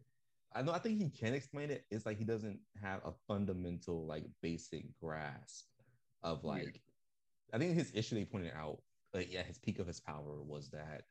[0.53, 1.85] I know I think he can explain it.
[1.89, 5.65] It's like he doesn't have a fundamental, like basic grasp
[6.23, 7.53] of like yeah.
[7.53, 8.81] I think his issue they pointed out,
[9.13, 11.03] like yeah, his peak of his power was that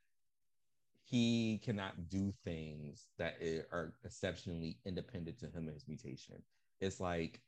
[1.05, 3.37] he cannot do things that
[3.73, 6.37] are exceptionally independent to him and his mutation.
[6.81, 7.41] It's like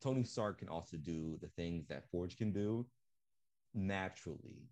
[0.00, 2.86] Tony Stark can also do the things that Forge can do
[3.74, 4.68] naturally,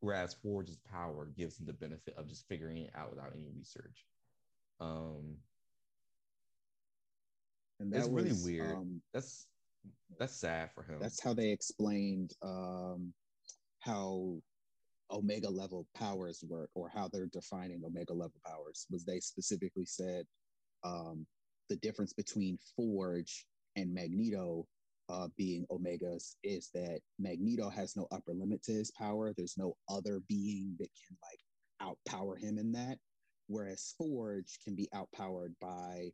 [0.00, 4.06] whereas Forge's power gives him the benefit of just figuring it out without any research.
[4.80, 5.36] Um,
[7.80, 8.76] and that's really weird.
[8.76, 9.46] Um, that's
[10.18, 10.98] that's sad for him.
[11.00, 13.12] That's how they explained um,
[13.80, 14.36] how
[15.10, 18.86] omega level powers work, or how they're defining omega level powers.
[18.90, 20.26] Was they specifically said
[20.84, 21.26] um,
[21.68, 23.46] the difference between Forge
[23.76, 24.66] and Magneto
[25.08, 29.32] uh, being Omegas is that Magneto has no upper limit to his power.
[29.36, 32.98] There's no other being that can like outpower him in that.
[33.48, 36.10] Whereas Forge can be outpowered by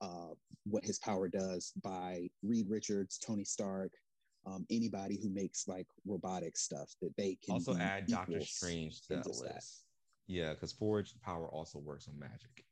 [0.00, 3.92] uh, what his power does by Reed Richards, Tony Stark,
[4.46, 9.16] um, anybody who makes like robotic stuff that they can also add Doctor Strange to
[9.16, 9.42] that list.
[9.44, 10.32] That.
[10.32, 12.64] Yeah, because Forge power also works on magic.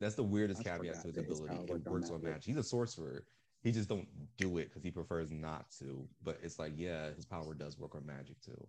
[0.00, 1.72] That's the weirdest I caveat to his ability.
[1.72, 2.44] It works on magic.
[2.44, 3.24] He's a sorcerer.
[3.62, 4.08] He just don't
[4.38, 6.08] do it because he prefers not to.
[6.24, 8.66] But it's like, yeah, his power does work on magic too.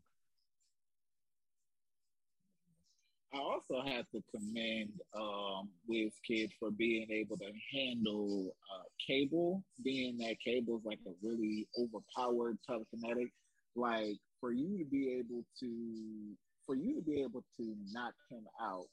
[3.33, 9.63] I also have to commend um, Wiz Kid for being able to handle uh, Cable,
[9.83, 13.31] being that cable is like a really overpowered telekinetic.
[13.75, 16.35] Like for you to be able to,
[16.65, 18.87] for you to be able to knock him out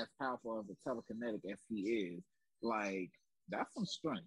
[0.00, 2.24] as powerful of a telekinetic as he is,
[2.62, 3.10] like
[3.50, 4.24] that's some strength.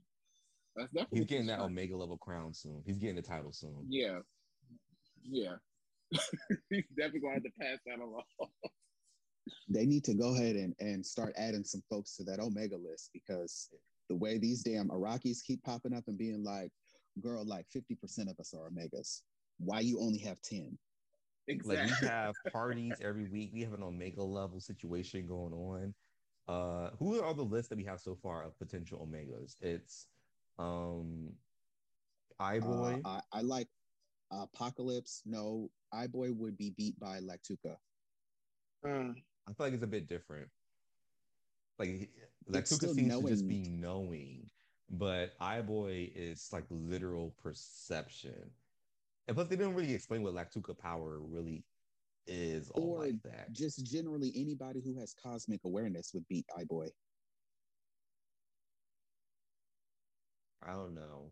[0.76, 2.84] That's definitely he's getting that Omega level crown soon.
[2.86, 3.84] He's getting the title soon.
[3.90, 4.20] Yeah,
[5.24, 5.56] yeah.
[6.70, 8.22] he's definitely going to pass that along.
[9.68, 13.12] they need to go ahead and, and start adding some folks to that Omega list
[13.14, 13.70] because
[14.10, 16.72] the way these damn Iraqis keep popping up and being like,
[17.22, 19.22] girl, like 50% of us are Omegas.
[19.60, 20.78] Why you only have 10?
[21.48, 21.92] Exactly.
[21.92, 23.52] Like we have parties every week.
[23.54, 25.94] We have an Omega level situation going on.
[26.48, 29.56] Uh, who are the lists that we have so far of potential Omegas?
[29.62, 30.08] It's
[30.60, 31.34] um
[32.40, 33.02] Eye-Boy.
[33.04, 33.68] Uh, I, I, like
[34.32, 35.24] Apocalypse.
[35.26, 37.76] No, Eye-Boy would be beat by Lactuca.
[38.86, 39.16] Mm.
[39.48, 40.50] I feel like it's a bit different.
[41.80, 42.10] Like
[42.50, 43.26] Lactuca seems knowing.
[43.26, 44.50] to just be knowing,
[44.90, 48.52] but Eye-Boy is like literal perception.
[49.28, 51.64] And plus, they didn't really explain what Lactuca power really
[52.26, 52.72] is.
[52.74, 53.52] Or like that.
[53.52, 56.88] just generally anybody who has cosmic awareness would beat Eye-Boy.
[60.66, 61.32] I don't know.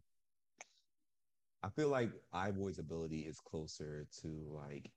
[1.63, 4.91] I feel like Eye-Boy's ability is closer to like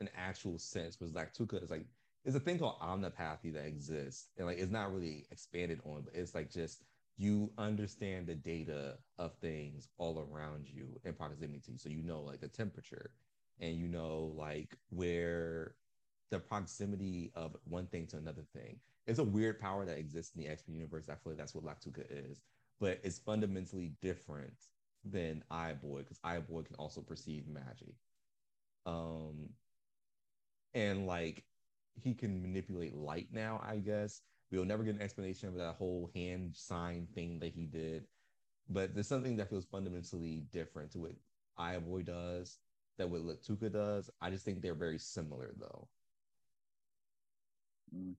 [0.00, 1.86] an actual sense, was Lactuca is like
[2.24, 6.14] there's a thing called omnipathy that exists, and like it's not really expanded on, but
[6.14, 6.82] it's like just
[7.16, 11.76] you understand the data of things all around you in proximity.
[11.76, 13.10] So you know like the temperature,
[13.60, 15.74] and you know like where
[16.30, 18.78] the proximity of one thing to another thing.
[19.06, 21.08] It's a weird power that exists in the X Men universe.
[21.10, 22.40] I feel like that's what Lactuca is,
[22.80, 24.54] but it's fundamentally different
[25.04, 27.94] than Eye-Boy because Eye-Boy can also perceive magic.
[28.86, 29.50] Um,
[30.72, 31.44] and like
[32.02, 34.22] he can manipulate light now, I guess.
[34.50, 38.04] We'll never get an explanation of that whole hand sign thing that he did.
[38.68, 41.12] But there's something that feels fundamentally different to what
[41.84, 42.58] Boy does,
[42.98, 44.10] that what Lactuca does.
[44.20, 45.88] I just think they're very similar though.
[47.94, 48.14] Mm.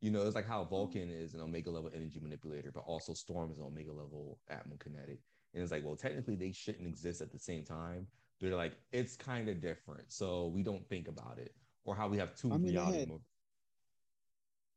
[0.00, 3.50] You know, it's like how Vulcan is an Omega level energy manipulator, but also Storm
[3.50, 5.20] is an Omega level Atmo kinetic.
[5.52, 8.06] And it's like, well, technically they shouldn't exist at the same time.
[8.40, 10.10] They're like, it's kind of different.
[10.10, 11.54] So we don't think about it.
[11.90, 13.20] Or how we have two I mean, reality they had,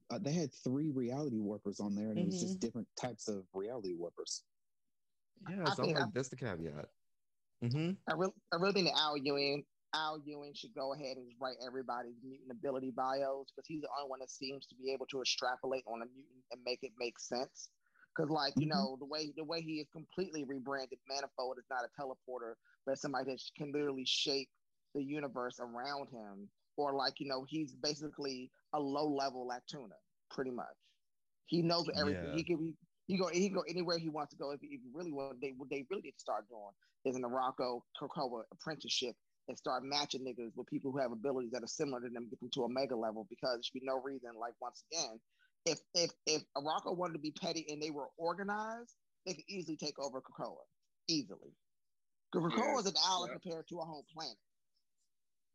[0.10, 2.22] uh, they had three reality warpers on there, and mm-hmm.
[2.22, 2.66] it was just mm-hmm.
[2.66, 4.42] different types of reality warpers.
[5.48, 6.90] Yeah, I so like, I, that's the caveat.
[7.64, 7.92] Mm-hmm.
[8.10, 9.64] I really, I really think that Al Ewing,
[9.94, 14.10] Al Ewing should go ahead and write everybody's mutant ability bios because he's the only
[14.10, 17.20] one that seems to be able to extrapolate on a mutant and make it make
[17.20, 17.70] sense.
[18.10, 18.76] Because, like you mm-hmm.
[18.76, 22.56] know, the way the way he is completely rebranded, Manifold is not a teleporter,
[22.88, 24.50] but somebody that can literally shape
[24.96, 26.50] the universe around him.
[26.78, 29.98] Or like you know, he's basically a low level Latuna,
[30.32, 30.66] pretty much.
[31.46, 32.30] He knows everything.
[32.30, 32.36] Yeah.
[32.36, 32.74] He can be
[33.08, 34.52] he go he go anywhere he wants to go.
[34.52, 36.74] If, if you really want, they what they really need to start doing
[37.06, 39.16] is in the Arakko Krakoa apprenticeship
[39.48, 42.40] and start matching niggas with people who have abilities that are similar to them, get
[42.40, 43.28] them to a mega level.
[43.30, 45.20] Because there should be no reason, like once again,
[45.66, 48.96] if if if Arakko wanted to be petty and they were organized,
[49.26, 50.64] they could easily take over Krakoa
[51.10, 51.54] easily.
[52.32, 53.40] Because Krakoa is an island yeah.
[53.42, 54.38] compared to a whole planet.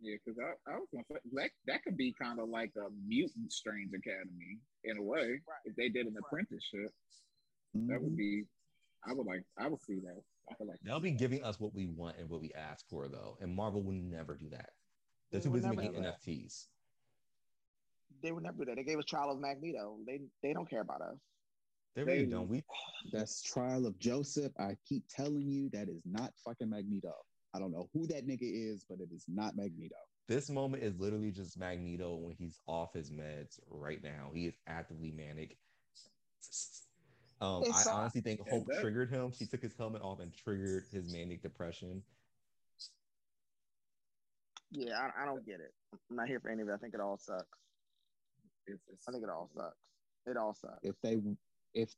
[0.00, 2.88] Yeah, because I, I was gonna say that that could be kind of like a
[3.06, 5.40] mutant strange academy in a way.
[5.46, 5.64] Right.
[5.64, 6.22] If they did an right.
[6.26, 6.92] apprenticeship,
[7.76, 7.88] mm-hmm.
[7.88, 8.16] that would mm-hmm.
[8.16, 8.44] be.
[9.06, 9.42] I would like.
[9.58, 10.22] I would see that.
[10.50, 13.08] I feel like they'll be giving us what we want and what we ask for,
[13.08, 13.36] though.
[13.40, 14.70] And Marvel will never do that.
[15.30, 16.66] They're too busy making NFTs.
[18.22, 18.76] They would never do that.
[18.76, 19.96] They gave us Trial of Magneto.
[20.06, 21.16] They they don't care about us.
[21.94, 22.48] They really they, don't.
[22.48, 22.62] We
[23.12, 24.52] that's Trial of Joseph.
[24.58, 27.12] I keep telling you that is not fucking Magneto.
[27.54, 29.96] I don't know who that nigga is, but it is not Magneto.
[30.28, 34.30] This moment is literally just Magneto when he's off his meds right now.
[34.34, 35.56] He is actively manic.
[37.40, 38.80] Um, I honestly think Hope that.
[38.80, 39.32] triggered him.
[39.32, 42.02] She took his helmet off and triggered his manic depression.
[44.70, 45.72] Yeah, I, I don't get it.
[46.10, 46.72] I'm not here for any of it.
[46.72, 47.46] I think it all sucks.
[48.66, 49.76] It's, it's, I think it all sucks.
[50.26, 50.80] It all sucks.
[50.82, 51.16] If they
[51.72, 51.94] if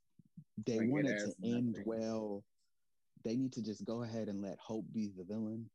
[0.67, 1.85] they wanted to end nothing.
[1.85, 2.45] well,
[3.25, 5.69] they need to just go ahead and let Hope be the villain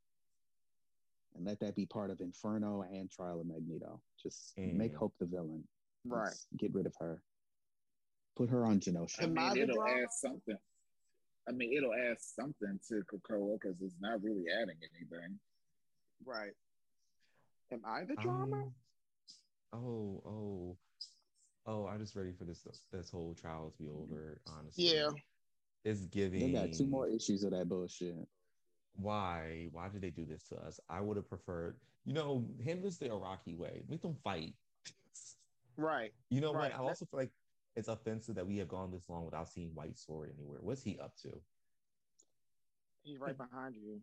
[1.36, 4.02] and let that be part of Inferno and Trial of Magneto.
[4.22, 4.74] Just mm.
[4.74, 5.64] make Hope the villain.
[6.08, 6.34] Right.
[6.58, 7.22] get rid of her.
[8.36, 9.24] Put her on Genosha.
[9.24, 10.58] I mean, it'll add something.
[11.48, 15.40] I mean, it'll add something to Krakoa because it's not really adding anything.
[16.26, 16.52] Right.
[17.72, 18.64] Am I the drama?
[18.64, 18.74] Um,
[19.74, 20.78] oh, oh,
[21.66, 21.88] oh!
[21.88, 24.40] I'm just ready for this this whole trial to be over.
[24.48, 25.10] Honestly, yeah.
[25.86, 26.52] It's giving.
[26.52, 28.28] They got two more issues of that bullshit.
[28.96, 29.70] Why?
[29.72, 30.80] Why did they do this to us?
[30.90, 33.84] I would have preferred, you know, him this the Iraqi way.
[33.88, 34.56] Make them fight.
[35.78, 36.12] Right.
[36.30, 36.72] You know right.
[36.72, 36.80] what?
[36.80, 37.32] I also feel like
[37.76, 40.60] it's offensive that we have gone this long without seeing White Sword anywhere.
[40.62, 41.30] What's he up to?
[43.04, 44.02] He's right behind you.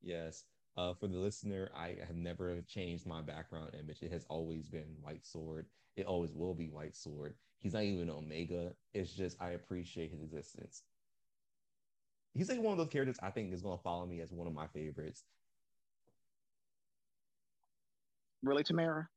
[0.00, 0.44] Yes.
[0.78, 3.98] Uh, for the listener, I have never changed my background image.
[4.00, 5.66] It has always been White Sword.
[5.96, 7.34] It always will be White Sword.
[7.58, 8.72] He's not even Omega.
[8.94, 10.84] It's just I appreciate his existence.
[12.34, 14.46] He's like one of those characters I think is going to follow me as one
[14.46, 15.22] of my favorites.
[18.42, 19.08] Really, Tamara?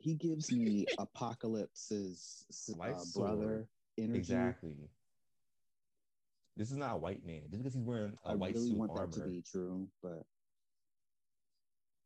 [0.00, 2.44] he gives me Apocalypse's
[2.80, 4.18] uh, brother energy.
[4.18, 4.76] Exactly.
[6.56, 7.42] This is not a white man.
[7.50, 9.86] Just because he's wearing a I white really suit want armor, that to be true,
[10.02, 10.24] but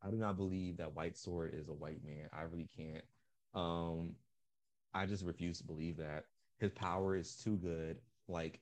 [0.03, 2.29] I do not believe that White Sword is a white man.
[2.33, 3.05] I really can't.
[3.55, 4.17] Um,
[4.93, 6.25] I just refuse to believe that
[6.59, 7.99] his power is too good.
[8.29, 8.61] Like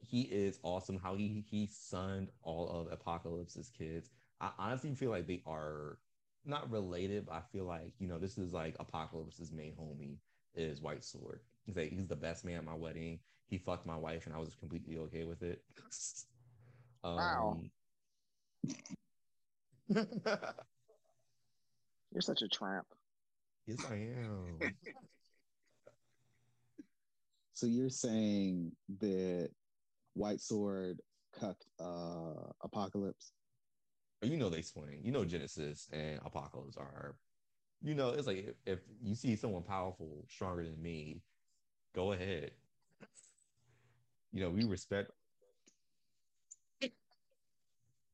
[0.00, 0.98] he is awesome.
[0.98, 4.10] How he he sunned all of Apocalypse's kids.
[4.40, 5.98] I honestly feel like they are
[6.44, 10.18] not related, but I feel like you know this is like Apocalypse's main homie
[10.54, 11.40] is White Sword.
[11.64, 13.18] He's like he's the best man at my wedding.
[13.48, 15.62] He fucked my wife, and I was completely okay with it.
[17.04, 17.60] um, wow.
[22.12, 22.86] You're such a tramp.
[23.66, 24.58] Yes, I am.
[27.52, 29.50] so you're saying that
[30.14, 31.00] White Sword
[31.38, 33.32] cucked uh, Apocalypse?
[34.22, 35.00] you know they swing.
[35.02, 37.16] You know Genesis and Apocalypse are,
[37.82, 41.22] you know, it's like if, if you see someone powerful, stronger than me,
[41.94, 42.50] go ahead.
[44.32, 45.12] You know, we respect.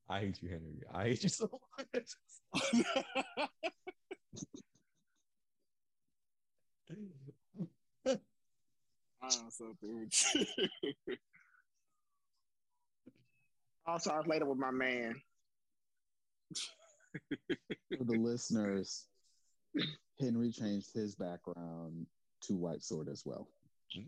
[0.08, 0.82] I hate you, Henry.
[0.92, 1.48] I hate you so
[1.78, 2.10] much.
[9.22, 10.12] I'm so dude.
[13.86, 15.14] also, I was later with my man
[17.96, 19.04] for the listeners,
[20.20, 22.06] Henry changed his background
[22.42, 23.48] to White Sword as well.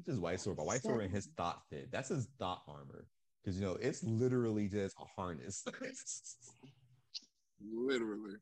[0.05, 1.93] This White Sword, but White Sword in his thought fit.
[1.93, 3.07] That's his thought armor.
[3.43, 5.65] Because you know, it's literally just a harness.
[7.73, 8.35] literally.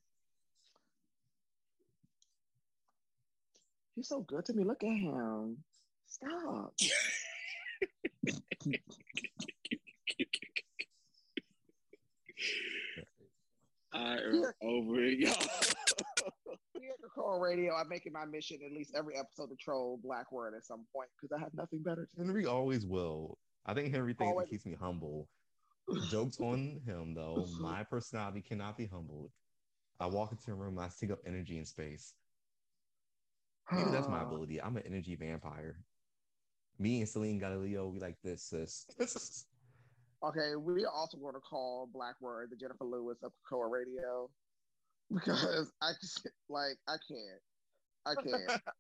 [3.95, 4.65] He's so good to me.
[4.65, 5.59] Look at him.
[6.07, 6.73] Stop.
[13.93, 15.35] I am over it, y'all.
[16.75, 20.33] Here at Call Radio, I'm making my mission at least every episode to troll Black
[20.33, 22.27] Word at some point because I have nothing better to do.
[22.27, 23.39] Henry always will.
[23.67, 24.49] I think Henry thinks always.
[24.49, 25.29] keeps me humble.
[26.11, 27.47] Jokes on him though.
[27.61, 29.31] My personality cannot be humbled.
[30.01, 32.15] I walk into a room, I take up energy in space.
[33.71, 34.61] Maybe that's my ability.
[34.61, 35.77] I'm an energy vampire.
[36.79, 39.45] Me and Selene Gallio, we like this, sis.
[40.29, 44.31] okay, we also want to call Black Word the Jennifer Lewis of Coa Radio
[45.13, 47.41] because I just like I can't,
[48.07, 48.61] I can't.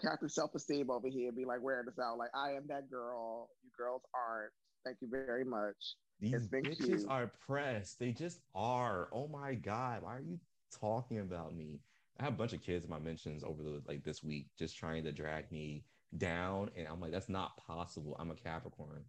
[0.00, 3.50] Captain Self Esteem over here be like wearing this out like I am that girl.
[3.64, 4.52] You girls aren't.
[4.84, 5.96] Thank you very much.
[6.20, 7.06] These bitches cute.
[7.08, 7.98] are pressed.
[7.98, 9.08] They just are.
[9.12, 10.38] Oh my god, why are you
[10.80, 11.80] talking about me?
[12.20, 14.76] I have a bunch of kids in my mentions over the like this week just
[14.76, 15.84] trying to drag me
[16.16, 18.16] down, and I'm like, that's not possible.
[18.18, 19.04] I'm a Capricorn.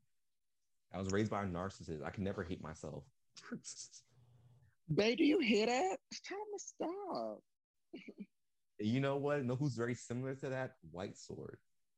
[0.93, 2.03] I was raised by a narcissist.
[2.03, 3.03] I can never hate myself.
[4.93, 5.97] Babe, do you hear that?
[6.25, 7.41] Tell him to stop.
[8.79, 9.45] you know what?
[9.45, 10.73] Know who's very similar to that?
[10.91, 11.57] White Sword.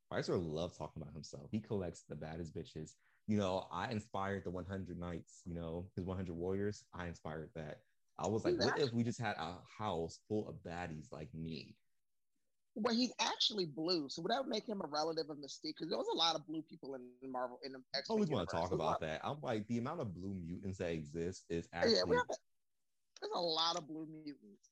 [0.10, 1.48] White Sword loves talking about himself.
[1.52, 2.96] He collects the baddest bitches.
[3.28, 6.84] You know, I inspired the 100 Knights, you know, his 100 Warriors.
[6.94, 7.80] I inspired that.
[8.20, 11.76] I was like, what if we just had a house full of baddies like me?
[12.76, 15.74] Well, he's actually blue, so would that make him a relative of Mystique?
[15.78, 18.10] Because there was a lot of blue people in Marvel in the X.
[18.10, 19.20] Always want to talk about that.
[19.24, 21.96] I'm like, the amount of blue mutants that exist is actually.
[21.96, 22.36] Yeah, a,
[23.22, 24.70] there's a lot of blue mutants.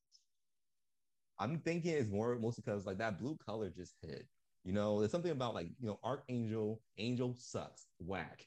[1.40, 4.26] I'm thinking it's more mostly because like that blue color just hit.
[4.64, 6.82] You know, there's something about like you know Archangel.
[6.98, 7.88] Angel sucks.
[8.00, 8.46] Whack.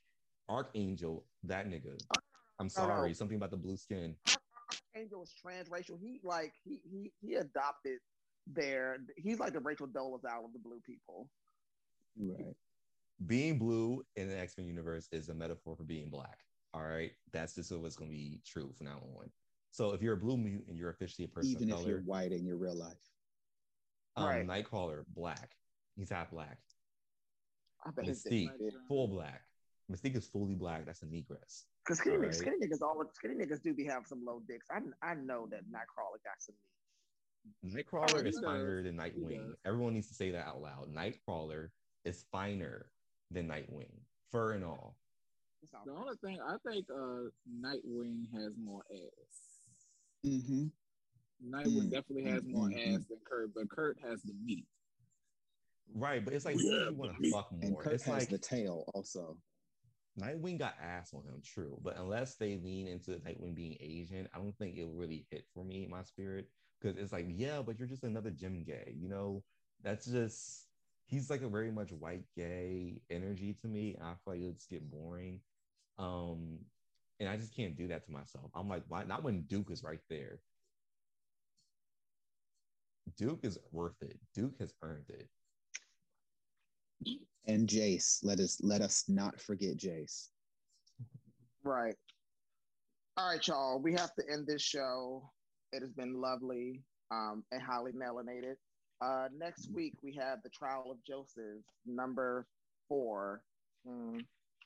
[0.48, 1.26] Archangel.
[1.44, 1.98] That nigga.
[2.58, 3.12] I'm sorry.
[3.12, 4.14] Something about the blue skin.
[4.94, 5.98] Archangel is transracial.
[6.00, 7.98] He like he he he adopted
[8.46, 8.98] their.
[9.16, 11.28] He's like the Rachel Dolezal of the blue people.
[12.18, 12.54] Right.
[13.26, 16.38] Being blue in the X Men universe is a metaphor for being black.
[16.74, 19.30] All right, that's just what's going to be true from now on.
[19.70, 21.88] So if you're a blue mutant, you're officially a person even if color.
[21.88, 22.94] you're white in your real life.
[24.16, 24.46] Um, right.
[24.46, 25.52] Nightcrawler, black.
[25.96, 26.58] He's half black.
[27.84, 28.50] I bet Mystique,
[28.88, 29.42] full black.
[29.90, 30.86] Mystique is fully black.
[30.86, 31.64] That's a negress.
[31.84, 32.34] Because skinny, right?
[32.34, 34.66] skinny niggas, all skinny niggas do be have some low dicks.
[34.70, 36.81] I I know that Nightcrawler got some meat.
[37.64, 39.52] Nightcrawler oh, is finer than Nightwing.
[39.64, 40.92] Everyone needs to say that out loud.
[40.92, 41.68] Nightcrawler
[42.04, 42.86] is finer
[43.30, 43.92] than Nightwing,
[44.30, 44.96] fur and all.
[45.86, 50.26] The only thing I think uh Nightwing has more ass.
[50.26, 50.66] Mm-hmm.
[51.48, 51.88] Nightwing mm-hmm.
[51.88, 52.94] definitely has more mm-hmm.
[52.94, 54.66] ass than Kurt, but Kurt has the meat.
[55.94, 57.60] Right, but it's like yeah, you want to fuck more.
[57.62, 59.36] And Kurt it's has like the tail also.
[60.20, 64.38] Nightwing got ass on him, true, but unless they lean into Nightwing being Asian, I
[64.38, 66.48] don't think it will really hit for me, my spirit,
[66.82, 69.42] because it's like, yeah, but you're just another gym Gay, you know.
[69.82, 70.66] That's just
[71.06, 73.96] he's like a very much white gay energy to me.
[74.00, 75.40] I feel like it's get boring,
[75.98, 76.58] um,
[77.20, 78.50] and I just can't do that to myself.
[78.54, 80.40] I'm like, why not when Duke is right there?
[83.16, 84.18] Duke is worth it.
[84.34, 85.28] Duke has earned it
[87.46, 88.20] and Jace.
[88.22, 90.28] Let us let us not forget Jace.
[91.64, 91.94] Right.
[93.16, 93.80] All right, y'all.
[93.80, 95.30] We have to end this show.
[95.72, 96.80] It has been lovely
[97.10, 98.56] um, and highly melanated.
[99.00, 102.46] Uh, next week we have the Trial of Joseph, number
[102.88, 103.42] four.
[103.88, 104.20] Mm,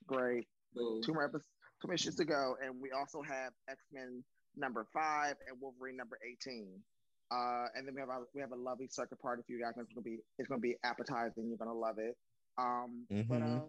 [0.07, 0.47] great.
[0.77, 1.01] Ooh.
[1.05, 1.45] Two more episodes,
[1.81, 4.23] two missions to go, and we also have X Men
[4.57, 6.69] number five and Wolverine number eighteen.
[7.31, 9.73] Uh, and then we have a we have a lovely circuit party for you guys.
[9.77, 11.49] It's gonna be it's gonna be appetizing.
[11.49, 12.17] You're gonna love it.
[12.59, 13.29] Um, mm-hmm.
[13.29, 13.61] but uh,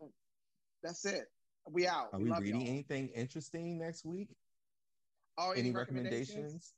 [0.84, 1.26] that's it.
[1.70, 2.10] We out.
[2.14, 2.70] Are we, we reading y'all.
[2.70, 4.30] anything interesting next week?
[5.38, 6.30] Oh, any, any recommendations?
[6.30, 6.74] recommendations?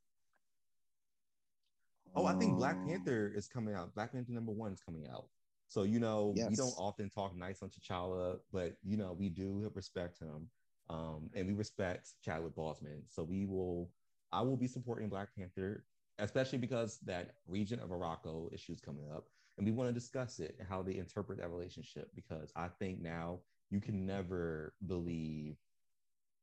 [2.15, 3.93] Oh, I think Black Panther is coming out.
[3.95, 5.27] Black Panther number one is coming out.
[5.67, 6.49] So you know, yes.
[6.49, 10.49] we don't often talk nice on T'Challa, but you know, we do respect him,
[10.89, 13.01] um, and we respect Chadwick Boseman.
[13.07, 13.89] So we will,
[14.31, 15.85] I will be supporting Black Panther,
[16.17, 19.25] especially because that region of Arakko issues coming up
[19.59, 23.01] and we want to discuss it and how they interpret that relationship because I think
[23.01, 25.57] now you can never believe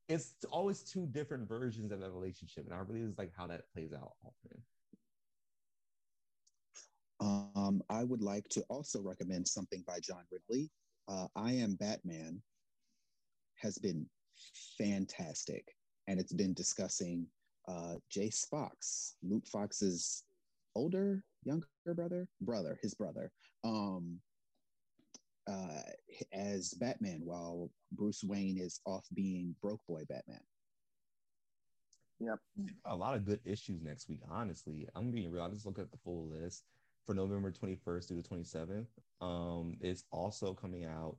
[0.08, 3.72] it's always two different versions of that relationship, and I really just like how that
[3.72, 4.62] plays out often.
[7.20, 10.70] Um, I would like to also recommend something by John Ridley.
[11.08, 12.42] Uh, I Am Batman
[13.56, 14.06] has been
[14.76, 15.64] fantastic,
[16.08, 17.26] and it's been discussing
[17.68, 20.24] uh, Jace Fox, Luke Fox's
[20.74, 23.30] older younger brother, brother, his brother,
[23.64, 24.18] um,
[25.48, 25.82] uh,
[26.32, 30.40] as Batman, while Bruce Wayne is off being broke boy Batman.
[32.18, 32.38] Yep.
[32.86, 34.88] A lot of good issues next week, honestly.
[34.94, 35.44] I'm being real.
[35.44, 36.64] I just look at the full list
[37.06, 38.86] for November 21st through the 27th.
[39.20, 41.16] Um, it's also coming out.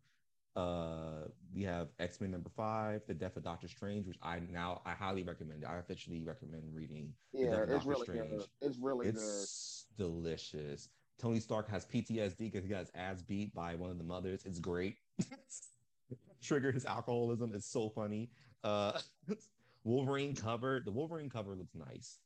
[0.55, 4.81] Uh, we have X Men number five, The Death of Doctor Strange, which I now
[4.85, 5.63] I highly recommend.
[5.63, 7.13] I officially recommend reading.
[7.31, 8.31] Yeah, it's really Strange.
[8.31, 8.45] good.
[8.61, 10.03] It's really it's good.
[10.03, 10.89] delicious.
[11.19, 14.45] Tony Stark has PTSD because he got his ass beat by one of the mothers.
[14.45, 14.95] It's great.
[16.41, 17.51] Trigger his alcoholism.
[17.53, 18.29] It's so funny.
[18.63, 18.99] Uh,
[19.83, 20.81] Wolverine cover.
[20.83, 22.17] The Wolverine cover looks nice.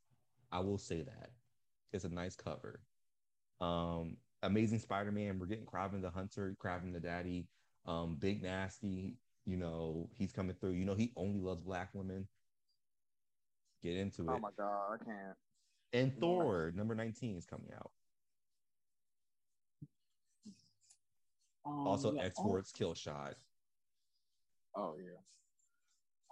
[0.53, 1.31] I will say that.
[1.91, 2.79] It's a nice cover.
[3.61, 5.37] Um, Amazing Spider-Man.
[5.39, 7.47] We're getting Kraven the Hunter, Kraven the Daddy.
[7.85, 9.15] Um, Big Nasty.
[9.45, 10.71] You know he's coming through.
[10.71, 12.27] You know he only loves black women.
[13.81, 14.35] Get into oh it.
[14.37, 15.37] Oh my god, I can't.
[15.93, 17.91] And Thor number nineteen is coming out.
[21.65, 23.35] Um, also, yeah, exports kill shot.
[24.75, 25.19] Oh yeah.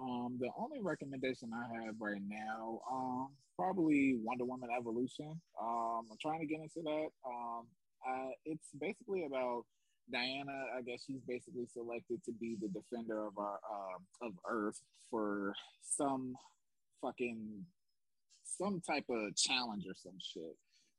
[0.02, 5.40] Um, the only recommendation I have right now, um, probably Wonder Woman Evolution.
[5.62, 7.08] Um, I'm trying to get into that.
[7.28, 7.68] Um,
[8.08, 9.64] uh, it's basically about
[10.12, 10.52] Diana.
[10.78, 14.82] I guess she's basically selected to be the defender of our uh, of Earth
[15.12, 16.34] for some
[17.02, 17.66] fucking
[18.46, 20.56] some type of challenge or some shit.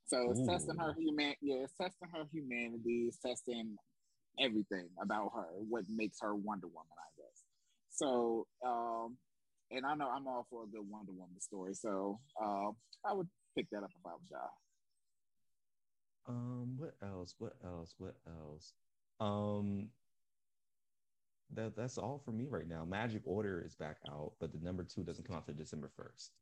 [0.06, 0.46] So it's Ooh.
[0.46, 1.34] testing her human.
[1.40, 3.06] Yeah, it's testing her humanity.
[3.08, 3.76] It's testing
[4.38, 7.39] everything about her, what makes her Wonder Woman, I guess.
[8.00, 9.18] So, um,
[9.70, 12.70] and I know I'm all for a good Wonder Woman story, so uh,
[13.04, 14.48] I would pick that up if I was y'all.
[16.26, 17.34] Um, what else?
[17.38, 17.94] What else?
[17.98, 18.72] What else?
[19.20, 19.88] Um,
[21.54, 22.86] that that's all for me right now.
[22.86, 26.32] Magic Order is back out, but the number two doesn't come out to December first.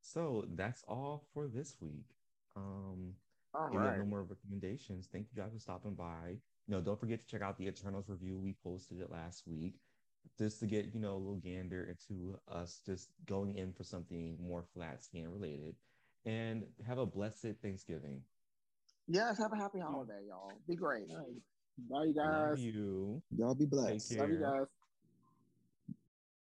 [0.00, 2.06] So that's all for this week.
[2.56, 3.12] Um,
[3.52, 3.98] all right.
[3.98, 5.08] no more recommendations.
[5.12, 6.36] Thank you guys for stopping by.
[6.66, 8.38] You know, don't forget to check out the Eternals review.
[8.38, 9.74] We posted it last week
[10.38, 14.38] just to get, you know, a little gander into us just going in for something
[14.40, 15.74] more flatscan related.
[16.24, 18.22] And have a blessed Thanksgiving.
[19.06, 20.52] Yes, have a happy holiday, y'all.
[20.66, 21.08] Be great.
[21.90, 22.50] Bye, you guys.
[22.50, 23.22] Love you.
[23.36, 24.16] Y'all be blessed.
[24.16, 24.66] Love you guys.